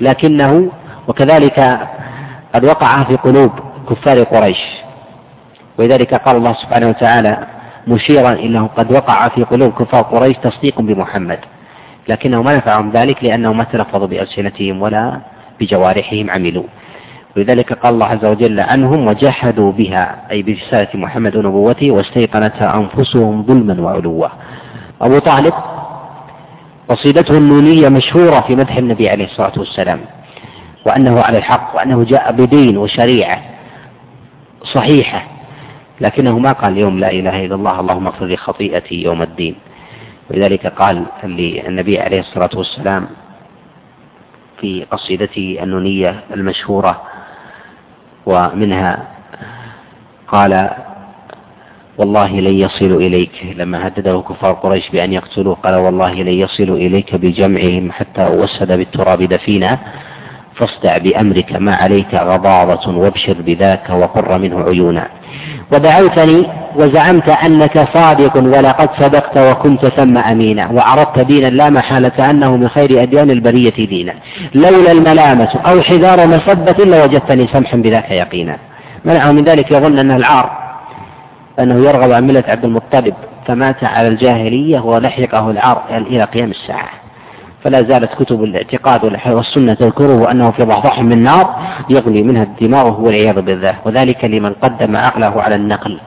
لكنه 0.00 0.70
وكذلك 1.08 1.78
قد 2.54 2.64
وقع 2.64 3.04
في 3.04 3.16
قلوب 3.16 3.50
كفار 3.90 4.22
قريش. 4.22 4.60
ولذلك 5.78 6.14
قال 6.14 6.36
الله 6.36 6.52
سبحانه 6.52 6.88
وتعالى 6.88 7.46
مشيرا 7.86 8.32
إنه 8.32 8.66
قد 8.66 8.92
وقع 8.92 9.28
في 9.28 9.44
قلوب 9.44 9.72
كفار 9.72 10.02
قريش 10.02 10.36
تصديق 10.36 10.80
بمحمد 10.80 11.38
لكنه 12.08 12.42
ما 12.42 12.56
نفعهم 12.56 12.90
ذلك 12.90 13.24
لأنه 13.24 13.52
ما 13.52 13.64
تلفظوا 13.64 14.06
بألسنتهم 14.06 14.82
ولا 14.82 15.20
بجوارحهم 15.60 16.30
عملوا. 16.30 16.64
ولذلك 17.36 17.72
قال 17.72 17.94
الله 17.94 18.06
عز 18.06 18.24
وجل 18.24 18.60
عنهم 18.60 19.06
وجحدوا 19.06 19.72
بها 19.72 20.16
أي 20.30 20.42
برسالة 20.42 20.88
محمد 20.94 21.36
ونبوته 21.36 21.90
واستيقنتها 21.90 22.76
أنفسهم 22.76 23.42
ظلما 23.42 23.82
وعلوا. 23.82 24.28
أبو 25.00 25.18
طالب 25.18 25.54
قصيدته 26.88 27.38
النونية 27.38 27.88
مشهورة 27.88 28.40
في 28.40 28.56
مدح 28.56 28.76
النبي 28.76 29.08
عليه 29.08 29.24
الصلاة 29.24 29.52
والسلام. 29.56 30.00
وأنه 30.84 31.20
على 31.20 31.38
الحق 31.38 31.76
وأنه 31.76 32.04
جاء 32.04 32.32
بدين 32.32 32.78
وشريعة 32.78 33.42
صحيحة 34.62 35.26
لكنه 36.00 36.38
ما 36.38 36.52
قال 36.52 36.72
اليوم 36.72 36.98
لا 36.98 37.10
إله 37.10 37.44
إلا 37.44 37.54
الله 37.54 37.80
اللهم 37.80 38.06
اغفر 38.06 38.26
لي 38.26 38.36
خطيئتي 38.36 39.02
يوم 39.02 39.22
الدين. 39.22 39.54
ولذلك 40.30 40.66
قال 40.66 41.04
للنبي 41.24 42.00
عليه 42.00 42.20
الصلاة 42.20 42.50
والسلام 42.54 43.06
في 44.60 44.86
قصيدته 44.90 45.58
النونية 45.62 46.20
المشهورة 46.34 47.02
ومنها 48.26 49.06
قال 50.28 50.70
والله 51.98 52.40
لن 52.40 52.54
يصلوا 52.54 53.00
إليك. 53.00 53.54
لما 53.56 53.86
هدده 53.86 54.20
كفار 54.28 54.52
قريش 54.52 54.90
بأن 54.90 55.12
يقتلوه 55.12 55.54
قال 55.54 55.74
والله 55.74 56.14
لن 56.14 56.28
يصلوا 56.28 56.76
إليك 56.76 57.14
بجمعهم 57.14 57.92
حتى 57.92 58.26
أوسد 58.26 58.72
بالتراب 58.72 59.22
دفينا. 59.22 59.78
فاصدع 60.54 60.98
بأمرك 60.98 61.52
ما 61.52 61.74
عليك 61.74 62.14
غضاضة 62.14 62.96
وابشر 62.96 63.36
بذاك 63.46 63.90
وقر 63.90 64.38
منه 64.38 64.64
عيونا. 64.64 65.08
ودعوتني 65.72 66.46
وزعمت 66.76 67.28
أنك 67.28 67.88
صادق 67.94 68.36
ولقد 68.36 68.88
صدقت 68.98 69.36
وكنت 69.36 69.86
ثم 69.86 70.18
أمينا 70.18 70.70
وعرضت 70.70 71.18
دينا 71.18 71.46
لا 71.46 71.70
محالة 71.70 72.30
أنه 72.30 72.56
من 72.56 72.68
خير 72.68 73.02
أديان 73.02 73.30
البرية 73.30 73.86
دينا. 73.86 74.14
لولا 74.54 74.92
الملامة 74.92 75.48
أو 75.66 75.82
حذار 75.82 76.26
مسبة 76.26 76.84
لوجدتني 76.84 77.46
سمحا 77.46 77.76
بذاك 77.76 78.10
يقينا. 78.10 78.56
منعه 79.04 79.32
من 79.32 79.44
ذلك 79.44 79.70
يظن 79.70 79.98
أنه 79.98 80.16
العار 80.16 80.50
أنه 81.60 81.74
يرغب 81.74 82.12
عن 82.12 82.26
ملة 82.26 82.44
عبد 82.48 82.64
المطلب 82.64 83.14
فمات 83.46 83.84
على 83.84 84.08
الجاهلية 84.08 84.80
ولحقه 84.80 85.50
العار 85.50 85.82
إلى 85.90 86.24
قيام 86.24 86.50
الساعة. 86.50 87.01
فلا 87.64 87.82
زالت 87.82 88.14
كتب 88.14 88.44
الاعتقاد 88.44 89.04
والسنة 89.26 89.74
تذكره 89.74 90.30
أنه 90.30 90.50
في 90.50 90.62
ضحضح 90.62 91.00
من 91.00 91.22
نار 91.22 91.56
يغلي 91.90 92.22
منها 92.22 92.42
الدماغ 92.42 93.00
والعياذ 93.00 93.40
بالله. 93.40 93.74
وذلك 93.84 94.24
لمن 94.24 94.52
قدم 94.52 94.96
عقله 94.96 95.42
على 95.42 95.54
النقل. 95.54 95.98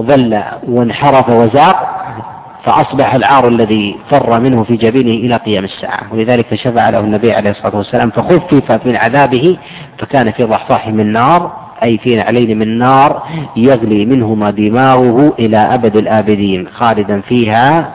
ضل 0.00 0.42
وانحرف 0.68 1.28
وزاق 1.28 1.96
فأصبح 2.64 3.14
العار 3.14 3.48
الذي 3.48 3.96
فر 4.10 4.40
منه 4.40 4.62
في 4.62 4.76
جبينه 4.76 5.10
إلى 5.10 5.36
قيام 5.36 5.64
الساعة. 5.64 6.00
ولذلك 6.12 6.54
شفع 6.54 6.90
له 6.90 7.00
النبي 7.00 7.32
عليه 7.32 7.50
الصلاة 7.50 7.76
والسلام 7.76 8.10
فخفف 8.10 8.86
من 8.86 8.96
عذابه 8.96 9.56
فكان 9.98 10.30
في 10.30 10.44
ضحضاح 10.44 10.88
من 10.88 11.12
نار 11.12 11.52
أي 11.82 11.98
في 11.98 12.16
نعلين 12.16 12.58
من 12.58 12.78
نار 12.78 13.22
يغلي 13.56 14.06
منهما 14.06 14.50
دماغه 14.50 15.32
إلى 15.38 15.56
أبد 15.56 15.96
الآبدين 15.96 16.68
خالدا 16.68 17.20
فيها 17.20 17.94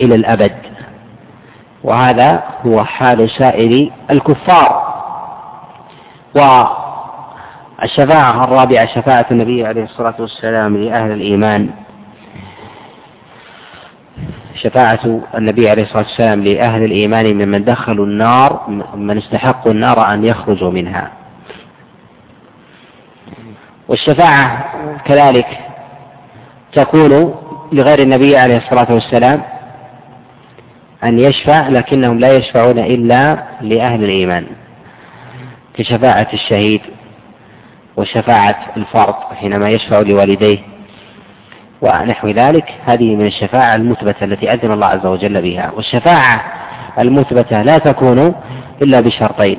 إلى 0.00 0.14
الأبد. 0.14 0.52
وهذا 1.84 2.42
هو 2.66 2.84
حال 2.84 3.30
سائر 3.30 3.90
الكفار. 4.10 4.92
والشفاعة 6.34 8.44
الرابعة 8.44 8.86
شفاعة 8.86 9.26
النبي 9.30 9.66
عليه 9.66 9.82
الصلاة 9.82 10.14
والسلام 10.18 10.76
لأهل 10.76 11.12
الإيمان. 11.12 11.70
شفاعة 14.54 15.20
النبي 15.34 15.70
عليه 15.70 15.82
الصلاة 15.82 16.02
والسلام 16.02 16.44
لأهل 16.44 16.84
الإيمان 16.84 17.34
ممن 17.34 17.64
دخلوا 17.64 18.06
النار 18.06 18.60
من 18.94 19.18
استحقوا 19.18 19.72
النار 19.72 20.14
أن 20.14 20.24
يخرجوا 20.24 20.70
منها. 20.70 21.10
والشفاعة 23.88 24.64
كذلك 25.04 25.46
تكون 26.72 27.34
لغير 27.72 27.98
النبي 27.98 28.36
عليه 28.36 28.56
الصلاة 28.56 28.94
والسلام 28.94 29.42
أن 31.04 31.18
يشفع 31.18 31.68
لكنهم 31.68 32.18
لا 32.18 32.32
يشفعون 32.32 32.78
إلا 32.78 33.42
لأهل 33.60 34.04
الإيمان 34.04 34.46
كشفاعة 35.74 36.28
الشهيد 36.32 36.80
وشفاعة 37.96 38.58
الفرد 38.76 39.14
حينما 39.40 39.68
يشفع 39.68 40.00
لوالديه 40.00 40.58
ونحو 41.80 42.28
ذلك. 42.28 42.74
هذه 42.86 43.16
من 43.16 43.26
الشفاعة 43.26 43.74
المثبتة 43.74 44.24
التي 44.24 44.52
أذن 44.52 44.72
الله 44.72 44.86
عز 44.86 45.06
وجل 45.06 45.42
بها 45.42 45.70
والشفاعة 45.76 46.44
المثبتة 46.98 47.62
لا 47.62 47.78
تكون 47.78 48.34
إلا 48.82 49.00
بشرطين. 49.00 49.58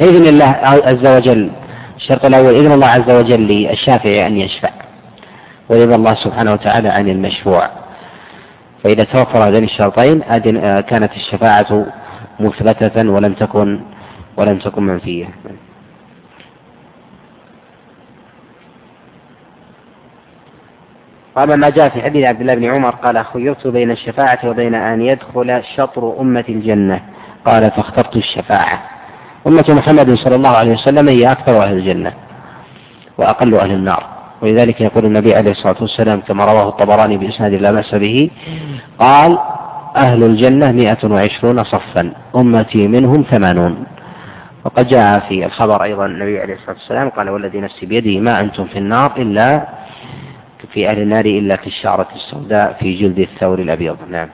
إذن 0.00 0.26
الله 0.26 0.56
عز 0.62 1.06
وجل 1.06 1.50
الشرط 1.96 2.24
الأول 2.24 2.54
إذن 2.54 2.72
الله 2.72 2.86
عز 2.86 3.10
وجل 3.10 3.40
للشافع 3.40 4.26
أن 4.26 4.36
يشفع 4.36 4.70
وإذن 5.68 5.92
الله 5.94 6.14
سبحانه 6.14 6.52
وتعالى 6.52 6.88
عن 6.88 7.08
المشفوع. 7.08 7.68
فإذا 8.84 9.04
توفر 9.04 9.48
هذين 9.48 9.64
الشرطين 9.64 10.22
آه، 10.22 10.80
كانت 10.80 11.12
الشفاعة 11.12 11.86
مثبتة 12.40 13.10
ولم 13.10 13.34
تكن 13.34 13.80
ولم 14.36 14.58
تكن 14.58 14.82
منفية. 14.82 15.28
وأما 21.36 21.56
ما 21.56 21.70
جاء 21.70 21.88
في 21.88 22.02
حديث 22.02 22.24
عبد 22.24 22.40
الله 22.40 22.54
بن 22.54 22.64
عمر 22.64 22.90
قال 22.90 23.24
خيرت 23.24 23.66
بين 23.66 23.90
الشفاعة 23.90 24.38
وبين 24.44 24.74
أن 24.74 25.02
يدخل 25.02 25.62
شطر 25.76 26.20
أمة 26.20 26.44
الجنة. 26.48 27.00
قال 27.44 27.70
فاخترت 27.70 28.16
الشفاعة. 28.16 28.82
أمة 29.46 29.64
محمد 29.68 30.14
صلى 30.14 30.34
الله 30.34 30.50
عليه 30.50 30.72
وسلم 30.72 31.08
هي 31.08 31.32
أكثر 31.32 31.62
أهل 31.62 31.76
الجنة 31.76 32.12
وأقل 33.18 33.54
أهل 33.54 33.70
النار. 33.70 34.11
ولذلك 34.42 34.80
يقول 34.80 35.04
النبي 35.04 35.34
عليه 35.34 35.50
الصلاة 35.50 35.76
والسلام 35.80 36.20
كما 36.20 36.44
رواه 36.44 36.68
الطبراني 36.68 37.16
بإسناد 37.16 37.52
لا 37.54 37.72
بأس 37.72 37.94
به 37.94 38.30
قال 38.98 39.38
أهل 39.96 40.22
الجنة 40.24 40.72
مئة 40.72 41.08
وعشرون 41.10 41.64
صفا 41.64 42.12
أمتي 42.36 42.88
منهم 42.88 43.22
ثمانون. 43.22 43.84
وقد 44.64 44.86
جاء 44.88 45.18
في 45.28 45.46
الخبر 45.46 45.82
أيضا 45.82 46.06
النبي 46.06 46.40
عليه 46.40 46.54
الصلاة 46.54 46.76
والسلام 46.76 47.08
قال 47.08 47.30
والذي 47.30 47.60
نفسي 47.60 47.86
بيده 47.86 48.20
ما 48.20 48.40
أنتم 48.40 48.64
في 48.64 48.78
النار 48.78 49.12
إلا 49.16 49.68
في 50.72 50.88
أهل 50.88 51.02
النار 51.02 51.24
إلا 51.24 51.56
كالشعرة 51.56 52.08
السوداء 52.14 52.76
في 52.80 52.94
جلد 52.94 53.18
الثور 53.18 53.58
الأبيض. 53.58 53.96
نعم. 54.10 54.28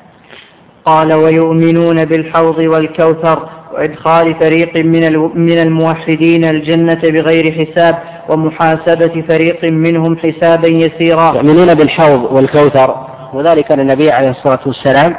قال 0.85 1.13
ويؤمنون 1.13 2.05
بالحوض 2.05 2.59
والكوثر 2.59 3.49
وإدخال 3.73 4.35
فريق 4.35 4.77
من 4.77 5.16
من 5.35 5.59
الموحدين 5.59 6.45
الجنة 6.45 7.01
بغير 7.03 7.53
حساب 7.53 7.99
ومحاسبة 8.29 9.25
فريق 9.29 9.64
منهم 9.64 10.19
حسابا 10.19 10.69
يسيرا. 10.69 11.35
يؤمنون 11.35 11.75
بالحوض 11.75 12.33
والكوثر 12.33 13.07
وذلك 13.33 13.73
أن 13.73 13.81
النبي 13.81 14.11
عليه 14.11 14.31
الصلاة 14.31 14.61
والسلام 14.66 15.16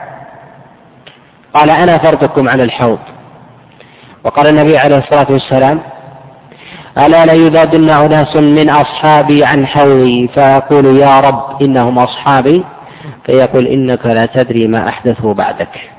قال 1.53 1.69
أنا 1.69 1.97
فرضكم 1.97 2.49
على 2.49 2.63
الحوض. 2.63 2.99
وقال 4.23 4.47
النبي 4.47 4.77
عليه 4.77 4.97
الصلاة 4.97 5.27
والسلام 5.29 5.79
ألا 6.97 7.25
ليبادلن 7.25 7.89
أناس 7.89 8.35
من 8.35 8.69
أصحابي 8.69 9.45
عن 9.45 9.67
حوضي؟ 9.67 10.27
فيقول 10.27 10.97
يا 10.97 11.19
رب 11.19 11.61
إنهم 11.61 11.99
أصحابي. 11.99 12.63
فيقول 13.25 13.67
إنك 13.67 14.05
لا 14.05 14.25
تدري 14.25 14.67
ما 14.67 14.89
أحدثوا 14.89 15.33
بعدك. 15.33 15.89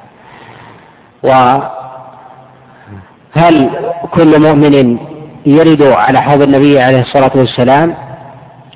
وهل 3.36 3.70
كل 4.10 4.40
مؤمن 4.40 4.98
يرد 5.46 5.82
على 5.82 6.22
حوض 6.22 6.42
النبي 6.42 6.80
عليه 6.80 7.00
الصلاة 7.00 7.30
والسلام 7.34 7.94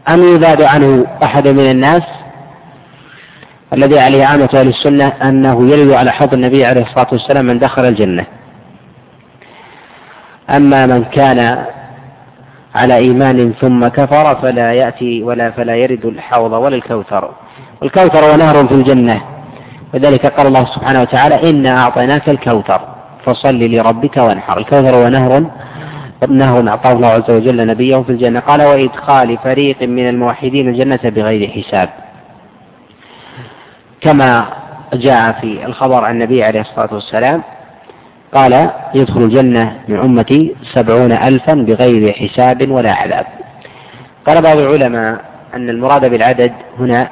أم 0.09 0.23
يذاد 0.23 0.63
عنه 0.63 1.07
أحد 1.23 1.49
من 1.49 1.71
الناس؟ 1.71 2.03
الذي 3.73 3.99
عليه 3.99 4.25
عامة 4.25 4.49
أهل 4.55 4.69
السنة 4.69 5.13
أنه 5.23 5.69
يرد 5.71 5.91
على 5.93 6.13
حوض 6.13 6.35
النبي 6.35 6.65
عليه 6.65 6.83
الصلاة 6.83 7.07
والسلام 7.13 7.45
من 7.45 7.59
دخل 7.59 7.85
الجنة. 7.85 8.25
أما 10.51 10.87
من 10.87 11.05
كان 11.05 11.65
على 12.75 12.97
إيمان 12.97 13.53
ثم 13.61 13.89
كفر 13.89 14.35
فلا 14.35 14.73
يأتي 14.73 15.23
ولا 15.23 15.51
فلا 15.51 15.77
يرد 15.77 16.07
الحوض 16.07 16.53
ولا 16.53 16.77
الكوثر. 16.77 17.31
الكوثر 17.83 18.33
ونهر 18.33 18.67
في 18.67 18.75
الجنة. 18.75 19.21
وذلك 19.95 20.27
قال 20.27 20.47
الله 20.47 20.65
سبحانه 20.65 21.01
وتعالى 21.01 21.51
إنا 21.51 21.83
أعطيناك 21.83 22.29
الكوثر. 22.29 22.94
فصل 23.25 23.59
لربك 23.59 24.17
وانحر. 24.17 24.59
الكوثر 24.59 24.95
ونهر 24.95 25.51
نهر 26.29 26.69
أعطاه 26.69 26.93
الله 26.93 27.09
عز 27.09 27.31
وجل 27.31 27.67
نبيه 27.67 27.97
في 27.97 28.11
الجنة. 28.11 28.41
قال 28.41 28.63
وإدخال 28.63 29.39
فريق 29.39 29.83
من 29.83 30.09
الموحدين 30.09 30.69
الجنة 30.69 31.01
بغير 31.05 31.49
حساب. 31.51 31.89
كما 34.01 34.47
جاء 34.95 35.33
في 35.33 35.67
الخبر 35.67 36.05
عن 36.05 36.15
النبي 36.15 36.45
عليه 36.45 36.61
الصلاة 36.61 36.95
والسلام 36.95 37.43
قال 38.35 38.71
يدخل 38.95 39.21
الجنة 39.23 39.77
من 39.89 39.99
أمتي 39.99 40.55
سبعون 40.73 41.13
ألفا 41.13 41.55
بغير 41.55 42.13
حساب 42.13 42.71
ولا 42.71 42.93
عذاب. 42.93 43.27
قال 44.27 44.43
بعض 44.43 44.59
العلماء 44.59 45.21
أن 45.55 45.69
المراد 45.71 46.11
بالعدد 46.11 46.53
هنا 46.79 47.09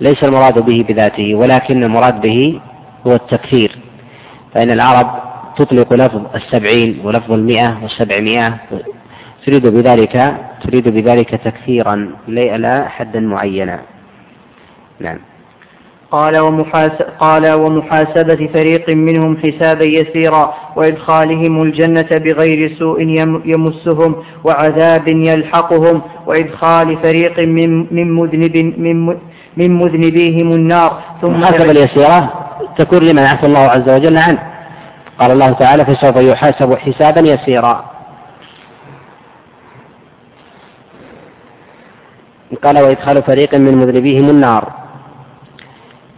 ليس 0.00 0.24
المراد 0.24 0.58
به 0.58 0.84
بذاته 0.88 1.34
ولكن 1.34 1.84
المراد 1.84 2.20
به 2.20 2.60
هو 3.06 3.14
التكثير 3.14 3.78
فإن 4.54 4.70
العرب 4.70 5.31
تطلق 5.56 5.92
لفظ 5.92 6.20
السبعين 6.34 7.00
ولفظ 7.04 7.32
المئة 7.32 7.78
والسبعمائة 7.82 8.54
تريد 9.46 9.66
بذلك 9.66 10.34
تريد 10.64 10.88
بذلك 10.88 11.30
تكثيرا 11.30 12.08
لا 12.28 12.88
حدا 12.88 13.20
معينا. 13.20 13.80
نعم. 15.00 15.18
قال, 16.10 16.38
ومحاس 16.38 17.02
قال 17.20 17.52
ومحاسبة 17.52 18.48
فريق 18.54 18.90
منهم 18.90 19.36
حسابا 19.36 19.84
يسيرا 19.84 20.54
وإدخالهم 20.76 21.62
الجنة 21.62 22.08
بغير 22.10 22.74
سوء 22.78 23.00
يمسهم 23.44 24.16
وعذاب 24.44 25.08
يلحقهم 25.08 26.02
وإدخال 26.26 26.96
فريق 26.96 27.40
من, 27.40 27.94
من 27.94 28.12
مذنب 28.12 28.56
من, 28.78 29.06
من 29.56 29.78
مذنبيهم 29.78 30.52
النار. 30.52 31.02
ثم 31.20 31.28
المحاسبة 31.28 31.70
اليسيرة 31.70 32.32
تكون 32.78 32.98
لمن 32.98 33.22
عفى 33.22 33.46
الله 33.46 33.60
عز 33.60 33.88
وجل 33.88 34.16
عنه. 34.16 34.51
قال 35.18 35.30
الله 35.30 35.52
تعالى 35.52 35.84
فسوف 35.84 36.16
يحاسب 36.16 36.74
حسابا 36.74 37.20
يسيرا. 37.20 37.92
قال 42.64 42.78
وإدخال 42.78 43.22
فريق 43.22 43.54
من 43.54 43.74
مذنبيهم 43.74 44.30
النار. 44.30 44.72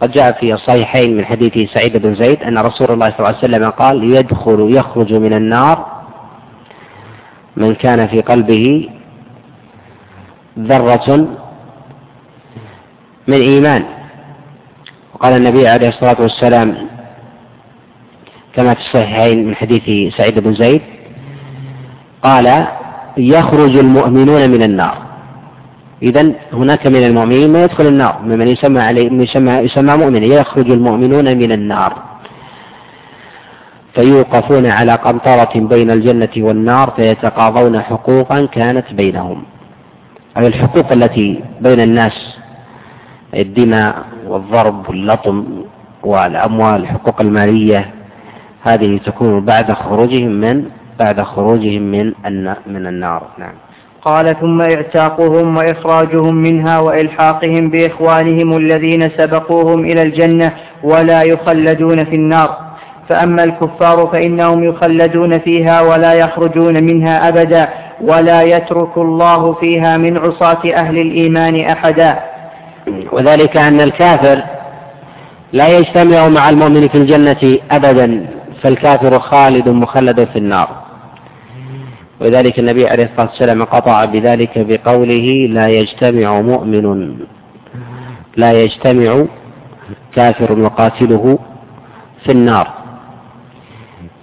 قد 0.01 0.11
جاء 0.11 0.31
في 0.31 0.53
الصحيحين 0.53 1.17
من 1.17 1.25
حديث 1.25 1.71
سعيد 1.71 1.97
بن 1.97 2.15
زيد 2.15 2.43
أن 2.43 2.57
رسول 2.57 2.91
الله 2.91 3.09
صلى 3.09 3.19
الله 3.19 3.27
عليه 3.27 3.37
وسلم 3.37 3.69
قال 3.69 4.03
يدخل 4.03 4.67
يخرج 4.69 5.13
من 5.13 5.33
النار 5.33 5.85
من 7.55 7.75
كان 7.75 8.07
في 8.07 8.21
قلبه 8.21 8.89
ذرة 10.59 11.27
من 13.27 13.41
إيمان. 13.41 13.85
وقال 15.13 15.33
النبي 15.33 15.67
عليه 15.67 15.87
الصلاة 15.89 16.21
والسلام 16.21 16.94
كما 18.55 18.73
في 18.73 18.79
الصحيحين 18.79 19.47
من 19.47 19.55
حديث 19.55 20.13
سعيد 20.17 20.39
بن 20.39 20.53
زيد 20.53 20.81
قال 22.23 22.67
يخرج 23.17 23.77
المؤمنون 23.77 24.49
من 24.49 24.63
النار. 24.63 24.97
إذا 26.01 26.31
هناك 26.53 26.87
من 26.87 27.03
المؤمنين 27.03 27.53
ما 27.53 27.63
يدخل 27.63 27.87
النار 27.87 28.19
ممن 28.23 28.47
يسمى 28.47 28.79
عليه 28.81 29.11
يسمى 29.11 29.51
يسمى 29.51 29.97
مؤمنا 29.97 30.25
يخرج 30.25 30.71
المؤمنون 30.71 31.37
من 31.37 31.51
النار. 31.51 31.93
فيوقفون 33.93 34.65
على 34.65 34.95
قنطرة 34.95 35.53
بين 35.55 35.91
الجنة 35.91 36.29
والنار 36.37 36.89
فيتقاضون 36.89 37.81
حقوقا 37.81 38.45
كانت 38.45 38.93
بينهم. 38.93 39.43
أي 40.37 40.47
الحقوق 40.47 40.91
التي 40.91 41.43
بين 41.61 41.79
الناس 41.79 42.37
الدماء 43.35 44.05
والضرب 44.27 44.89
واللطم 44.89 45.45
والأموال 46.03 46.81
الحقوق 46.81 47.21
المالية 47.21 47.91
هذه 48.65 48.99
تكون 49.05 49.45
بعد 49.45 49.71
خروجهم 49.71 50.31
من 50.31 50.65
بعد 50.99 51.21
خروجهم 51.21 51.81
من 51.81 52.13
من 52.67 52.87
النار. 52.87 53.23
نعم. 53.37 53.53
قال 54.01 54.35
ثم 54.39 54.61
اعتاقهم 54.61 55.57
وإخراجهم 55.57 56.35
منها 56.35 56.79
وإلحاقهم 56.79 57.69
بإخوانهم 57.69 58.57
الذين 58.57 59.09
سبقوهم 59.09 59.85
إلى 59.85 60.01
الجنة 60.01 60.51
ولا 60.83 61.21
يخلدون 61.21 62.03
في 62.05 62.15
النار. 62.15 62.57
فأما 63.09 63.43
الكفار 63.43 64.07
فإنهم 64.07 64.63
يخلدون 64.63 65.39
فيها 65.39 65.81
ولا 65.81 66.13
يخرجون 66.13 66.83
منها 66.83 67.29
أبدا 67.29 67.69
ولا 68.01 68.41
يترك 68.41 68.97
الله 68.97 69.53
فيها 69.53 69.97
من 69.97 70.17
عصاة 70.17 70.73
أهل 70.73 70.97
الإيمان 70.97 71.61
أحدا. 71.61 72.19
وذلك 73.11 73.57
أن 73.57 73.81
الكافر 73.81 74.43
لا 75.53 75.67
يجتمع 75.67 76.27
مع 76.27 76.49
المؤمن 76.49 76.87
في 76.87 76.97
الجنة 76.97 77.57
أبدا. 77.71 78.34
فالكافر 78.61 79.19
خالد 79.19 79.69
مخلد 79.69 80.23
في 80.23 80.39
النار. 80.39 80.69
ولذلك 82.21 82.59
النبي 82.59 82.87
عليه 82.87 83.03
الصلاة 83.03 83.29
والسلام 83.29 83.63
قطع 83.63 84.05
بذلك 84.05 84.51
بقوله 84.55 85.47
لا 85.49 85.67
يجتمع 85.67 86.41
مؤمن 86.41 87.17
لا 88.37 88.51
يجتمع 88.51 89.25
كافر 90.15 90.59
وقاتله 90.59 91.39
في 92.23 92.31
النار. 92.31 92.67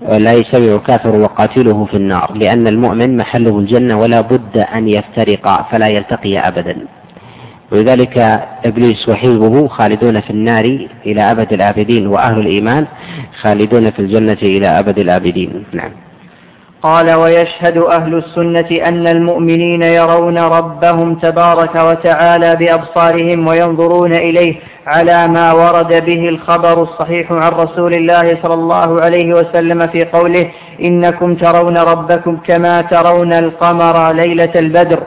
لا 0.09 0.33
يجتمع 0.33 0.77
كافر 0.77 1.17
وقاتله 1.17 1.85
في 1.85 1.97
النار 1.97 2.33
لأن 2.35 2.67
المؤمن 2.67 3.17
محله 3.17 3.59
الجنة 3.59 4.01
ولا 4.01 4.21
بد 4.21 4.59
أن 4.59 4.89
يفترقا 4.89 5.63
فلا 5.71 5.89
يلتقي 5.89 6.39
أبدا. 6.39 6.77
ولذلك 7.73 8.19
إبليس 8.65 9.09
وحزبه 9.09 9.69
خالدون 9.69 10.21
في 10.21 10.31
النار 10.31 10.65
إلى 11.07 11.31
أبد 11.31 11.53
الآبدين 11.53 12.07
وأهل 12.07 12.39
الإيمان 12.39 12.87
خالدون 13.41 13.91
في 13.91 13.99
الجنة 13.99 14.39
إلى 14.43 14.69
أبد 14.79 14.99
الآبدين 14.99 15.65
نعم. 15.73 15.91
قال 16.83 17.15
ويشهد 17.15 17.79
أهل 17.79 18.15
السنة 18.15 18.89
أن 18.89 19.07
المؤمنين 19.07 19.83
يرون 19.83 20.39
ربهم 20.39 21.15
تبارك 21.15 21.75
وتعالى 21.75 22.57
بأبصارهم 22.57 23.47
وينظرون 23.47 24.13
إليه 24.13 24.55
على 24.87 25.29
ما 25.29 25.53
ورد 25.53 26.05
به 26.05 26.29
الخبر 26.29 26.83
الصحيح 26.83 27.33
عن 27.33 27.53
رسول 27.53 27.95
الله 27.95 28.39
صلى 28.43 28.55
الله 28.55 29.01
عليه 29.01 29.35
وسلم 29.35 29.87
في 29.87 30.05
قوله 30.05 30.51
إنكم 30.81 31.35
ترون 31.35 31.77
ربكم 31.79 32.37
كما 32.37 32.83
ترون 32.83 33.33
القمر 33.33 34.13
ليلة 34.13 34.53
البدر. 34.57 35.03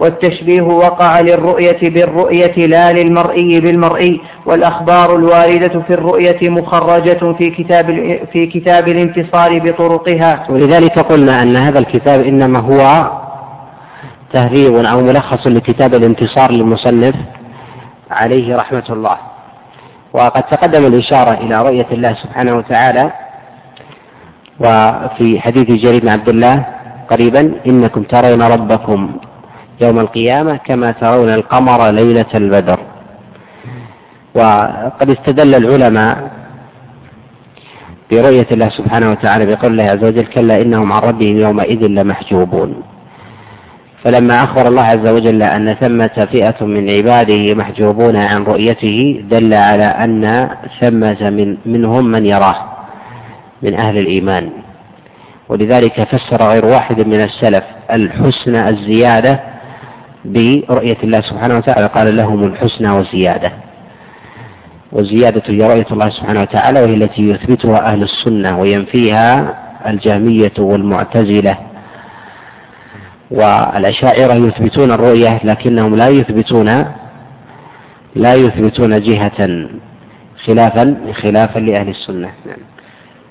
والتشبيه 0.00 0.62
وقع 0.62 1.20
للرؤية 1.20 1.90
بالرؤية 1.90 2.66
لا 2.66 2.92
للمرئي 2.92 3.60
بالمرئي 3.60 4.20
والأخبار 4.46 5.16
الواردة 5.16 5.80
في 5.80 5.94
الرؤية 5.94 6.50
مخرجة 6.50 7.32
في 7.32 7.50
كتاب 7.50 7.86
في 8.32 8.46
كتاب 8.46 8.88
الانتصار 8.88 9.58
بطرقها. 9.58 10.46
ولذلك 10.48 10.98
قلنا 10.98 11.42
أن 11.42 11.56
هذا 11.56 11.78
الكتاب 11.78 12.20
إنما 12.20 12.58
هو 12.58 13.10
تهذيب 14.32 14.74
أو 14.76 15.00
ملخص 15.00 15.46
لكتاب 15.46 15.94
الانتصار 15.94 16.50
للمصنف 16.52 17.14
عليه 18.10 18.56
رحمة 18.56 18.84
الله. 18.90 19.16
وقد 20.12 20.42
تقدم 20.42 20.86
الإشارة 20.86 21.30
إلى 21.30 21.62
رؤية 21.62 21.86
الله 21.92 22.14
سبحانه 22.14 22.56
وتعالى 22.56 23.12
وفي 24.60 25.40
حديث 25.40 25.70
جرير 25.82 26.02
بن 26.02 26.08
عبد 26.08 26.28
الله 26.28 26.64
قريبا 27.10 27.54
إنكم 27.66 28.02
ترون 28.02 28.42
ربكم 28.42 29.16
يوم 29.80 29.98
القيامة 29.98 30.56
كما 30.56 30.92
ترون 30.92 31.34
القمر 31.34 31.90
ليلة 31.90 32.26
البدر. 32.34 32.80
وقد 34.34 35.10
استدل 35.10 35.54
العلماء 35.54 36.30
برؤية 38.10 38.46
الله 38.52 38.68
سبحانه 38.68 39.10
وتعالى 39.10 39.46
بقول 39.46 39.72
الله 39.72 39.84
عز 39.84 40.04
وجل 40.04 40.26
كلا 40.26 40.62
إنهم 40.62 40.92
عن 40.92 41.02
ربهم 41.02 41.36
يومئذ 41.36 41.86
لمحجوبون. 41.86 42.82
فلما 44.04 44.44
أخبر 44.44 44.68
الله 44.68 44.82
عز 44.82 45.06
وجل 45.06 45.42
أن 45.42 45.74
ثمة 45.74 46.28
فئة 46.32 46.64
من 46.64 46.90
عباده 46.90 47.54
محجوبون 47.54 48.16
عن 48.16 48.44
رؤيته 48.44 49.24
دل 49.30 49.54
على 49.54 49.84
أن 49.84 50.48
ثمة 50.80 51.30
من 51.30 51.56
منهم 51.66 52.04
من 52.04 52.26
يراه 52.26 52.56
من 53.62 53.74
أهل 53.74 53.98
الإيمان. 53.98 54.50
ولذلك 55.48 56.02
فسر 56.02 56.42
غير 56.42 56.64
واحد 56.64 57.06
من 57.06 57.20
السلف 57.20 57.64
الحسن 57.90 58.54
الزيادة 58.54 59.53
برؤية 60.24 60.96
الله 61.04 61.20
سبحانه 61.20 61.56
وتعالى. 61.56 61.86
قال 61.86 62.16
لهم 62.16 62.44
الحسنى 62.44 62.90
وزيادة. 62.90 63.52
والزيادة 64.92 65.42
هي 65.46 65.62
رؤية 65.62 65.86
الله 65.92 66.08
سبحانه 66.10 66.40
وتعالى 66.40 66.80
وهي 66.82 66.94
التي 66.94 67.30
يثبتها 67.30 67.92
أهل 67.92 68.02
السنة 68.02 68.58
وينفيها 68.58 69.54
الجهمية 69.86 70.52
والمعتزلة. 70.58 71.58
والأشاعرة 73.30 74.34
يثبتون 74.34 74.92
الرؤية 74.92 75.40
لكنهم 75.44 75.96
لا 75.96 76.08
يثبتون 76.08 76.84
لا 78.16 78.34
يثبتون 78.34 79.00
جهة 79.00 79.68
خلافا 80.44 80.96
خلافا 81.22 81.58
لأهل 81.58 81.88
السنة. 81.88 82.30
نعم. 82.46 82.73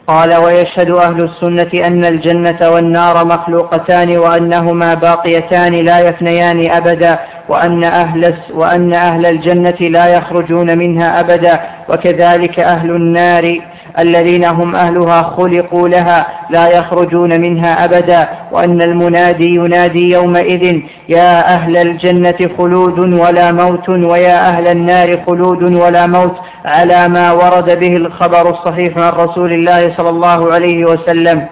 قال 0.08 0.36
ويشهد 0.36 0.90
أهل 0.92 1.24
السنة 1.24 1.88
أن 1.88 2.06
الجنة 2.06 2.70
والنار 2.70 3.26
مخلوقتان 3.26 4.18
وأنهما 4.18 4.94
باقيتان 4.94 5.74
لا 5.74 6.00
يفنيان 6.00 6.72
أبدا 6.72 7.20
وأن 7.50 7.84
أهل, 7.84 8.34
وأن 8.54 8.94
أهل 8.94 9.26
الجنة 9.26 9.78
لا 9.80 10.08
يخرجون 10.08 10.78
منها 10.78 11.20
أبدا 11.20 11.60
وكذلك 11.90 12.60
أهل 12.60 12.90
النار 12.90 13.60
الذين 14.00 14.46
هم 14.46 14.76
أهلها 14.76 15.22
خلقوا 15.22 15.88
لها 15.90 16.28
لا 16.50 16.68
يخرجون 16.68 17.42
منها 17.42 17.86
أبدا 17.86 18.30
وأن 18.52 18.82
المنادي 18.82 19.56
ينادي 19.56 20.10
يومئذ 20.10 20.82
يا 21.10 21.54
أهل 21.54 21.78
الجنة 21.78 22.50
خلود 22.58 23.00
ولا 23.00 23.52
موت 23.52 23.90
ويا 23.90 24.50
أهل 24.50 24.68
النار 24.68 25.20
خلود 25.28 25.64
ولا 25.64 26.08
موت 26.08 26.36
على 26.66 27.08
ما 27.08 27.32
ورد 27.32 27.80
به 27.80 27.96
الخبر 27.96 28.50
الصحيح 28.50 28.98
عن 28.98 29.10
رسول 29.10 29.54
الله 29.54 29.94
صلى 29.98 30.10
الله 30.10 30.54
عليه 30.54 30.86
وسلم. 30.86 31.46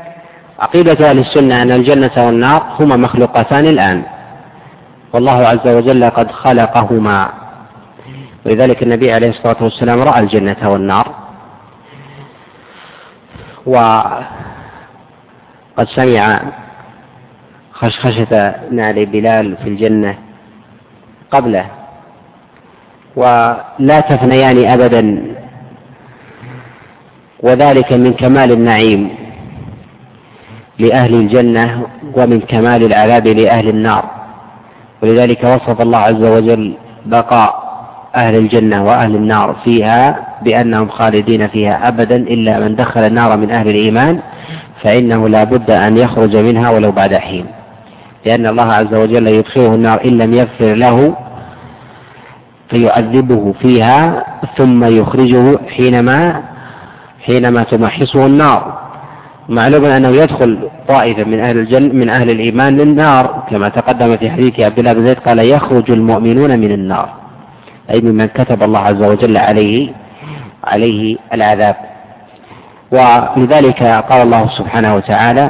عقيدة 0.60 1.10
أهل 1.10 1.20
السنة 1.20 1.62
أن 1.62 1.72
الجنة 1.72 2.12
والنار 2.18 2.64
هما 2.80 2.96
مخلوقتان 2.96 3.66
الآن. 3.66 4.02
والله 5.14 5.48
عز 5.48 5.68
وجل 5.68 6.10
قد 6.10 6.32
خلقهما. 6.32 7.30
ولذلك 8.46 8.84
النبي 8.84 9.12
عليه 9.14 9.30
الصلاة 9.30 9.58
والسلام 9.62 10.02
رأى 10.02 10.20
الجنة 10.20 10.72
والنار. 10.72 11.21
وقد 13.66 14.26
سمع 15.86 16.42
خشخشة 17.74 18.54
نعل 18.72 19.06
بلال 19.06 19.58
في 19.58 19.70
الجنة 19.70 20.16
قبله. 21.32 21.66
ولا 23.16 24.00
تفنيان 24.10 24.66
أبدا 24.66 25.24
وذلك 27.40 27.94
من 27.94 28.14
كمال 28.14 28.52
النعيم 28.52 29.10
لأهل 30.80 31.14
الجنة 31.14 31.86
ومن 32.14 32.40
كمال 32.42 32.84
العذاب 32.84 33.28
لأهل 33.28 33.68
النار. 33.70 34.06
ولذلك 35.02 35.44
وصف 35.44 35.82
الله 35.82 35.98
عز 35.98 36.24
وجل 36.24 36.78
بقاء 37.06 37.61
أهل 38.16 38.36
الجنة 38.36 38.86
وأهل 38.86 39.16
النار 39.16 39.56
فيها 39.64 40.28
بأنهم 40.42 40.90
خالدين 40.90 41.48
فيها 41.48 41.88
أبدا 41.88 42.16
إلا 42.16 42.60
من 42.60 42.76
دخل 42.76 43.02
النار 43.02 43.38
من 43.38 43.52
أهل 43.52 43.68
الإيمان 43.68 44.20
فإنه 44.82 45.30
لا 45.30 45.44
بد 45.44 45.72
أن 45.72 45.98
يخرج 45.98 46.36
منها 46.36 46.70
ولو 46.70 46.92
بعد 46.92 47.16
حين. 47.16 47.46
لأن 48.26 48.46
الله 48.46 48.74
عز 48.74 48.94
وجل 48.94 49.28
يدخله 49.28 49.76
النار 49.76 50.06
إن 50.06 50.18
لم 50.18 50.34
يغفر 50.34 50.74
له 50.74 51.16
فيعذبه 52.70 53.54
فيها 53.62 54.26
ثم 54.58 54.84
يخرجه 54.84 55.60
حينما 55.78 56.42
حينما 57.26 57.64
تمحصه 57.64 58.26
النار. 58.26 58.82
معلوم 59.50 59.86
أنه 59.86 60.10
يدخل 60.10 60.58
طائفة 60.88 61.24
من 61.24 61.40
أهل 61.40 61.58
الجن 61.58 61.96
من 61.96 62.10
أهل 62.10 62.30
الإيمان 62.30 62.78
للنار 62.78 63.44
كما 63.50 63.70
تقدم 63.70 64.18
في 64.18 64.30
حديث 64.30 64.60
عبد 64.60 64.80
الله 64.80 64.94
بن 64.94 65.06
زيد 65.06 65.20
قال 65.20 65.40
يخرج 65.40 65.92
المؤمنون 65.92 66.60
من 66.60 66.72
النار. 66.72 67.21
أي 67.92 68.02
ممن 68.02 68.26
كتب 68.26 68.64
الله 68.64 68.80
عز 68.80 69.04
وجل 69.04 69.38
عليه 69.38 69.90
عليه 70.64 71.18
العذاب. 71.34 71.76
ولذلك 72.92 73.84
قال 73.84 74.22
الله 74.22 74.48
سبحانه 74.48 74.96
وتعالى 74.96 75.50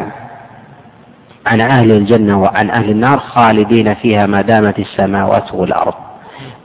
عن 1.47 1.61
أهل 1.61 1.91
الجنة 1.91 2.41
وعن 2.41 2.69
أهل 2.69 2.89
النار 2.89 3.19
خالدين 3.19 3.93
فيها 3.93 4.25
ما 4.25 4.41
دامت 4.41 4.79
السماوات 4.79 5.53
والأرض. 5.53 5.93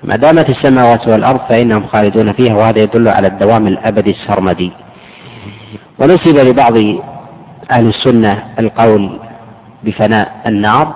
ما 0.04 0.16
دامت 0.16 0.50
السماوات 0.50 1.08
والأرض 1.08 1.40
فإنهم 1.48 1.86
خالدون 1.86 2.32
فيها 2.32 2.54
وهذا 2.54 2.78
يدل 2.78 3.08
على 3.08 3.26
الدوام 3.26 3.66
الأبدي 3.66 4.10
السرمدي. 4.10 4.72
ونسب 5.98 6.36
لبعض 6.36 6.76
أهل 7.70 7.86
السنة 7.86 8.42
القول 8.58 9.20
بفناء 9.84 10.32
النار 10.46 10.94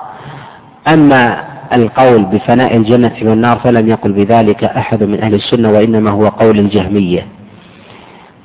أما 0.88 1.49
القول 1.72 2.24
بفناء 2.24 2.76
الجنة 2.76 3.16
والنار 3.22 3.58
فلم 3.58 3.88
يقل 3.88 4.12
بذلك 4.12 4.64
أحد 4.64 5.02
من 5.02 5.22
أهل 5.22 5.34
السنة 5.34 5.70
وإنما 5.70 6.10
هو 6.10 6.28
قول 6.28 6.58
الجهمية. 6.58 7.26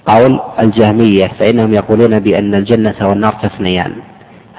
قول 0.08 0.40
الجهمية 0.60 1.28
فإنهم 1.28 1.74
يقولون 1.74 2.20
بأن 2.20 2.56
الجنة 2.56 2.96
والنار 3.02 3.34
تفنيان. 3.34 3.92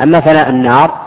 أما 0.02 0.20
فناء 0.20 0.50
النار 0.50 1.06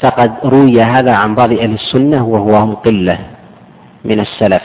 فقد 0.00 0.32
روي 0.44 0.82
هذا 0.82 1.12
عن 1.14 1.34
بعض 1.34 1.52
أهل 1.52 1.74
السنة 1.74 2.24
وهو 2.24 2.56
هم 2.56 2.74
قلة 2.74 3.18
من 4.04 4.20
السلف. 4.20 4.62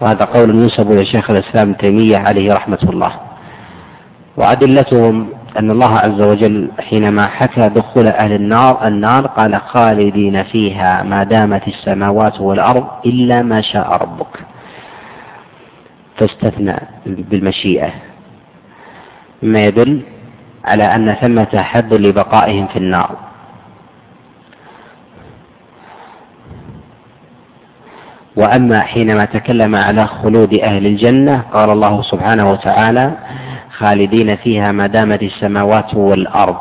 وهذا 0.00 0.24
قول 0.24 0.50
ينسب 0.50 0.92
إلى 0.92 1.04
شيخ 1.04 1.30
الإسلام 1.30 1.72
تيمية 1.72 2.16
عليه 2.16 2.52
رحمة 2.54 2.78
الله. 2.82 3.12
وأدلتهم 4.36 5.28
أن 5.58 5.70
الله 5.70 5.98
عز 5.98 6.20
وجل 6.20 6.68
حينما 6.80 7.26
حكى 7.26 7.68
دخول 7.68 8.06
أهل 8.06 8.32
النار 8.32 8.86
النار 8.88 9.26
قال 9.26 9.60
خالدين 9.60 10.42
فيها 10.42 11.02
ما 11.02 11.24
دامت 11.24 11.68
السماوات 11.68 12.40
والأرض 12.40 12.86
إلا 13.06 13.42
ما 13.42 13.60
شاء 13.60 13.92
ربك. 14.02 14.40
فاستثنى 16.16 16.76
بالمشيئة. 17.06 17.90
مما 19.42 19.64
يدل 19.64 20.02
على 20.64 20.84
أن 20.84 21.14
ثمة 21.14 21.62
حد 21.62 21.94
لبقائهم 21.94 22.66
في 22.66 22.76
النار. 22.78 23.16
وأما 28.36 28.80
حينما 28.80 29.24
تكلم 29.24 29.74
على 29.76 30.06
خلود 30.06 30.54
أهل 30.54 30.86
الجنة 30.86 31.42
قال 31.52 31.70
الله 31.70 32.02
سبحانه 32.02 32.50
وتعالى 32.50 33.12
خالدين 33.78 34.36
فيها 34.36 34.72
ما 34.72 34.86
دامت 34.86 35.22
السماوات 35.22 35.94
والأرض. 35.94 36.56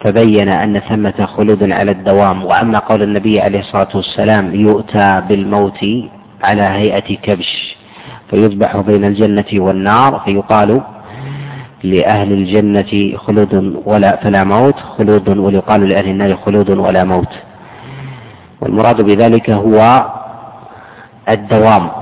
فبين 0.00 0.48
أن 0.48 0.78
ثمة 0.80 1.26
خلود 1.36 1.72
على 1.72 1.90
الدوام 1.90 2.44
وأما 2.44 2.78
قول 2.78 3.02
النبي 3.02 3.40
عليه 3.40 3.60
الصلاة 3.60 3.88
والسلام 3.94 4.54
يؤتى 4.54 5.22
بالموت 5.28 5.84
على 6.42 6.62
هيئة 6.62 7.16
كبش 7.16 7.76
فيذبح 8.30 8.76
بين 8.76 9.04
الجنة 9.04 9.44
والنار. 9.52 10.20
فيقال 10.24 10.80
لأهل 11.84 12.32
الجنة 12.32 13.18
خلود 13.18 13.82
ولا 13.84 14.16
فلا 14.16 14.44
موت 14.44 14.78
خلود 14.98 15.28
ويقال 15.28 15.88
لأهل 15.88 16.08
النار 16.08 16.36
خلود 16.36 16.70
ولا 16.70 17.04
موت. 17.04 17.34
والمراد 18.60 19.02
بذلك 19.02 19.50
هو 19.50 20.06
الدوام. 21.28 22.01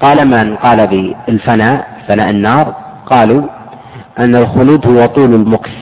قال 0.00 0.28
من؟ 0.28 0.56
قال 0.56 0.86
بالفناء 0.86 1.86
فناء 2.08 2.30
النار. 2.30 2.74
قالوا 3.06 3.42
أن 4.18 4.36
الخلود 4.36 4.86
هو 4.86 5.06
طول 5.06 5.34
المكث 5.34 5.76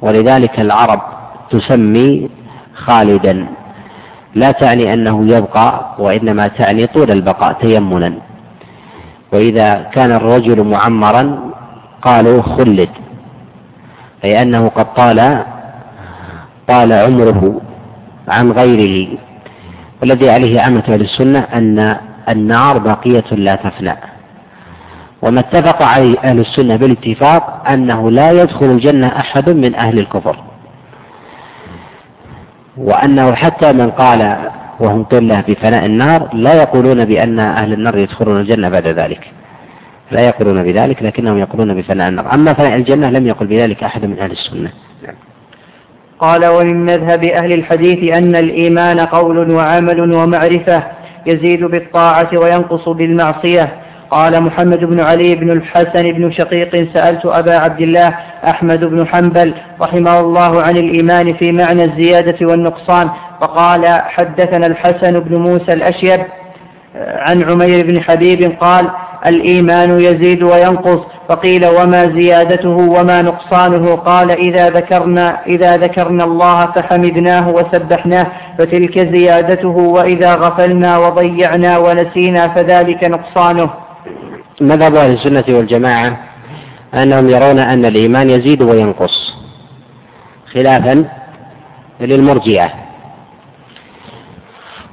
ولذلك 0.00 0.60
العرب 0.60 1.00
تسمي 1.50 2.30
خالدا. 2.74 3.46
لا 4.34 4.52
تعني 4.52 4.94
أنه 4.94 5.26
يبقى 5.26 5.96
وإنما 5.98 6.48
تعني 6.48 6.86
طول 6.86 7.10
البقاء 7.10 7.52
تيمنا. 7.52 8.12
وإذا 9.32 9.90
كان 9.92 10.12
الرجل 10.12 10.62
معمرا 10.64 11.38
قالوا 12.02 12.42
خلد. 12.42 12.88
أي 14.24 14.42
أنه 14.42 14.68
قد 14.68 14.94
طال 14.94 15.44
طال 16.68 16.92
عمره 16.92 17.60
عن 18.28 18.52
غيره. 18.52 19.18
والذي 20.00 20.30
عليه 20.30 20.60
عامة 20.60 20.82
أهل 20.88 21.00
السنة 21.00 21.38
أن 21.38 21.96
النار 22.28 22.78
باقية 22.78 23.24
لا 23.32 23.54
تفنى. 23.54 23.96
وما 25.22 25.40
اتفق 25.40 25.82
عليه 25.82 26.18
أهل 26.18 26.40
السنة 26.40 26.76
بالاتفاق 26.76 27.68
أنه 27.68 28.10
لا 28.10 28.30
يدخل 28.30 28.66
الجنة 28.66 29.06
أحد 29.06 29.50
من 29.50 29.74
أهل 29.74 29.98
الكفر. 29.98 30.36
وأنه 32.76 33.34
حتى 33.34 33.72
من 33.72 33.90
قال 33.90 34.36
وهم 34.80 35.04
قلة 35.04 35.44
بفناء 35.48 35.86
النار 35.86 36.28
لا 36.32 36.54
يقولون 36.54 37.04
بأن 37.04 37.38
أهل 37.38 37.72
النار 37.72 37.98
يدخلون 37.98 38.40
الجنة 38.40 38.68
بعد 38.68 38.86
ذلك. 38.86 39.30
لا 40.10 40.20
يقولون 40.20 40.62
بذلك 40.62 41.02
لكنهم 41.02 41.38
يقولون 41.38 41.74
بفناء 41.74 42.08
النار. 42.08 42.34
أما 42.34 42.52
فناء 42.52 42.76
الجنة 42.76 43.10
لم 43.10 43.26
يقل 43.26 43.46
بذلك 43.46 43.84
أحد 43.84 44.04
من 44.04 44.18
أهل 44.18 44.30
السنة. 44.30 44.70
نعم. 45.06 45.14
قال 46.18 46.46
ومن 46.46 46.84
مذهب 46.84 47.24
أهل 47.24 47.52
الحديث 47.52 48.12
أن 48.12 48.36
الإيمان 48.36 49.00
قول 49.00 49.50
وعمل 49.50 50.14
ومعرفة 50.14 50.82
يزيد 51.26 51.64
بالطاعة 51.64 52.28
وينقص 52.32 52.88
بالمعصية. 52.88 53.68
قال 54.10 54.40
محمد 54.40 54.84
بن 54.84 55.00
علي 55.00 55.34
بن 55.34 55.50
الحسن 55.50 56.12
بن 56.12 56.30
شقيق 56.32 56.92
سألت 56.94 57.26
أبا 57.26 57.56
عبد 57.58 57.80
الله 57.80 58.14
أحمد 58.44 58.84
بن 58.84 59.06
حنبل 59.06 59.54
رحمه 59.80 60.20
الله 60.20 60.62
عن 60.62 60.76
الإيمان 60.76 61.34
في 61.34 61.52
معنى 61.52 61.84
الزيادة 61.84 62.46
والنقصان 62.46 63.10
فقال 63.40 63.86
حدثنا 63.86 64.66
الحسن 64.66 65.20
بن 65.20 65.36
موسى 65.36 65.72
الأشيب 65.72 66.20
عن 66.96 67.42
عمير 67.42 67.86
بن 67.86 68.00
حبيب 68.00 68.52
قال 68.60 68.90
الإيمان 69.26 70.00
يزيد 70.00 70.42
وينقص. 70.42 71.00
فقيل 71.28 71.66
وما 71.66 72.08
زيادته 72.08 72.68
وما 72.68 73.22
نقصانه؟ 73.22 73.96
قال 73.96 74.30
إذا 74.30 74.70
ذكرنا 74.70 75.46
إذا 75.46 75.76
ذكرنا 75.76 76.24
الله 76.24 76.66
فحمدناه 76.66 77.48
وسبحناه 77.48 78.26
فتلك 78.58 78.98
زيادته 78.98 79.68
وإذا 79.68 80.34
غفلنا 80.34 80.98
وضيعنا 80.98 81.78
ونسينا 81.78 82.48
فذلك 82.48 83.04
نقصانه. 83.04 83.70
مذهب 84.60 84.94
أهل 84.94 85.12
السنة 85.12 85.44
والجماعة 85.48 86.16
أنهم 86.94 87.28
يرون 87.28 87.58
أن 87.58 87.84
الإيمان 87.84 88.30
يزيد 88.30 88.62
وينقص. 88.62 89.34
خلافا 90.52 91.04
للمرجئة. 92.00 92.70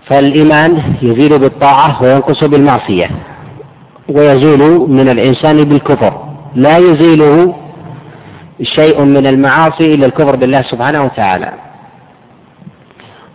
فالإيمان 0.06 0.82
يزيد 1.02 1.34
بالطاعة 1.34 2.04
وينقص 2.04 2.44
بالمعصية. 2.44 3.10
ويزول 4.10 4.90
من 4.90 5.10
الإنسان 5.10 5.64
بالكفر. 5.64 6.14
لا 6.56 6.78
يزيله 6.78 7.56
شيء 8.62 9.02
من 9.02 9.28
المعاصي 9.28 9.94
إلا 9.94 10.06
الكفر 10.06 10.36
بالله 10.36 10.62
سبحانه 10.62 11.04
وتعالى. 11.04 11.52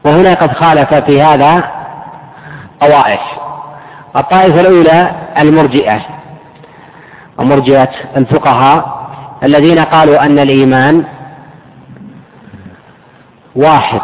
وهنا 0.05 0.35
قد 0.35 0.53
خالف 0.53 0.95
في 0.95 1.23
هذا 1.23 1.71
طوائف. 2.81 3.21
الطائفة 4.17 4.61
الأولى 4.61 5.11
المرجئة. 5.39 6.01
ومرجئة 7.39 7.91
الفقهاء 8.17 9.07
الذين 9.43 9.79
قالوا 9.79 10.27
أن 10.27 10.39
الإيمان 10.39 11.05
واحد 13.57 14.01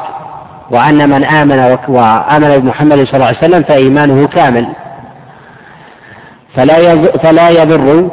وأن 0.71 1.11
من 1.11 1.25
آمن 1.25 1.79
وآمن 1.89 2.59
بمحمد 2.59 3.05
صلى 3.05 3.15
الله 3.15 3.27
عليه 3.27 3.39
وسلم 3.39 3.63
فإيمانه 3.63 4.27
كامل. 4.27 4.67
فلا 6.55 7.07
فلا 7.19 7.51
يضر 7.51 8.11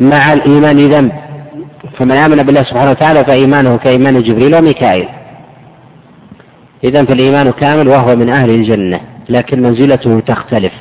مع 0.00 0.32
الإيمان 0.32 0.76
ذنب. 0.76 1.12
فمن 1.96 2.16
آمن 2.16 2.42
بالله 2.42 2.62
سبحانه 2.62 2.90
وتعالى 2.90 3.24
فإيمانه 3.24 3.76
كإيمان 3.76 4.22
جبريل 4.22 4.54
وميكائيل. 4.54 5.08
إذا 6.84 7.04
فالإيمان 7.04 7.50
كامل 7.50 7.88
وهو 7.88 8.16
من 8.16 8.30
أهل 8.30 8.50
الجنة 8.50 9.00
لكن 9.28 9.62
منزلته 9.62 10.20
تختلف. 10.20 10.72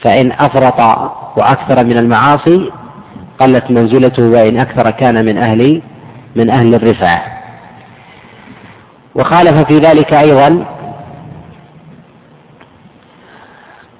فإن 0.00 0.32
أفرط 0.32 0.80
وأكثر 1.36 1.84
من 1.84 1.96
المعاصي 1.98 2.70
قلت 3.38 3.70
منزلته 3.70 4.22
وإن 4.22 4.58
أكثر 4.58 4.90
كان 4.90 5.24
من 5.24 5.38
أهل 5.38 5.82
من 6.36 6.50
أهل 6.50 6.74
الرفعة 6.74 7.22
وخالف 9.14 9.66
في 9.66 9.78
ذلك 9.78 10.12
أيضا 10.12 10.66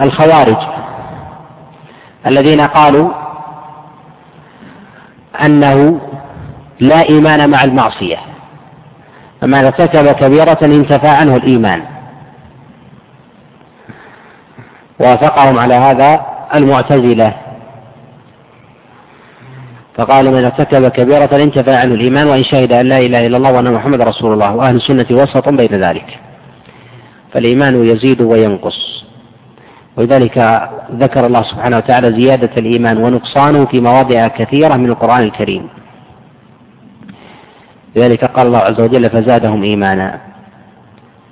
الخوارج. 0.00 0.56
الذين 2.26 2.60
قالوا 2.60 3.10
أنه 5.44 6.00
لا 6.80 7.08
إيمان 7.08 7.50
مع 7.50 7.64
المعصية. 7.64 8.16
فمن 9.40 9.54
ارتكب 9.54 10.12
كبيرة 10.12 10.58
انتفى 10.62 11.08
عنه 11.08 11.36
الإيمان. 11.36 11.82
وافقهم 15.00 15.58
على 15.58 15.74
هذا 15.74 16.26
المعتزلة. 16.54 17.32
فقال 19.94 20.30
من 20.32 20.44
ارتكب 20.44 20.88
كبيرة 20.88 21.30
انتفع 21.32 21.78
عنه 21.78 21.94
الإيمان 21.94 22.26
وإن 22.26 22.44
شهد 22.44 22.72
أن 22.72 22.86
لا 22.86 22.98
إله 22.98 23.26
إلا 23.26 23.36
الله 23.36 23.52
وأن 23.52 23.72
محمد 23.72 24.00
رسول 24.00 24.32
الله 24.32 24.56
وأهل 24.56 24.76
السنة 24.76 25.06
وسط 25.10 25.48
بين 25.48 25.84
ذلك. 25.84 26.18
فالإيمان 27.32 27.84
يزيد 27.84 28.22
وينقص. 28.22 29.05
ولذلك 29.96 30.68
ذكر 30.92 31.26
الله 31.26 31.42
سبحانه 31.42 31.76
وتعالى 31.76 32.12
زيادة 32.12 32.50
الإيمان 32.56 32.96
ونقصانه 32.98 33.64
في 33.64 33.80
مواضع 33.80 34.28
كثيرة 34.28 34.76
من 34.76 34.86
القرآن 34.86 35.20
الكريم. 35.22 35.68
لذلك 37.96 38.24
قال 38.24 38.46
الله 38.46 38.58
عز 38.58 38.80
وجل 38.80 39.10
فزادهم 39.10 39.62
إيمانا. 39.62 40.20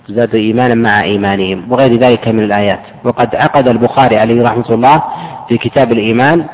زادوا 0.08 0.40
إيمانا 0.40 0.74
مع 0.74 1.02
إيمانهم. 1.02 1.72
وغير 1.72 1.96
ذلك 1.96 2.28
من 2.28 2.44
الآيات. 2.44 2.80
وقد 3.04 3.36
عقد 3.36 3.68
البخاري 3.68 4.18
عليه 4.18 4.42
رحمة 4.42 4.70
الله 4.70 5.02
في 5.48 5.58
كتاب 5.58 5.92
الإيمان 5.92 6.44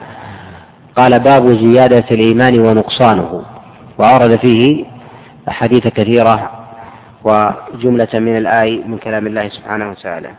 قال 0.97 1.21
باب 1.21 1.53
زيادة 1.53 2.05
الإيمان 2.11 2.61
ونقصانه. 2.61 3.43
وأورد 3.99 4.37
فيه 4.37 4.85
أحاديث 5.49 5.87
كثيرة 5.87 6.51
وجملة 7.25 8.09
من 8.15 8.37
الآي 8.37 8.83
من 8.87 8.99
كلام 8.99 9.27
الله 9.27 9.49
سبحانه 9.49 9.91
وتعالى. 9.91 10.31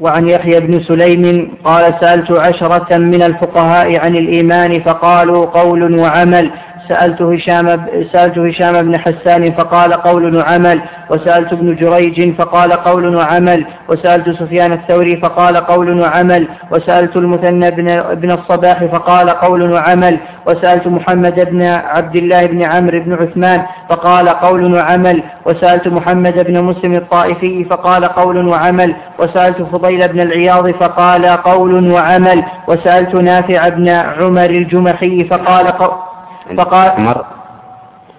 وعن 0.00 0.28
يحيى 0.28 0.60
بن 0.60 0.80
سليم 0.80 1.50
قال 1.64 1.94
سألت 2.00 2.30
عشرة 2.32 2.96
من 2.96 3.22
الفقهاء 3.22 3.96
عن 3.96 4.16
الإيمان 4.16 4.80
فقالوا 4.80 5.46
قول 5.46 5.98
وعمل 5.98 6.50
سألت 6.90 7.22
هشام 7.22 7.86
سألت 8.12 8.38
هشام 8.38 8.82
بن 8.82 8.98
حسان 8.98 9.52
فقال 9.52 9.92
قول 9.92 10.36
وعمل 10.36 10.80
وسألت 11.10 11.52
ابن 11.52 11.74
جريج 11.74 12.34
فقال 12.34 12.72
قول 12.72 13.16
وعمل 13.16 13.64
وسألت 13.88 14.30
سفيان 14.30 14.72
الثوري 14.72 15.16
فقال 15.16 15.56
قول 15.56 16.00
وعمل 16.00 16.48
وسألت 16.70 17.16
المثنى 17.16 17.70
بن 18.14 18.30
الصباح 18.30 18.84
فقال 18.84 19.30
قول 19.30 19.72
وعمل 19.72 20.18
وسألت 20.46 20.86
محمد 20.86 21.34
بن 21.50 21.62
عبد 21.62 22.16
الله 22.16 22.46
بن 22.46 22.62
عمرو 22.62 23.00
بن 23.00 23.12
عثمان 23.12 23.62
فقال 23.88 24.28
قول 24.28 24.74
وعمل 24.74 25.22
وسألت 25.46 25.88
محمد 25.88 26.46
بن 26.46 26.62
مسلم 26.62 26.94
الطائفي 26.94 27.64
فقال 27.64 28.04
قول 28.04 28.48
وعمل 28.48 28.94
وسألت 29.18 29.62
فضيل 29.62 30.08
بن 30.08 30.20
العياض 30.20 30.70
فقال 30.70 31.26
قول 31.26 31.90
وعمل 31.92 32.44
وسألت 32.68 33.14
نافع 33.14 33.68
بن 33.68 33.88
عمر 33.88 34.50
الجمحي 34.50 35.24
فقال 35.24 35.66
قول 35.66 36.09
فقال 36.56 36.90
عمر. 36.90 37.24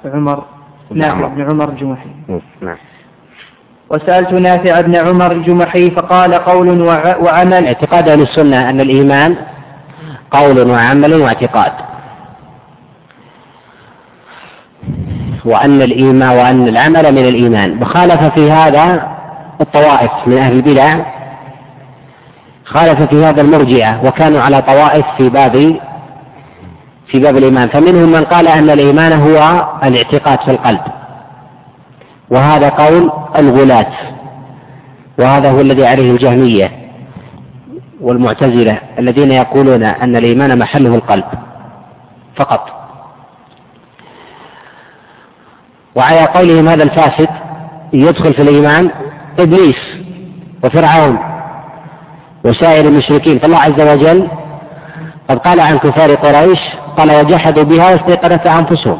عمر. 0.05 0.43
نافع 0.91 1.27
بن 1.27 1.49
عمر. 1.49 1.69
الجمحي. 1.69 2.09
نعم. 2.61 2.77
وسألت 3.89 4.33
نافع 4.33 4.81
بن 4.81 4.95
عمر 4.95 5.31
الجمحي 5.31 5.91
فقال 5.91 6.33
قول 6.33 6.81
وعمل. 7.21 7.65
اعتقاد 7.67 8.09
أهل 8.09 8.21
السنة 8.21 8.69
أن 8.69 8.81
الإيمان 8.81 9.35
قول 10.31 10.69
وعمل 10.71 11.13
واعتقاد. 11.13 11.71
وأن 15.45 15.81
الإيمان 15.81 16.37
وأن 16.37 16.67
العمل 16.67 17.11
من 17.11 17.25
الإيمان. 17.25 17.81
وخالف 17.81 18.23
في 18.23 18.51
هذا 18.51 19.11
الطوائف 19.61 20.11
من 20.25 20.37
أهل 20.37 20.53
البدع. 20.53 20.97
خالف 22.65 23.01
في 23.01 23.25
هذا 23.25 23.41
المرجئة. 23.41 24.05
وكانوا 24.05 24.41
على 24.41 24.61
طوائف 24.61 25.05
في 25.17 25.29
باب 25.29 25.79
في 27.07 27.19
باب 27.19 27.37
الإيمان. 27.37 27.67
فمنهم 27.67 28.11
من 28.11 28.23
قال 28.23 28.47
أن 28.47 28.69
الإيمان 28.69 29.13
هو 29.13 29.67
الاعتقاد 29.83 30.39
في 30.39 30.51
القلب. 30.51 30.81
وهذا 32.29 32.69
قول 32.69 33.11
الغلاة. 33.37 33.91
وهذا 35.19 35.51
هو 35.51 35.61
الذي 35.61 35.85
عليه 35.85 36.11
الجهمية 36.11 36.71
والمعتزلة 38.01 38.77
الذين 38.99 39.31
يقولون 39.31 39.83
أن 39.83 40.15
الإيمان 40.15 40.59
محله 40.59 40.95
القلب 40.95 41.25
فقط. 42.35 42.69
وعلى 45.95 46.25
قولهم 46.25 46.67
هذا 46.67 46.83
الفاسد 46.83 47.29
يدخل 47.93 48.33
في 48.33 48.41
الإيمان 48.41 48.91
إبليس 49.39 49.97
وفرعون 50.63 51.17
وسائر 52.43 52.85
المشركين. 52.85 53.39
فالله 53.39 53.57
عز 53.57 53.81
وجل 53.81 54.27
قد 55.31 55.37
قال 55.37 55.59
عن 55.59 55.77
كفار 55.77 56.15
قريش 56.15 56.59
قال 56.97 57.11
وجحدوا 57.11 57.63
بها 57.63 57.91
واستيقنتها 57.91 58.59
أنفسهم. 58.59 58.99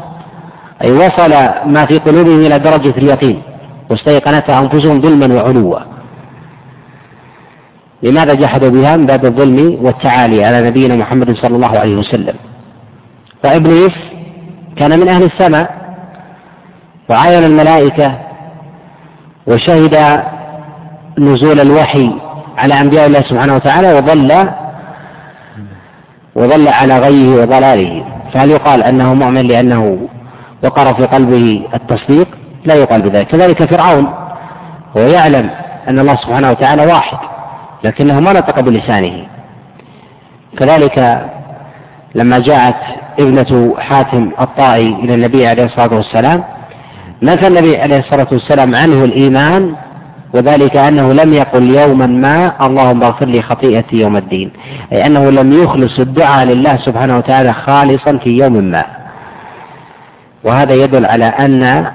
أي 0.84 0.92
وصل 0.92 1.30
ما 1.66 1.86
في 1.86 1.98
قلوبهم 1.98 2.40
إلى 2.40 2.58
درجة 2.58 2.90
اليقين 2.90 3.42
واستيقنتها 3.90 4.60
أنفسهم 4.60 5.00
ظلما 5.00 5.34
وعلوا. 5.34 5.78
لماذا 8.02 8.34
جحدوا 8.34 8.70
بها؟ 8.70 8.96
من 8.96 9.06
باب 9.06 9.24
الظلم 9.24 9.78
والتعالي 9.82 10.44
على 10.44 10.68
نبينا 10.68 10.96
محمد 10.96 11.36
صلى 11.36 11.56
الله 11.56 11.78
عليه 11.78 11.96
وسلم. 11.96 12.34
فإبليس 13.42 13.94
كان 14.76 15.00
من 15.00 15.08
أهل 15.08 15.22
السماء 15.22 15.70
وعاين 17.08 17.44
الملائكة 17.44 18.18
وشهد 19.46 20.22
نزول 21.18 21.60
الوحي 21.60 22.12
على 22.58 22.80
أنبياء 22.80 23.06
الله 23.06 23.20
سبحانه 23.20 23.54
وتعالى 23.54 23.94
وظل 23.94 24.48
وظل 26.34 26.68
على 26.68 26.98
غيه 26.98 27.42
وضلاله. 27.42 28.04
فهل 28.32 28.50
يقال 28.50 28.82
أنه 28.82 29.14
مؤمن 29.14 29.46
لأنه 29.46 30.08
وقر 30.64 30.94
في 30.94 31.06
قلبه 31.06 31.62
التصديق؟ 31.74 32.28
لا 32.64 32.74
يقال 32.74 33.02
بذلك. 33.02 33.26
كذلك 33.26 33.64
فرعون 33.64 34.14
هو 34.96 35.00
يعلم 35.00 35.50
أن 35.88 35.98
الله 35.98 36.16
سبحانه 36.16 36.50
وتعالى 36.50 36.86
واحد 36.86 37.18
لكنه 37.84 38.20
ما 38.20 38.32
نطق 38.32 38.60
بلسانه. 38.60 39.26
كذلك 40.58 41.26
لما 42.14 42.38
جاءت 42.38 42.76
ابنة 43.20 43.74
حاتم 43.78 44.30
الطائي 44.40 44.88
إلى 44.88 45.14
النبي 45.14 45.46
عليه 45.46 45.64
الصلاة 45.64 45.94
والسلام 45.94 46.44
نفى 47.22 47.46
النبي 47.46 47.76
عليه 47.76 47.98
الصلاة 47.98 48.26
والسلام 48.32 48.74
عنه 48.74 49.04
الإيمان 49.04 49.74
وذلك 50.34 50.76
أنه 50.76 51.12
لم 51.12 51.32
يقل 51.32 51.70
يوما 51.74 52.06
ما 52.06 52.66
اللهم 52.66 53.02
اغفر 53.02 53.26
لي 53.26 53.42
خطيئتي 53.42 53.96
يوم 53.96 54.16
الدين. 54.16 54.50
أي 54.92 55.06
أنه 55.06 55.30
لم 55.30 55.62
يخلص 55.62 55.98
الدعاء 55.98 56.44
لله 56.44 56.76
سبحانه 56.76 57.16
وتعالى 57.16 57.52
خالصا 57.52 58.16
في 58.16 58.30
يوم 58.38 58.52
ما. 58.52 58.84
وهذا 60.44 60.74
يدل 60.74 61.06
على 61.06 61.24
أن 61.24 61.86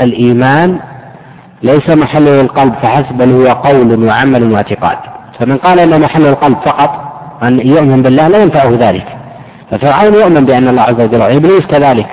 الإيمان 0.00 0.78
ليس 1.62 1.90
محله 1.90 2.40
القلب 2.40 2.74
فحسب 2.82 3.18
بل 3.18 3.32
هو 3.32 3.52
قول 3.52 4.04
وعمل 4.04 4.52
واعتقاد. 4.52 4.98
فمن 5.38 5.56
قال 5.56 5.78
أن 5.78 6.00
محل 6.00 6.26
القلب 6.26 6.56
فقط 6.64 6.90
أن 7.42 7.60
يؤمن 7.60 8.02
بالله 8.02 8.28
لا 8.28 8.38
ينفعه 8.38 8.76
ذلك. 8.80 9.06
ففرعون 9.70 10.14
يؤمن 10.14 10.44
بأن 10.44 10.68
الله 10.68 10.82
عز 10.82 11.00
وجل 11.00 11.22
إبليس 11.22 11.66
كذلك. 11.66 12.06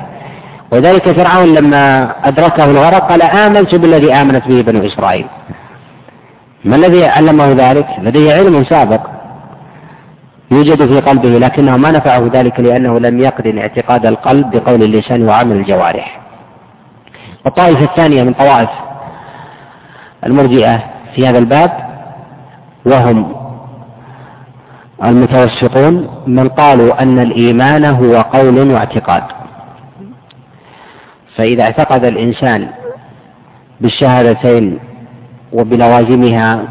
وذلك 0.71 1.11
فرعون 1.11 1.53
لما 1.53 2.13
أدركه 2.23 2.65
الغرق 2.65 3.09
قال 3.09 3.21
آمنت 3.21 3.75
بالذي 3.75 4.13
آمنت 4.13 4.47
به 4.47 4.61
بنو 4.61 4.85
إسرائيل. 4.85 5.25
ما 6.65 6.75
الذي 6.75 7.05
علمه 7.05 7.51
ذلك؟ 7.51 7.87
لديه 8.01 8.33
علم 8.33 8.63
سابق 8.63 9.01
يوجد 10.51 10.85
في 10.85 10.99
قلبه 10.99 11.29
لكنه 11.29 11.77
ما 11.77 11.91
نفعه 11.91 12.29
ذلك 12.33 12.59
لأنه 12.59 12.99
لم 12.99 13.19
يقرن 13.19 13.57
اعتقاد 13.57 14.05
القلب 14.05 14.51
بقول 14.51 14.83
اللسان 14.83 15.27
وعمل 15.27 15.55
الجوارح. 15.55 16.19
الطائفة 17.45 17.83
الثانية 17.83 18.23
من 18.23 18.33
طوائف 18.33 18.69
المرجئة 20.25 20.83
في 21.15 21.27
هذا 21.27 21.37
الباب 21.37 21.71
وهم 22.85 23.35
المتوسطون 25.03 26.09
من 26.27 26.49
قالوا 26.49 27.01
أن 27.01 27.19
الإيمان 27.19 27.85
هو 27.85 28.21
قول 28.21 28.71
واعتقاد. 28.71 29.23
فإذا 31.39 31.63
اعتقد 31.63 32.05
الإنسان 32.05 32.67
بالشهادتين 33.81 34.79
وبلوازمها 35.53 36.63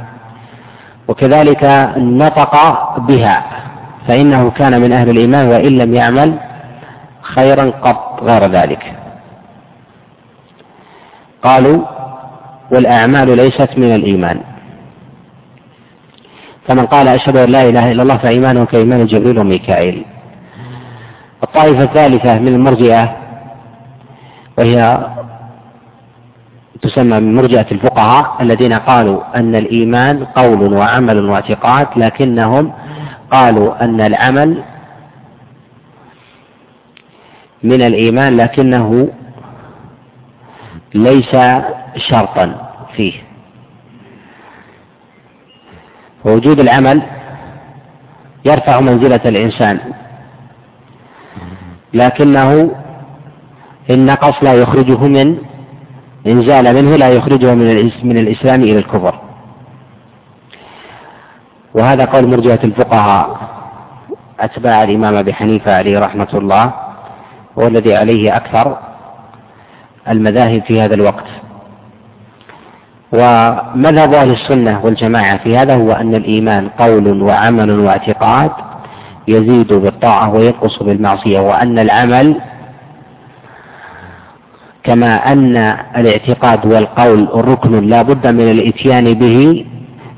وكذلك 1.08 1.64
نطق 1.96 2.54
بها 2.98 3.44
فإنه 4.08 4.50
كان 4.50 4.80
من 4.80 4.92
أهل 4.92 5.10
الإيمان 5.10 5.48
وإن 5.48 5.78
لم 5.78 5.94
يعمل 5.94 6.34
خيرا 7.22 7.70
قط 7.82 8.22
غير 8.22 8.46
ذلك. 8.50 8.92
قالوا 11.42 11.84
والأعمال 12.70 13.36
ليست 13.36 13.68
من 13.76 13.94
الإيمان. 13.94 14.40
فمن 16.66 16.86
قال 16.86 17.08
أشهد 17.08 17.36
أن 17.36 17.50
لا 17.50 17.68
إله 17.68 17.92
إلا 17.92 18.02
الله 18.02 18.16
فإيمانه 18.16 18.64
كإيمان 18.64 19.06
جبريل 19.06 19.38
وميكائيل. 19.38 20.04
الطائفة 21.42 21.82
الثالثة 21.82 22.38
من 22.38 22.48
المرجئة 22.48 23.27
وهي 24.58 25.06
تسمى 26.82 27.20
من 27.20 27.34
مرجئة 27.34 27.66
الفقهاء 27.72 28.36
الذين 28.42 28.72
قالوا 28.72 29.38
أن 29.38 29.54
الإيمان 29.54 30.24
قول 30.24 30.74
وعمل 30.74 31.30
واعتقاد 31.30 31.86
لكنهم 31.96 32.72
قالوا 33.30 33.84
أن 33.84 34.00
العمل 34.00 34.62
من 37.62 37.82
الإيمان 37.82 38.36
لكنه 38.36 39.08
ليس 40.94 41.36
شرطا 41.96 42.70
فيه. 42.96 43.12
ووجود 46.24 46.60
العمل 46.60 47.02
يرفع 48.44 48.80
منزلة 48.80 49.20
الإنسان 49.24 49.80
لكنه 51.94 52.70
إن 53.90 54.06
نقص 54.06 54.42
لا 54.42 54.54
يخرجه 54.54 54.98
من 55.06 55.36
إن 56.26 56.42
زال 56.42 56.74
منه 56.74 56.96
لا 56.96 57.08
يخرجه 57.08 57.54
من 57.54 57.90
من 58.02 58.18
الإسلام 58.18 58.62
إلى 58.62 58.78
الكفر. 58.78 59.20
وهذا 61.74 62.04
قول 62.04 62.26
مرجئة 62.28 62.64
الفقهاء 62.64 63.38
أتباع 64.40 64.82
الإمام 64.84 65.14
أبي 65.16 65.32
حنيفة 65.32 65.76
عليه 65.76 65.98
رحمة 65.98 66.28
الله 66.34 66.72
والذي 67.56 67.96
عليه 67.96 68.36
أكثر 68.36 68.78
المذاهب 70.08 70.62
في 70.62 70.80
هذا 70.80 70.94
الوقت. 70.94 71.26
ومذهب 73.12 74.14
أهل 74.14 74.30
السنة 74.30 74.80
والجماعة 74.84 75.36
في 75.36 75.56
هذا 75.56 75.74
هو 75.74 75.92
أن 75.92 76.14
الإيمان 76.14 76.68
قول 76.68 77.22
وعمل 77.22 77.70
واعتقاد 77.70 78.50
يزيد 79.28 79.72
بالطاعة 79.72 80.34
وينقص 80.34 80.82
بالمعصية 80.82 81.40
وأن 81.40 81.78
العمل 81.78 82.40
كما 84.84 85.32
أن 85.32 85.56
الاعتقاد 85.96 86.66
والقول 86.66 87.28
ركن 87.34 87.84
لا 87.84 88.02
بد 88.02 88.26
من 88.26 88.50
الإتيان 88.50 89.14
به 89.14 89.64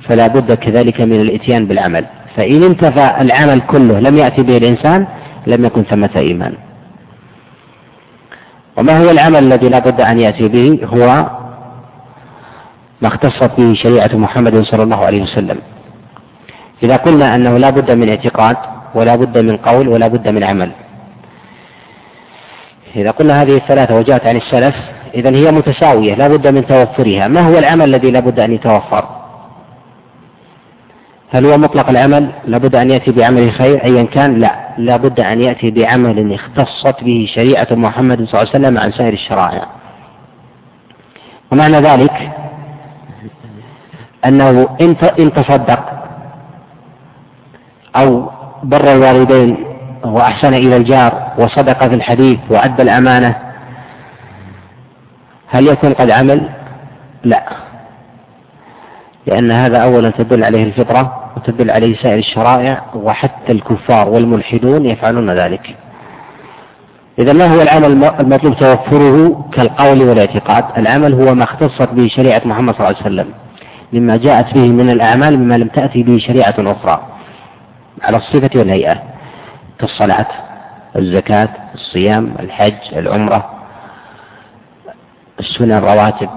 فلا 0.03 0.27
بد 0.27 0.53
كذلك 0.53 1.01
من 1.01 1.21
الإتيان 1.21 1.67
بالعمل. 1.67 2.05
فإن 2.37 2.63
انتفى 2.63 3.15
العمل 3.21 3.61
كله 3.61 4.01
لم 4.01 4.19
يأتي 4.19 4.43
به 4.43 4.57
الإنسان 4.57 5.07
لم 5.47 5.65
يكن 5.65 5.83
ثمة 5.83 6.11
إيمان. 6.17 6.55
وما 8.77 9.05
هو 9.05 9.11
العمل 9.11 9.45
الذي 9.45 9.69
لا 9.69 9.79
بد 9.79 10.01
أن 10.01 10.19
يأتي 10.19 10.49
به؟ 10.49 10.79
هو 10.85 11.07
ما 13.03 13.09
اختصت 13.09 13.51
به 13.59 13.75
شريعة 13.75 14.17
محمد 14.17 14.63
صلى 14.63 14.83
الله 14.83 15.05
عليه 15.05 15.23
وسلم. 15.23 15.59
إذا 16.83 16.97
قلنا 16.97 17.35
أنه 17.35 17.57
لا 17.59 17.71
بد 17.71 17.91
من 17.91 18.09
اعتقاد 18.09 18.57
ولا 18.95 19.17
بد 19.17 19.39
من 19.39 19.57
قول 19.57 19.89
ولا 19.89 20.09
بد 20.09 20.29
من 20.29 20.45
عمل. 20.45 20.71
إذا 22.97 23.11
قلنا 23.11 23.43
هذه 23.43 23.57
الثلاثة 23.57 23.97
وجاءت 23.97 24.27
عن 24.27 24.37
السلف 24.37 24.75
إذا 25.15 25.31
هي 25.37 25.53
متساوية 25.53 26.15
لا 26.15 26.29
بد 26.29 26.47
من 26.47 26.67
توفرها. 26.67 27.29
ما 27.29 27.41
هو 27.41 27.59
العمل 27.59 27.85
الذي 27.85 28.11
لا 28.11 28.21
بد 28.21 28.41
أن 28.41 28.53
يتوفر؟ 28.53 29.09
هل 31.31 31.47
هو 31.47 31.59
مطلق 31.59 31.89
العمل؟ 31.89 32.31
لابد 32.45 32.77
أن 32.77 32.91
يأتي 32.91 33.11
بعمل 33.11 33.53
خير؟ 33.53 33.85
أيا 33.85 34.03
كان 34.03 34.39
لا. 34.39 34.69
لابد 34.79 35.21
أن 35.21 35.41
يأتي 35.41 35.71
بعمل 35.71 36.33
اختصت 36.33 37.05
به 37.05 37.27
شريعة 37.35 37.69
محمد 37.71 38.25
صلى 38.25 38.41
الله 38.41 38.53
عليه 38.55 38.67
وسلم 38.67 38.79
عن 38.79 38.93
سائر 38.93 39.13
الشرائع. 39.13 39.67
ومعنى 41.53 41.77
ذلك 41.81 42.31
أنه 44.25 44.69
إن 45.19 45.33
تصدق 45.33 45.85
أو 47.97 48.31
بر 48.63 48.93
الوالدين 48.93 49.70
وأحسن 50.05 50.55
إلى 50.55 50.77
الجار 50.77 51.33
وصدق 51.39 51.89
في 51.89 51.95
الحديث 51.95 52.39
وأدى 52.51 52.83
الأمانة. 52.83 53.37
هل 55.49 55.67
يكون 55.67 55.93
قد 55.93 56.11
عمل؟ 56.11 56.49
لا. 57.25 57.43
لأن 59.27 59.51
هذا 59.51 59.79
أولا 59.79 60.11
تدل 60.11 60.45
عليه 60.45 60.65
الفطرة 60.65 61.33
وتدل 61.37 61.71
عليه 61.71 61.97
سائر 61.97 62.19
الشرائع 62.19 62.83
وحتى 62.95 63.53
الكفار 63.53 64.09
والملحدون 64.09 64.87
يفعلون 64.87 65.31
ذلك. 65.31 65.77
إذا 67.19 67.33
ما 67.33 67.47
هو 67.55 67.61
العمل 67.63 68.05
المطلوب 68.21 68.57
توفره 68.57 69.45
كالقول 69.53 70.03
والاعتقاد؟ 70.03 70.65
العمل 70.79 71.15
هو 71.15 71.35
ما 71.35 71.45
اختصت 71.45 71.89
به 71.93 72.09
شريعة 72.09 72.43
محمد 72.45 72.75
صلى 72.75 72.89
الله 72.89 73.03
عليه 73.05 73.15
وسلم 73.15 73.35
مما 73.93 74.17
جاءت 74.17 74.55
به 74.55 74.69
من 74.69 74.91
الأعمال 74.91 75.39
مما 75.39 75.55
لم 75.59 75.69
تأتي 75.69 76.03
به 76.03 76.19
شريعة 76.19 76.55
أخرى 76.59 77.01
على 78.03 78.17
الصفة 78.17 78.51
والهيئة. 78.55 79.03
كالصلاة 79.81 80.27
الزكاة 80.97 81.49
الصيام 81.75 82.35
الحج 82.41 82.75
العمرة 82.93 83.51
السنن 85.41 85.73
الرواتب. 85.73 86.29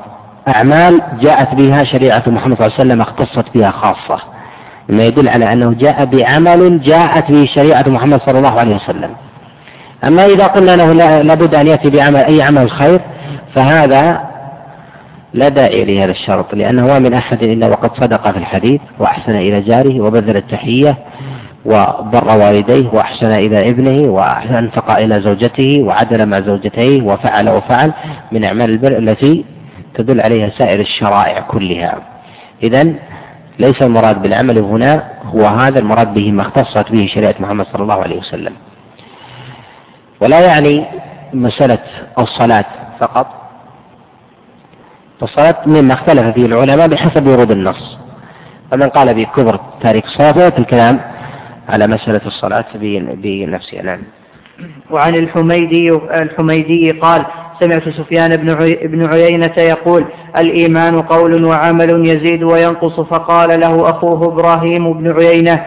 أعمال 0.48 1.02
جاءت 1.22 1.56
بها 1.56 1.84
شريعة 1.84 2.24
محمد 2.28 2.57
صلى 2.57 2.65
الله 2.68 2.80
عليه 2.80 2.90
وسلم 2.90 3.02
اختصت 3.02 3.57
بها 3.57 3.72
خاصة 3.72 4.24
مما 4.90 5.03
يدل 5.03 5.30
على 5.30 5.53
أنه 5.53 5.74
جاء 5.74 6.06
بعمل 6.06 6.82
جاءت 6.82 7.32
به 7.32 7.45
شريعة 7.45 7.90
محمد 7.90 8.22
صلى 8.22 8.38
الله 8.38 8.60
عليه 8.60 8.76
وسلم. 8.76 9.15
أما 10.03 10.26
إذا 10.26 10.48
قلنا 10.48 10.74
أنه 10.74 10.94
لابد 11.22 11.56
أن 11.56 11.68
يأتي 11.68 11.90
بعمل 11.90 12.20
أي 12.20 12.41
عمل 12.41 12.72
خير 12.72 13.02
فهذا 13.56 14.22
لا 15.34 15.49
داعي 15.49 15.86
لهذا 15.86 16.11
الشرط 16.11 16.53
لأنه 16.56 16.88
ما 16.88 16.99
من 16.99 17.14
أحد 17.14 17.44
إلا 17.44 17.68
وقد 17.68 17.95
صدق 17.95 18.32
في 18.32 18.38
الحديث 18.38 18.82
وأحسن 18.99 19.36
إلى 19.36 19.61
جاره 19.61 20.02
وبذل 20.02 20.38
التحية. 20.38 20.98
وبر 21.65 22.38
والديه 22.38 22.90
وأحسن 22.94 23.31
إلى 23.31 23.69
ابنه 23.69 24.11
وأنفق 24.11 24.91
إلى 24.91 25.22
زوجته 25.22 25.81
وعدل 25.84 26.26
مع 26.26 26.40
زوجتيه 26.40 27.02
وفعل 27.02 27.49
وفعل 27.49 27.94
من 28.31 28.44
أعمال 28.44 28.69
البر 28.69 28.98
التي 28.98 29.45
تدل 29.94 30.22
عليها 30.22 30.49
سائر 30.49 30.80
الشرائع 30.80 31.40
كلها. 31.40 31.98
إذا 32.64 32.94
ليس 33.60 33.81
المراد 33.81 34.22
بالعمل 34.22 34.57
هنا 34.57 35.03
هو 35.26 35.45
هذا 35.45 35.80
المراد 35.80 36.14
به 36.14 36.31
ما 36.31 36.41
اختصت 36.41 36.91
به 36.91 37.06
شريعة 37.06 37.35
محمد 37.40 37.65
صلى 37.65 37.84
الله 37.84 38.02
عليه 38.03 38.19
وسلم. 38.19 38.53
ولا 40.22 40.40
يعني 40.40 40.85
مسألة 41.34 41.80
الصلاة 42.19 42.65
فقط. 42.99 43.27
الصلاة 45.23 45.56
مما 45.65 45.94
اختلف 45.94 46.34
فيه 46.34 46.45
العلماء 46.45 46.88
بحسب 46.88 47.27
ورود 47.27 47.52
النص. 47.52 47.98
فمن 48.72 48.90
قال 48.90 49.14
بكفر 49.14 49.60
تارك 49.81 50.06
الصلاة 50.06 50.53
الكلام 50.57 51.12
على 51.69 51.88
مسألة 51.88 52.22
الصلاة 52.26 52.65
بنفسها 53.14 53.81
نعم. 53.81 53.99
وعن 54.91 55.15
الحميدي 55.15 55.91
الحميدي 55.94 56.91
قال 56.91 57.26
سمعت 57.60 57.90
سفيان 57.90 58.35
بن 58.84 59.06
عيينة 59.07 59.53
يقول 59.57 60.06
الإيمان 60.38 61.02
قول 61.02 61.45
وعمل 61.45 62.07
يزيد 62.07 62.44
وينقص 62.44 62.99
فقال 62.99 63.60
له 63.60 63.90
أخوه 63.90 64.27
إبراهيم 64.27 64.94
بن 64.94 65.11
عيينة 65.11 65.65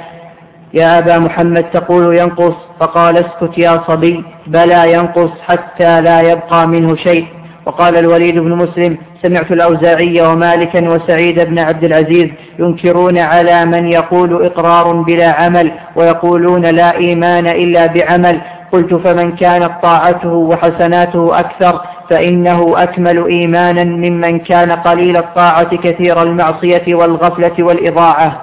يا 0.75 0.99
أبا 0.99 1.19
محمد 1.19 1.65
تقول 1.71 2.19
ينقص؟ 2.19 2.55
فقال 2.81 3.17
اسكت 3.17 3.59
يا 3.59 3.83
صبي 3.87 4.25
بلى 4.47 4.93
ينقص 4.93 5.31
حتى 5.47 6.01
لا 6.01 6.21
يبقى 6.21 6.69
منه 6.69 6.97
شيء. 6.97 7.27
وقال 7.67 7.97
الوليد 7.97 8.39
بن 8.39 8.53
مسلم 8.53 8.99
سمعت 9.23 9.53
الأوزاعي 9.53 10.21
ومالكا 10.21 10.89
وسعيد 10.89 11.41
بن 11.41 11.59
عبد 11.59 11.85
العزيز 11.85 12.29
ينكرون 12.59 13.19
على 13.19 13.65
من 13.65 13.89
يقول 13.89 14.45
إقرار 14.47 14.93
بلا 14.93 15.33
عمل 15.33 15.73
ويقولون 15.97 16.67
لا 16.67 16.97
إيمان 16.97 17.47
إلا 17.47 17.87
بعمل. 17.87 18.41
قلت 18.73 18.95
فمن 18.95 19.37
كانت 19.37 19.71
طاعته 19.83 20.33
وحسناته 20.33 21.41
أكثر 21.41 21.81
فإنه 22.11 22.83
أكمل 22.83 23.27
إيمانا 23.27 23.85
ممن 23.85 24.39
كان 24.39 24.73
قليل 24.73 25.17
الطاعة 25.17 25.77
كثير 25.77 26.23
المعصية 26.23 26.95
والغفلة 26.95 27.53
والإضاعة. 27.59 28.43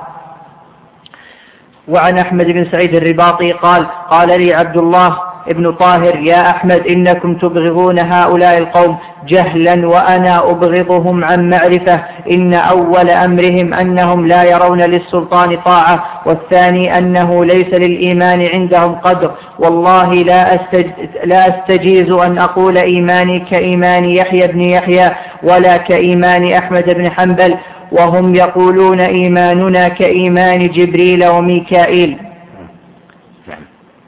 وعن 1.87 2.17
أحمد 2.17 2.45
بن 2.45 2.65
سعيد 2.71 2.95
الرباطي 2.95 3.51
قال 3.51 3.85
قال 4.09 4.27
لي 4.27 4.53
عبد 4.53 4.77
الله 4.77 5.17
ابن 5.47 5.71
طاهر 5.71 6.19
يا 6.19 6.49
أحمد 6.49 6.87
إنكم 6.87 7.33
تبغضون 7.33 7.99
هؤلاء 7.99 8.57
القوم 8.57 8.97
جهلا 9.27 9.87
وأنا 9.87 10.51
أبغضهم 10.51 11.23
عن 11.23 11.49
معرفة. 11.49 12.03
إن 12.31 12.53
أول 12.53 13.09
أمرهم 13.09 13.73
أنهم 13.73 14.27
لا 14.27 14.43
يرون 14.43 14.81
للسلطان 14.81 15.57
طاعة 15.65 16.03
والثاني 16.25 16.97
أنه 16.97 17.45
ليس 17.45 17.73
للإيمان 17.73 18.47
عندهم 18.53 18.95
قدر. 18.95 19.31
والله 19.59 20.13
لا, 20.13 20.55
أستج 20.55 20.85
لا 21.23 21.47
أستجيز 21.49 22.11
أن 22.11 22.37
أقول 22.37 22.77
إيماني 22.77 23.39
كإيمان 23.39 24.05
يحيى 24.05 24.47
بن 24.47 24.61
يحيى 24.61 25.11
ولا 25.43 25.77
كإيمان 25.77 26.53
أحمد 26.53 26.89
بن 26.89 27.11
حنبل. 27.11 27.55
وهم 27.91 28.35
يقولون 28.35 28.99
إيماننا 28.99 29.87
كإيمان 29.87 30.67
جبريل 30.67 31.27
وميكائيل. 31.27 32.17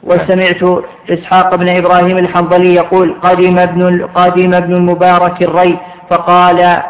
وسمعت 0.05 0.83
إسحاق 1.09 1.55
بن 1.55 1.69
إبراهيم 1.69 2.17
الحنظلي 2.17 2.75
يقول 2.75 3.15
قدم 3.23 3.59
ابن 3.59 4.05
قدم 4.15 4.53
ابن 4.53 4.73
المبارك 4.73 5.43
الري 5.43 5.77
فقال 6.09 6.81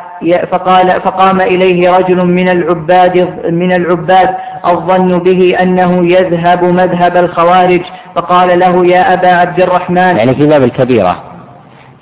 فقال 0.51 1.01
فقام 1.01 1.41
إليه 1.41 1.97
رجل 1.97 2.25
من 2.25 2.49
العباد 2.49 3.17
من 3.49 3.71
العباد 3.71 4.29
الظن 4.67 5.19
به 5.19 5.55
أنه 5.61 6.05
يذهب 6.05 6.63
مذهب 6.63 7.17
الخوارج 7.17 7.81
فقال 8.15 8.59
له 8.59 8.85
يا 8.85 9.13
أبا 9.13 9.27
عبد 9.27 9.61
الرحمن. 9.61 10.17
يعني 10.17 10.35
في 10.35 10.47
باب 10.47 10.63
الكبيرة 10.63 11.23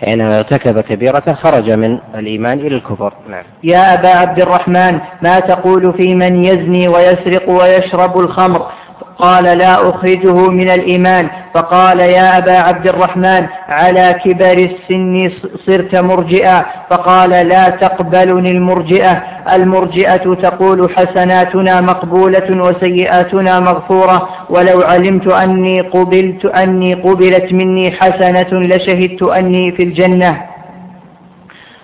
حينما 0.06 0.40
ارتكب 0.40 0.80
كبيرة 0.80 1.38
خرج 1.42 1.72
من 1.72 2.00
الإيمان 2.16 2.60
إلى 2.60 2.76
الكفر. 2.76 3.14
نعم. 3.30 3.44
يا 3.64 3.94
أبا 3.94 4.10
عبد 4.10 4.40
الرحمن 4.40 5.00
ما 5.22 5.40
تقول 5.40 5.94
في 5.94 6.16
من 6.16 6.44
يزني 6.44 6.88
ويسرق 6.88 7.50
ويشرب 7.50 8.20
الخمر؟ 8.20 8.66
قال 9.18 9.44
لا 9.44 9.90
أخرجه 9.90 10.50
من 10.50 10.70
الإيمان. 10.70 11.28
فقال 11.54 12.00
يا 12.00 12.38
أبا 12.38 12.58
عبد 12.58 12.88
الرحمن 12.88 13.46
على 13.70 14.20
كبر 14.26 14.58
السن 14.58 15.32
صرت 15.66 15.96
مرجئا. 15.96 16.66
فقال 16.90 17.30
لا 17.30 17.70
تقبلني 17.70 18.52
المرجئة. 18.52 19.24
المرجئة 19.54 20.34
تقول 20.34 20.90
حسناتنا 20.96 21.82
مقبولة 21.82 22.64
وسيئاتنا 22.64 23.60
مغفورة. 23.60 24.30
ولو 24.50 24.82
علمت 24.82 25.28
أني 25.28 25.82
قبلت 25.82 26.46
أني 26.46 26.94
قبلت 26.94 27.54
مني 27.54 27.92
حسنة 27.92 28.52
لشهدت 28.52 29.24
أني 29.24 29.72
في 29.72 29.84
الجنة. 29.84 30.42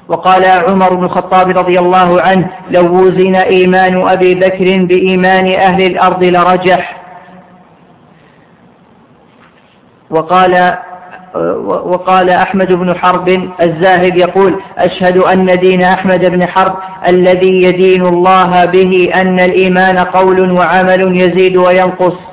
وقال 0.08 0.46
عمر 0.46 0.94
بن 0.94 1.04
الخطاب 1.04 1.58
رضي 1.58 1.80
الله 1.80 2.22
عنه 2.22 2.48
لو 2.72 3.02
وزن 3.02 3.36
إيمان 3.36 4.08
أبي 4.08 4.36
بكر 4.36 4.86
بإيمان 4.86 5.48
أهل 5.54 5.86
الأرض 5.86 6.24
لرجح. 6.24 6.99
وقال 10.10 10.76
وقال 11.66 12.30
أحمد 12.30 12.74
بن 12.74 12.96
حرب 12.96 13.50
الزاهد 13.62 14.18
يقول 14.18 14.56
أشهد 14.78 15.18
أن 15.18 15.60
دين 15.60 15.82
أحمد 15.82 16.26
بن 16.26 16.46
حرب 16.48 16.76
الذي 17.08 17.64
يدين 17.64 18.06
الله 18.06 18.66
به 18.66 19.12
أن 19.16 19.40
الإيمان 19.40 19.98
قول 19.98 20.52
وعمل 20.52 21.22
يزيد 21.22 21.58
وينقص. 21.58 22.29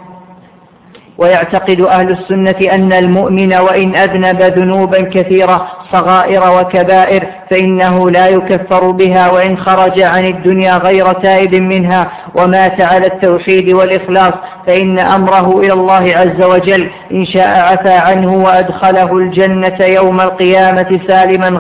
ويعتقد 1.18 1.80
أهل 1.80 2.10
السنة 2.10 2.74
أن 2.74 2.93
المؤمن 2.93 3.55
وإن 3.55 3.94
أذنب 3.97 4.43
ذنوبا 4.43 5.01
كثيرة 5.02 5.66
صغائر 5.93 6.60
وكبائر 6.60 7.26
فإنه 7.51 8.10
لا 8.10 8.28
يكفر 8.28 8.90
بها 8.90 9.30
وإن 9.30 9.59
خرج 9.59 10.01
عن 10.01 10.24
الدنيا 10.26 10.76
غير 10.76 11.12
تائب 11.12 11.55
منها 11.55 12.09
ومات 12.34 12.80
على 12.80 13.06
التوحيد 13.06 13.72
والإخلاص 13.72 14.34
فإن 14.66 14.98
أمره 14.98 15.60
إلى 15.60 15.72
الله 15.72 16.12
عز 16.16 16.43
وجل. 16.43 16.90
إن 17.12 17.24
شاء 17.26 17.59
عفى 17.60 17.93
عنه 17.93 18.34
وأدخله 18.34 19.16
الجنة 19.16 19.76
يوم 19.80 20.20
القيامة 20.20 21.01
سالما 21.09 21.59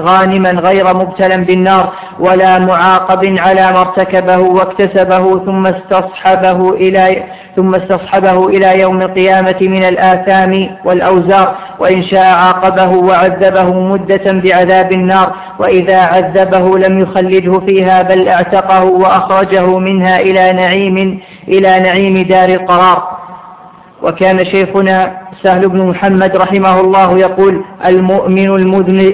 غانما 0.00 0.50
غير 0.50 0.94
مبتلا 0.94 1.36
بالنار 1.36 1.92
ولا 2.20 2.58
معاقب 2.58 3.36
على 3.38 3.72
ما 3.72 3.80
ارتكبه 3.80 4.38
واكتسبه 4.38 5.44
ثم 5.44 5.66
استصحبه 5.66 6.70
إلى 6.74 7.22
ثم 7.56 7.74
استصحبه 7.74 8.48
إلى 8.48 8.80
يوم 8.80 9.02
القيامة 9.02 9.56
من 9.60 9.84
الآثام 9.84 10.76
والأوزار 10.84 11.54
وإن 11.78 12.02
شاء 12.02 12.24
عاقبه 12.24 12.88
وعذبه 12.88 13.72
مدة 13.80 14.32
بعذاب 14.32 14.92
النار 14.92 15.32
وإذا 15.58 15.96
عذبه 16.00 16.78
لم 16.78 17.00
يخلده 17.00 17.60
فيها 17.60 18.02
بل 18.02 18.28
اعتقه 18.28 18.84
وأخرجه 18.84 19.78
منها 19.78 20.20
إلى 20.20 20.52
نعيم 20.52 21.20
إلى 21.48 21.80
نعيم 21.80 22.22
دار 22.22 22.48
القرار. 22.48 23.15
وكان 24.02 24.44
شيخنا 24.44 25.12
سهل 25.42 25.68
بن 25.68 25.82
محمد 25.86 26.36
رحمه 26.36 26.80
الله 26.80 27.18
يقول 27.18 27.64
المؤمن 27.86 28.54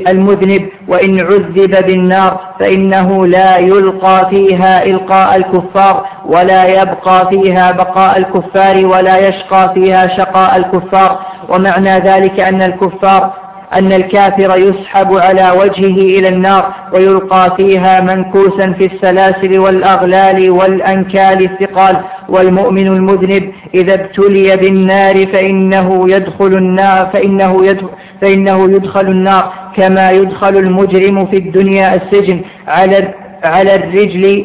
المذنب 0.09 0.68
وإن 0.88 1.20
عذب 1.20 1.86
بالنار 1.86 2.40
فإنه 2.60 3.26
لا 3.26 3.59
يلقى 3.59 4.26
فيها 4.30 4.84
إلقاء 4.84 5.36
الكفار 5.36 6.06
ولا 6.26 6.82
يبقى 6.82 7.28
فيها 7.30 7.72
بقاء 7.72 8.18
الكفار 8.18 8.86
ولا 8.86 9.28
يشقى 9.28 9.70
فيها 9.74 10.06
شقاء 10.06 10.56
الكفار. 10.56 11.18
ومعنى 11.48 11.98
ذلك 11.98 12.40
أن 12.40 12.62
الكفار 12.62 13.41
أن 13.74 13.93
الكافر 13.93 14.57
يسحب 14.59 15.16
على 15.16 15.51
وجهه 15.51 16.19
إلى 16.19 16.28
النار 16.28 16.74
ويلقى 16.93 17.55
فيها 17.57 18.01
منكوسا 18.01 18.73
في 18.73 18.86
السلاسل 18.86 19.59
والأغلال 19.59 20.51
والأنكال 20.51 21.44
الثقال. 21.44 21.97
والمؤمن 22.28 22.86
المذنب 22.86 23.53
إذا 23.74 23.94
ابتلي 23.94 24.57
بالنار 24.57 25.27
فإنه 25.27 26.11
يدخل 26.11 26.47
النار 26.47 27.11
فإنه 27.12 27.66
يدخل, 27.66 27.89
فإنه 28.20 28.70
يدخل 28.70 29.07
النار 29.07 29.53
كما 29.77 30.11
يدخل 30.11 30.57
المجرم 30.57 31.27
في 31.27 31.36
الدنيا 31.36 31.94
السجن 31.94 32.40
على 32.69 33.09
على 33.44 33.74
الرجل 33.74 34.44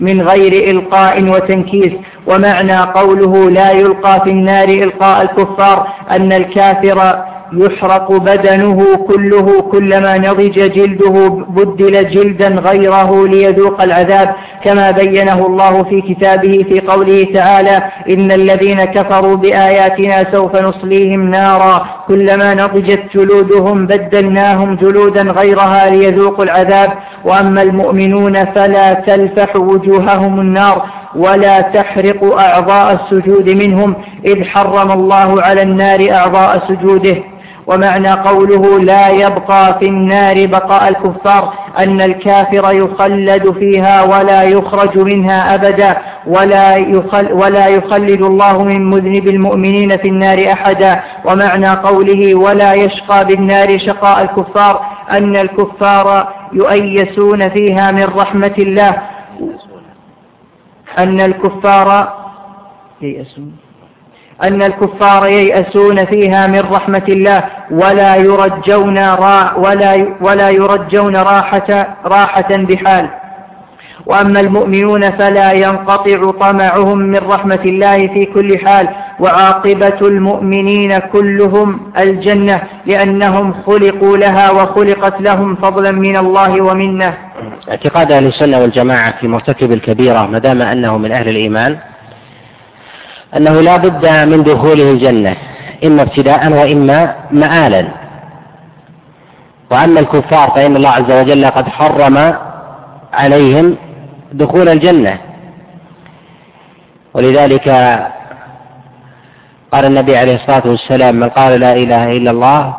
من 0.00 0.22
غير 0.22 0.70
إلقاء 0.70 1.22
وتنكيس. 1.22 1.92
ومعنى 2.26 2.78
قوله 2.78 3.50
لا 3.50 3.70
يلقى 3.70 4.20
في 4.24 4.30
النار 4.30 4.68
إلقاء 4.68 5.22
الكفار 5.22 5.88
أن 6.10 6.32
الكافر 6.32 7.24
يحرق 7.52 8.12
بدنه 8.12 8.96
كله 9.08 9.60
كلما 9.60 10.18
نضج 10.18 10.72
جلده 10.72 11.28
بدل 11.48 12.08
جلدا 12.08 12.48
غيره 12.48 13.26
ليذوق 13.26 13.82
العذاب 13.82 14.34
كما 14.64 14.90
بينه 14.90 15.46
الله 15.46 15.82
في 15.82 16.00
كتابه 16.00 16.64
في 16.68 16.80
قوله 16.80 17.26
تعالى 17.34 17.82
إن 18.10 18.32
الذين 18.32 18.84
كفروا 18.84 19.36
بآياتنا 19.36 20.32
سوف 20.32 20.56
نصليهم 20.56 21.30
نارا. 21.30 21.86
كلما 22.08 22.54
نضجت 22.54 23.02
جلودهم 23.14 23.86
بدلناهم 23.86 24.74
جلودا 24.76 25.22
غيرها 25.22 25.90
ليذوقوا 25.90 26.44
العذاب. 26.44 26.92
وأما 27.24 27.62
المؤمنون 27.62 28.44
فلا 28.44 28.94
تلفح 28.94 29.56
وجوههم 29.56 30.40
النار 30.40 30.82
ولا 31.16 31.60
تحرق 31.60 32.38
أعضاء 32.38 32.92
السجود 32.92 33.48
منهم 33.48 33.94
إذ 34.24 34.44
حرم 34.44 34.92
الله 34.92 35.42
على 35.42 35.62
النار 35.62 36.08
أعضاء 36.10 36.62
سجوده. 36.68 37.16
ومعنى 37.68 38.10
قوله 38.12 38.80
لا 38.80 39.08
يبقى 39.08 39.78
في 39.78 39.86
النار 39.86 40.46
بقاء 40.46 40.88
الكفار 40.88 41.52
أن 41.78 42.00
الكافر 42.00 42.72
يخلد 42.72 43.50
فيها 43.52 44.02
ولا 44.02 44.42
يخرج 44.42 44.98
منها 44.98 45.54
أبدا 45.54 45.96
ولا, 46.26 46.76
يخل 46.76 47.32
ولا 47.32 47.66
يخلد 47.66 48.22
الله 48.22 48.62
من 48.64 48.90
مذنب 48.90 49.28
المؤمنين 49.28 49.96
في 49.96 50.08
النار 50.08 50.52
أحدا. 50.52 51.00
ومعنى 51.24 51.68
قوله 51.68 52.34
ولا 52.34 52.74
يشقى 52.74 53.24
بالنار 53.24 53.78
شقاء 53.78 54.22
الكفار 54.22 54.80
أن 55.10 55.36
الكفار 55.36 56.28
يؤيسون 56.52 57.48
فيها 57.48 57.90
من 57.90 58.04
رحمة 58.04 58.54
الله. 58.58 59.02
أن 60.98 61.20
الكفار 61.20 62.12
ييأسون 63.02 63.56
أن 64.42 64.62
الكفار 64.62 65.26
ييأسون 65.26 66.04
فيها 66.04 66.46
من 66.46 66.60
رحمة 66.60 67.02
الله 67.08 67.44
ولا 67.70 68.16
يرجون 68.16 68.98
را 68.98 69.54
ولا 69.56 70.06
ولا 70.20 70.50
يرجون 70.50 71.16
راحة 71.16 71.96
راحة 72.04 72.48
بحال. 72.50 73.08
وأما 74.06 74.40
المؤمنون 74.40 75.10
فلا 75.10 75.52
ينقطع 75.52 76.30
طمعهم 76.30 76.98
من 76.98 77.18
رحمة 77.18 77.60
الله 77.64 78.06
في 78.06 78.26
كل 78.26 78.58
حال 78.58 78.88
وعاقبة 79.20 79.98
المؤمنين 80.02 80.98
كلهم 80.98 81.80
الجنة 81.98 82.62
لأنهم 82.86 83.54
خلقوا 83.66 84.16
لها 84.16 84.50
وخلقت 84.50 85.20
لهم 85.20 85.54
فضلا 85.54 85.90
من 85.90 86.16
الله 86.16 86.60
ومنه. 86.60 87.14
اعتقاد 87.70 88.12
أهل 88.12 88.26
السنة 88.26 88.60
والجماعة 88.60 89.20
في 89.20 89.28
مرتكب 89.28 89.72
الكبيرة 89.72 90.26
ما 90.26 90.38
دام 90.38 90.62
أنه 90.62 90.98
من 90.98 91.12
أهل 91.12 91.28
الإيمان 91.28 91.76
أنه 93.36 93.60
لا 93.60 93.76
بد 93.76 94.06
من 94.06 94.42
دخوله 94.42 94.90
الجنة 94.90 95.36
إما 95.84 96.02
ابتداء 96.02 96.52
وإما 96.52 97.14
مآلا. 97.30 97.88
وأما 99.70 100.00
الكفار 100.00 100.50
فإن 100.50 100.76
الله 100.76 100.88
عز 100.88 101.10
وجل 101.10 101.46
قد 101.46 101.68
حرم 101.68 102.34
عليهم 103.12 103.76
دخول 104.32 104.68
الجنة. 104.68 105.18
ولذلك 107.14 107.68
قال 109.72 109.84
النبي 109.84 110.16
عليه 110.16 110.34
الصلاة 110.34 110.62
والسلام 110.66 111.14
من 111.14 111.28
قال 111.28 111.60
لا 111.60 111.72
إله 111.72 112.16
إلا 112.16 112.30
الله 112.30 112.76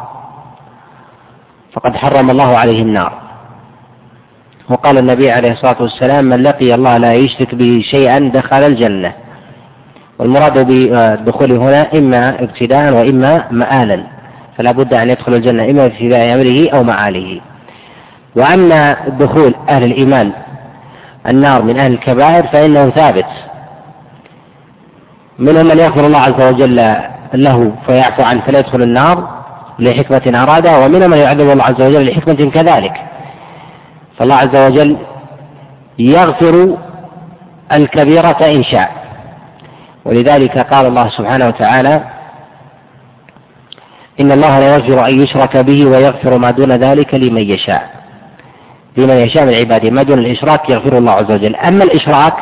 فقد 1.73 1.95
حرم 1.95 2.29
الله 2.29 2.57
عليه 2.57 2.81
النار. 2.81 3.13
وقال 4.69 4.97
النبي 4.97 5.31
عليه 5.31 5.51
الصلاة 5.51 5.75
والسلام 5.79 6.25
من 6.25 6.43
لقي 6.43 6.75
الله 6.75 6.97
لا 6.97 7.13
يشرك 7.13 7.55
به 7.55 7.81
شيئا 7.91 8.31
دخل 8.33 8.63
الجنة. 8.63 9.13
والمراد 10.19 10.67
بالدخول 10.67 11.51
هنا 11.51 11.87
إما 11.93 12.43
ابتداء 12.43 12.93
وإما 12.93 13.43
مآلا 13.51 14.03
فلا 14.57 14.71
بد 14.71 14.93
أن 14.93 15.09
يدخل 15.09 15.33
الجنة 15.33 15.69
إما 15.69 15.85
ابتداء 15.85 16.33
أمره 16.33 16.69
أو 16.69 16.83
معاله 16.83 17.41
وأما 18.35 18.95
دخول 19.19 19.55
أهل 19.69 19.83
الإيمان 19.83 20.31
النار 21.27 21.63
من 21.63 21.79
أهل 21.79 21.93
الكبائر 21.93 22.43
فإنه 22.47 22.89
ثابت. 22.89 23.25
منهم 25.39 25.65
من 25.65 25.77
يغفر 25.79 26.05
الله 26.05 26.19
عز 26.19 26.41
وجل 26.41 26.95
له 27.33 27.71
فيعفو 27.85 28.23
عنه 28.23 28.41
فلا 28.41 28.59
يدخل 28.59 28.81
النار 28.81 29.39
لحكمة 29.79 30.43
أرادها 30.43 30.85
ومنهم 30.85 31.09
من 31.09 31.17
يعذب 31.17 31.49
الله 31.49 31.63
عز 31.63 31.81
وجل 31.81 32.09
لحكمة 32.09 32.51
كذلك. 32.51 32.93
فالله 34.17 34.35
عز 34.35 34.55
وجل 34.55 34.97
يغفر 35.99 36.77
الكبيرة 37.71 38.37
إن 38.41 38.63
شاء. 38.63 38.98
ولذلك 40.05 40.57
قال 40.57 40.85
الله 40.85 41.09
سبحانه 41.09 41.47
وتعالى 41.47 42.01
إن 44.19 44.31
الله 44.31 44.59
لا 44.59 44.75
يغفر 44.75 45.07
أن 45.07 45.21
يشرك 45.21 45.57
به 45.57 45.85
ويغفر 45.85 46.37
ما 46.37 46.51
دون 46.51 46.71
ذلك 46.71 47.13
لمن 47.13 47.41
يشاء. 47.41 47.89
لمن 48.97 49.15
يشاء 49.15 49.45
من 49.45 49.53
عباده. 49.53 49.89
ما 49.89 50.03
دون 50.03 50.19
الإشراك 50.19 50.69
يغفر 50.69 50.97
الله 50.97 51.11
عز 51.11 51.31
وجل. 51.31 51.55
أما 51.55 51.83
الإشراك 51.83 52.33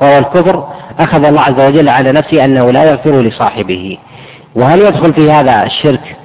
وهو 0.00 0.18
الكفر 0.18 0.68
أخذ 0.98 1.24
الله 1.24 1.40
عز 1.40 1.60
وجل 1.60 1.88
على 1.88 2.12
نفسه 2.12 2.44
أنه 2.44 2.70
لا 2.70 2.84
يغفر 2.84 3.20
لصاحبه. 3.20 3.98
وهل 4.54 4.80
يدخل 4.80 5.14
في 5.14 5.30
هذا 5.30 5.62
الشرك 5.62 6.16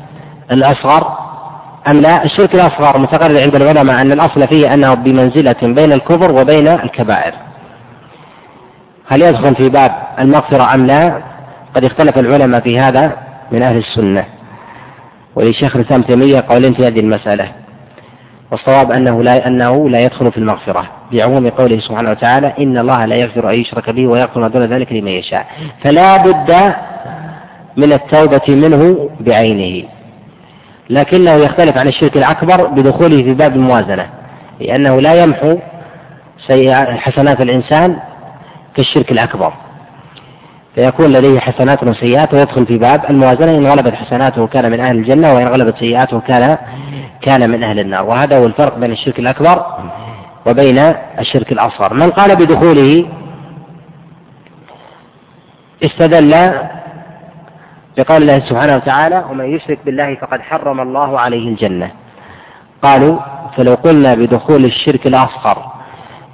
الأصغر 0.51 1.17
أم 1.87 2.01
لا؟ 2.01 2.23
الشرك 2.23 2.55
الأصغر 2.55 2.97
متقرر 2.97 3.41
عند 3.41 3.55
العلماء 3.55 4.01
أن 4.01 4.11
الأصل 4.11 4.47
فيه 4.47 4.73
أنه 4.73 4.93
بمنزلة 4.93 5.55
بين 5.61 5.93
الكفر 5.93 6.31
وبين 6.31 6.67
الكبائر. 6.67 7.33
هل 9.11 9.21
يدخل 9.21 9.55
في 9.55 9.69
باب 9.69 9.91
المغفرة 10.19 10.73
أم 10.73 10.85
لا؟ 10.85 11.21
قد 11.75 11.85
اختلف 11.85 12.17
العلماء 12.17 12.61
في 12.61 12.79
هذا 12.79 13.11
من 13.51 13.61
أهل 13.61 13.77
السنة. 13.77 14.25
ولشيخ 15.35 15.75
الإسلام 15.75 16.01
تيمية 16.01 16.43
قولين 16.49 16.73
في 16.73 16.87
هذه 16.87 16.99
المسألة. 16.99 17.47
والصواب 18.51 18.91
أنه 18.91 19.23
لا 19.23 19.47
أنه 19.47 19.89
لا 19.89 19.99
يدخل 19.99 20.31
في 20.31 20.37
المغفرة 20.37 20.85
بعموم 21.11 21.49
قوله 21.49 21.79
سبحانه 21.79 22.11
وتعالى 22.11 22.53
إن 22.59 22.77
الله 22.77 23.05
لا 23.05 23.15
يغفر 23.15 23.49
أن 23.49 23.59
يشرك 23.59 23.89
به 23.89 24.07
ويغفر 24.07 24.41
ما 24.41 24.47
دون 24.47 24.65
ذلك 24.65 24.93
لمن 24.93 25.07
يشاء 25.11 25.45
فلا 25.83 26.17
بد 26.17 26.73
من 27.77 27.93
التوبة 27.93 28.41
منه 28.47 29.09
بعينه. 29.19 29.87
لكنه 30.89 31.31
يختلف 31.31 31.77
عن 31.77 31.87
الشرك 31.87 32.17
الأكبر 32.17 32.65
بدخوله 32.67 33.23
في 33.23 33.33
باب 33.33 33.55
الموازنة 33.55 34.05
لأنه 34.59 35.01
لا 35.01 35.23
يمحو 35.23 35.57
حسنات 36.97 37.41
الإنسان 37.41 37.97
كالشرك 38.75 39.11
الأكبر. 39.11 39.53
فيكون 40.75 41.05
لديه 41.13 41.39
حسنات 41.39 41.83
وسيئات 41.83 42.33
ويدخل 42.33 42.65
في 42.65 42.77
باب 42.77 43.05
الموازنة 43.09 43.57
إن 43.57 43.67
غلبت 43.67 43.93
حسناته 43.95 44.47
كان 44.47 44.71
من 44.71 44.79
أهل 44.79 44.95
الجنة 44.95 45.33
وإن 45.33 45.47
غلبت 45.47 45.77
سيئاته 45.77 46.19
كان 46.19 46.57
كان 47.21 47.49
من 47.49 47.63
أهل 47.63 47.79
النار. 47.79 48.05
وهذا 48.05 48.37
هو 48.37 48.45
الفرق 48.45 48.77
بين 48.77 48.91
الشرك 48.91 49.19
الأكبر 49.19 49.65
وبين 50.45 50.77
الشرك 51.19 51.51
الأصغر. 51.51 51.93
من 51.93 52.11
قال 52.11 52.35
بدخوله 52.35 53.05
استدل 55.83 56.31
بقول 57.97 58.21
الله 58.21 58.39
سبحانه 58.39 58.75
وتعالى 58.75 59.25
ومن 59.29 59.55
يشرك 59.55 59.79
بالله 59.85 60.15
فقد 60.15 60.41
حرم 60.41 60.79
الله 60.79 61.19
عليه 61.19 61.49
الجنة 61.49 61.91
قالوا 62.83 63.19
فلو 63.57 63.75
قلنا 63.75 64.15
بدخول 64.15 64.65
الشرك 64.65 65.07
الأصغر 65.07 65.71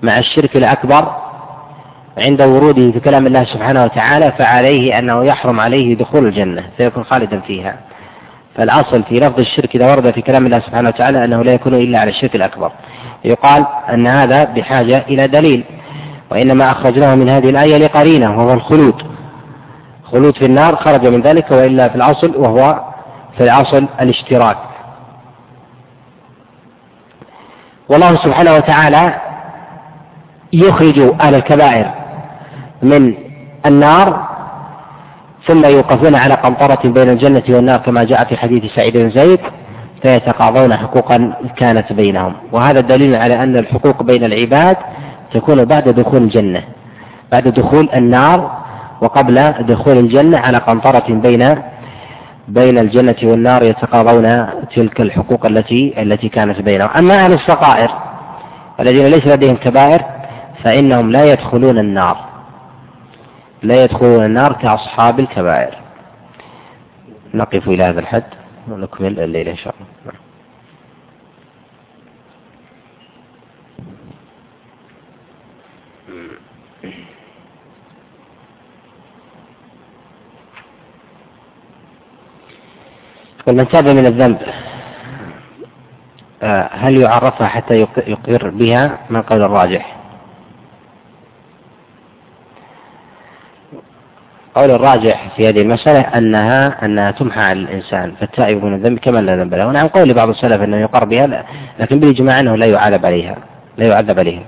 مع 0.03 0.17
الشرك 0.19 0.57
الأكبر 0.57 1.15
عند 2.17 2.41
وروده 2.41 2.91
في 2.91 2.99
كلام 2.99 3.27
الله 3.27 3.43
سبحانه 3.43 3.83
وتعالى 3.83 4.31
فعليه 4.31 4.99
أنه 4.99 5.25
يحرم 5.25 5.59
عليه 5.59 5.95
دخول 5.95 6.25
الجنة 6.25 6.63
فيكون 6.77 7.03
خالدا 7.03 7.39
فيها. 7.39 7.75
فالأصل 8.55 9.03
في 9.03 9.19
لفظ 9.19 9.39
الشرك 9.39 9.75
إذا 9.75 9.91
ورد 9.91 10.11
في 10.11 10.21
كلام 10.21 10.45
الله 10.45 10.59
سبحانه 10.59 10.89
وتعالى 10.89 11.25
أنه 11.25 11.43
لا 11.43 11.53
يكون 11.53 11.73
إلا 11.73 11.99
على 11.99 12.09
الشرك 12.09 12.35
الأكبر. 12.35 12.71
يقال 13.25 13.65
أن 13.93 14.07
هذا 14.07 14.43
بحاجة 14.43 15.03
إلى 15.09 15.27
دليل 15.27 15.63
وإنما 16.31 16.71
أخرجناه 16.71 17.15
من 17.15 17.29
هذه 17.29 17.49
الآية 17.49 17.77
لقرينة 17.77 18.37
وهو 18.39 18.53
الخلود. 18.53 19.03
خلود 20.11 20.37
في 20.37 20.45
النار 20.45 20.75
خرج 20.75 21.07
من 21.07 21.21
ذلك 21.21 21.51
وإلا 21.51 21.89
في 21.89 21.95
الأصل 21.95 22.35
وهو 22.35 22.81
في 23.37 23.43
الأصل 23.43 23.85
الاشتراك. 24.01 24.57
والله 27.89 28.15
سبحانه 28.15 28.55
وتعالى 28.55 29.13
يخرج 30.53 30.99
أهل 31.21 31.35
الكبائر 31.35 31.96
من 32.89 33.13
النار 33.65 34.27
ثم 35.45 35.65
يوقفون 35.65 36.15
على 36.15 36.33
قنطرة 36.33 36.79
بين 36.83 37.09
الجنة 37.09 37.43
والنار 37.49 37.77
كما 37.77 38.03
جاء 38.03 38.23
في 38.23 38.37
حديث 38.37 38.73
سعيد 38.75 38.97
بن 38.97 39.09
زيد 39.09 39.39
فيتقاضون 40.01 40.75
حقوقا 40.75 41.33
كانت 41.55 41.93
بينهم. 41.93 42.33
وهذا 42.51 42.79
دليل 42.79 43.15
على 43.15 43.43
أن 43.43 43.57
الحقوق 43.57 44.03
بين 44.03 44.23
العباد 44.23 44.77
تكون 45.33 45.65
بعد 45.65 45.89
دخول 45.89 46.21
الجنة 46.23 46.63
بعد 47.31 47.47
دخول 47.47 47.89
النار 47.95 48.51
وقبل 49.01 49.53
دخول 49.59 49.97
الجنة 49.97 50.37
على 50.37 50.57
قنطرة 50.57 51.05
بين 51.09 51.55
بين 52.47 52.77
الجنة 52.77 53.15
والنار 53.23 53.63
يتقاضون 53.63 54.47
تلك 54.75 55.01
الحقوق 55.01 55.45
التي 55.45 55.93
التي 56.01 56.29
كانت 56.29 56.61
بينهم. 56.61 56.89
أما 56.97 57.25
أهل 57.25 57.33
الصغائر 57.33 57.91
الذين 58.79 59.05
ليس 59.05 59.27
لديهم 59.27 59.55
كبائر 59.55 60.01
فإنهم 60.63 61.11
لا 61.11 61.23
يدخلون 61.23 61.77
النار. 61.77 62.17
لا 63.63 63.83
يدخلون 63.83 64.25
النار 64.25 64.53
كأصحاب 64.53 65.19
الكبائر. 65.19 65.77
نقف 67.33 67.67
إلى 67.67 67.83
هذا 67.83 67.99
الحد 67.99 68.23
ونكمل 68.67 69.19
الليلة 69.19 69.51
إن 69.51 69.57
شاء 69.57 69.75
الله. 69.79 70.13
ومن 83.47 83.67
تاب 83.67 83.87
من 83.87 84.05
الذنب 84.05 84.37
آه، 86.43 86.69
هل 86.73 86.97
يعرفها 86.97 87.47
حتى 87.47 87.87
يقر 88.07 88.49
بها؟ 88.49 88.99
من 89.09 89.21
قول 89.21 89.41
الراجح. 89.41 89.96
قول 94.57 94.71
الراجح 94.71 95.27
في 95.35 95.49
هذه 95.49 95.61
المسألة 95.61 95.99
أنها 95.99 96.85
أنها 96.85 97.11
تمحى 97.11 97.41
عن 97.41 97.57
الإنسان 97.57 98.11
فالتائب 98.19 98.63
من 98.63 98.73
الذنب 98.73 98.99
كمن 98.99 99.25
لا 99.25 99.35
ذنب 99.35 99.53
له. 99.53 99.67
ونعم 99.67 99.87
قول 99.87 100.13
بعض 100.13 100.29
السلف 100.29 100.61
أنه 100.61 100.77
يقر 100.77 101.05
بها 101.05 101.43
لكن 101.79 101.99
بالإجماع 101.99 102.39
أنه 102.39 102.55
لا 102.55 102.65
يعذب 102.65 103.05
عليها 103.05 103.35
لا 103.77 103.85
يعذب 103.85 104.19
عليها. 104.19 104.43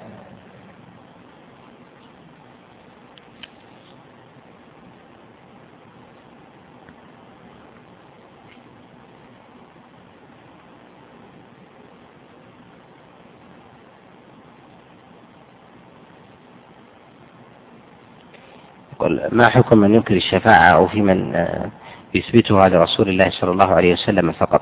ما 19.32 19.50
حكم 19.50 19.78
من 19.78 19.96
ينكر 19.96 20.16
الشفاعة 20.16 20.70
أو 20.70 20.88
في 20.88 21.02
من 21.02 21.36
آه، 21.36 21.70
يثبتها 22.14 22.70
لرسول 22.70 23.10
الله 23.10 23.30
صلى 23.30 23.52
الله 23.52 23.66
عليه 23.74 23.94
وسلم 23.94 24.32
فقط؟ 24.32 24.62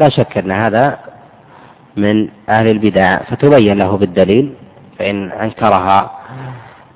لا 0.00 0.08
شك 0.08 0.38
أن 0.38 0.50
هذا 0.50 0.98
من 1.96 2.28
أهل 2.48 2.66
البدع 2.66 3.22
فتبين 3.22 3.78
له 3.78 3.96
بالدليل 3.96 4.54
فإن 4.98 5.32
أنكرها 5.32 6.10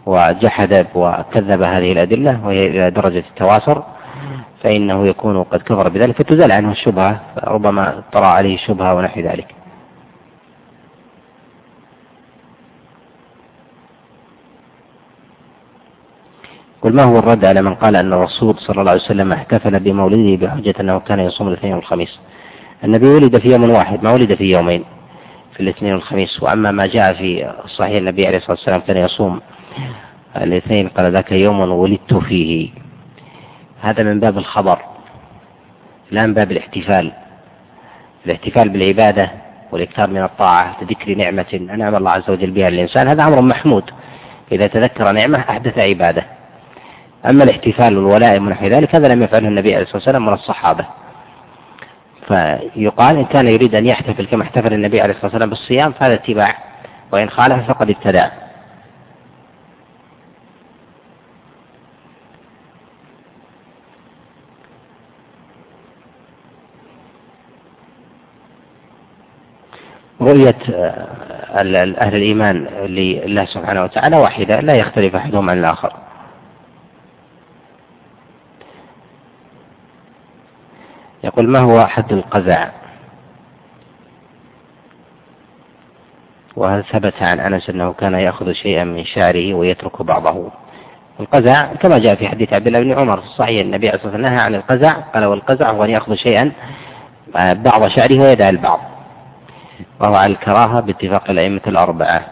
وجحد 0.07 0.87
وكذب 0.95 1.63
هذه 1.63 1.93
الأدلة 1.93 2.47
وهي 2.47 2.67
إلى 2.67 2.91
درجة 2.91 3.25
التواتر 3.31 3.83
فإنه 4.63 5.07
يكون 5.07 5.43
قد 5.43 5.63
كفر 5.63 5.89
بذلك 5.89 6.17
فتزال 6.17 6.53
عنه 6.53 6.71
الشبهة 6.71 7.21
ربما 7.45 8.03
طرأ 8.13 8.27
عليه 8.27 8.57
شبهة 8.57 8.95
ونحو 8.95 9.21
ذلك 9.21 9.55
قل 16.84 16.84
ما 16.95 17.03
هو 17.03 17.19
الرد 17.19 17.45
على 17.45 17.63
من 17.63 17.75
قال 17.75 17.97
أن 17.97 18.13
الرسول 18.13 18.59
صلى 18.59 18.81
الله 18.81 18.91
عليه 18.91 19.01
وسلم 19.01 19.33
احتفل 19.33 19.81
بمولده 19.81 20.47
بحجة 20.47 20.75
أنه 20.81 20.99
كان 20.99 21.21
يصوم 21.21 21.49
الاثنين 21.49 21.75
والخميس؟ 21.75 22.21
النبي 22.85 23.07
ولد 23.07 23.39
في 23.39 23.53
يوم 23.53 23.71
واحد 23.71 24.05
ما 24.05 24.11
ولد 24.11 24.35
في 24.35 24.45
يومين 24.45 24.85
في 25.55 25.61
الاثنين 25.61 25.93
والخميس. 25.93 26.43
وأما 26.43 26.71
ما 26.71 26.87
جاء 26.87 27.13
في 27.13 27.53
صحيح 27.67 27.97
النبي 27.97 28.27
عليه 28.27 28.37
الصلاة 28.37 28.57
والسلام 28.57 28.81
كان 28.81 28.97
يصوم 28.97 29.41
الاثنين 30.37 30.89
قال 30.89 31.13
ذاك 31.13 31.33
يوم 31.33 31.61
ولدت 31.61 32.15
فيه. 32.15 32.71
هذا 33.83 34.03
من 34.03 34.21
باب 34.21 34.39
الخبر 34.39 34.79
لا 36.11 36.27
من 36.27 36.35
باب 36.35 36.53
الاحتفال. 36.53 37.13
الاحتفال 38.27 38.69
بالعبادة 38.69 39.31
والإكثار 39.73 40.11
من 40.11 40.23
الطاعة 40.23 40.77
لذكر 40.83 41.15
نعمة 41.15 41.67
أنعم 41.71 41.95
الله 41.95 42.11
عز 42.11 42.31
وجل 42.31 42.51
بها 42.51 42.71
للإنسان. 42.71 43.09
هذا 43.09 43.23
أمر 43.25 43.41
محمود. 43.41 43.85
إذا 44.53 44.67
تذكر 44.67 45.13
نعمة 45.13 45.39
أحدث 45.39 45.79
عبادة. 45.79 46.34
أما 47.27 47.45
الاحتفال 47.45 47.99
والولائم 47.99 48.47
ونحو 48.47 48.67
ذلك 48.67 48.95
هذا 48.95 49.09
لم 49.09 49.23
يفعله 49.23 49.49
النبي 49.49 49.75
عليه 49.75 49.83
الصلاة 49.83 49.97
والسلام 49.97 50.27
من 50.27 50.33
الصحابة. 50.33 50.87
فيقال 52.29 53.17
إن 53.17 53.25
كان 53.25 53.47
يريد 53.47 53.75
أن 53.75 53.87
يحتفل 53.87 54.27
كما 54.27 54.43
احتفل 54.43 54.73
النبي 54.73 55.01
عليه 55.01 55.13
الصلاة 55.13 55.27
والسلام 55.27 55.51
بالصيام 55.51 55.93
فهذا 55.93 56.15
اتباع. 56.15 56.57
وإن 57.13 57.31
خالف 57.31 57.69
فقد 57.69 57.91
ابتدع 57.91 58.29
رؤية 70.21 70.57
آه، 70.75 71.07
أهل 72.01 72.17
الإيمان 72.17 72.67
لله 72.87 73.45
سبحانه 73.45 73.83
وتعالى 73.83 74.17
واحدة 74.17 74.61
لا 74.61 74.75
يختلف 74.75 75.17
أحدهم 75.17 75.51
عن 75.51 75.59
الآخر. 75.59 76.04
يقول 81.25 81.49
ما 81.49 81.59
هو 81.59 81.87
حد 81.87 82.13
القزع؟ 82.13 82.69
وثبت 86.57 87.23
عن 87.23 87.41
أنس 87.41 87.71
أنه 87.71 87.93
كان 87.93 88.15
يأخذ 88.15 88.53
شيئا 88.53 88.85
من 88.85 89.05
شعره 89.05 89.55
ويترك 89.55 90.03
بعضه؟ 90.03 90.51
القزع 91.21 91.67
كما 91.75 91.99
جاء 91.99 92.15
في 92.15 92.29
حديث 92.29 92.53
عبد 92.53 92.67
الله 92.67 92.81
بن 92.81 92.93
عمر 92.93 93.21
في 93.21 93.27
الصحيح 93.27 93.61
النبي 93.61 93.89
عليه 93.89 93.97
الصلاة 93.97 94.13
والسلام 94.13 94.35
نهى 94.35 94.45
عن 94.45 94.55
القزع 94.55 94.93
قال 94.93 95.25
والقزع 95.25 95.71
هو 95.71 95.85
أن 95.85 95.91
يأخذ 95.91 96.15
شيئا 96.15 96.53
بعض 97.55 97.89
شعره 97.89 98.21
ويدع 98.21 98.49
البعض. 98.49 98.81
وهو 100.01 100.15
على 100.15 100.33
الكراهة 100.33 100.81
باتفاق 100.81 101.31
الأئمة 101.31 101.61
الأربعة 101.67 102.25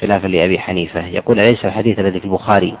خلافا 0.00 0.26
لأبي 0.26 0.58
حنيفة. 0.58 1.06
يقول 1.06 1.40
أليس 1.40 1.64
الحديث 1.64 1.98
الذي 1.98 2.20
في 2.20 2.26
البخاري؟ 2.26 2.76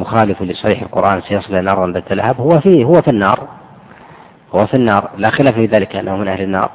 مخالف 0.00 0.42
لصريح 0.42 0.82
القرآن 0.82 1.20
سيصل 1.20 1.64
نارا 1.64 1.92
ذات 1.92 2.12
لهب 2.12 2.40
هو 2.40 2.60
فيه 2.60 2.84
هو 2.84 3.02
في 3.02 3.10
النار. 3.10 3.48
هو 4.54 4.66
في 4.66 4.74
النار. 4.74 5.10
لا 5.16 5.30
خلاف 5.30 5.54
في 5.54 5.66
ذلك 5.66 5.96
أنه 5.96 6.16
من 6.16 6.28
أهل 6.28 6.42
النار. 6.42 6.70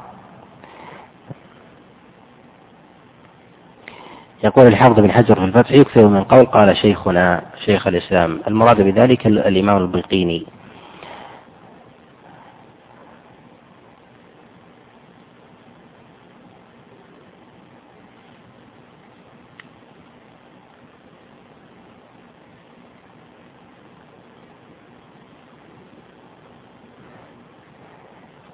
يقول 4.43 4.67
الحافظ 4.67 4.99
بن 4.99 5.11
حجر 5.11 5.35
في 5.35 5.43
الفتح 5.43 5.71
يكثر 5.71 6.07
من 6.07 6.23
قول 6.23 6.45
قال 6.45 6.77
شيخنا 6.77 7.41
شيخ 7.65 7.87
الإسلام. 7.87 8.39
المراد 8.47 8.81
بذلك 8.81 9.27
الإمام 9.27 9.77
البلقيني 9.77 10.45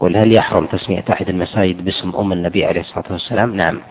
يقول 0.02 0.18
هل 0.18 0.32
يحرم 0.32 0.66
تسمية 0.66 1.06
أحد 1.12 1.30
المساجد 1.30 1.86
باسم 1.86 2.12
أم 2.16 2.32
النبي 2.34 2.66
عليه 2.66 2.82
الصلاة 2.82 3.12
والسلام؟ 3.12 3.56
نعم. 3.56 3.82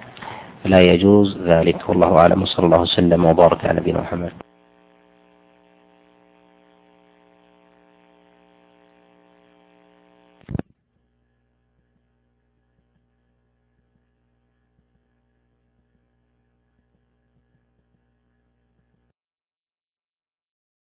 لا 0.65 0.81
يجوز 0.81 1.39
ذلك. 1.39 1.89
والله 1.89 2.19
أعلم. 2.19 2.43
وصلى 2.43 2.67
الله 2.67 2.81
وسلم 2.81 3.25
وبارك 3.25 3.65
على 3.65 3.81
نبينا 3.81 4.01
محمد. 4.01 4.50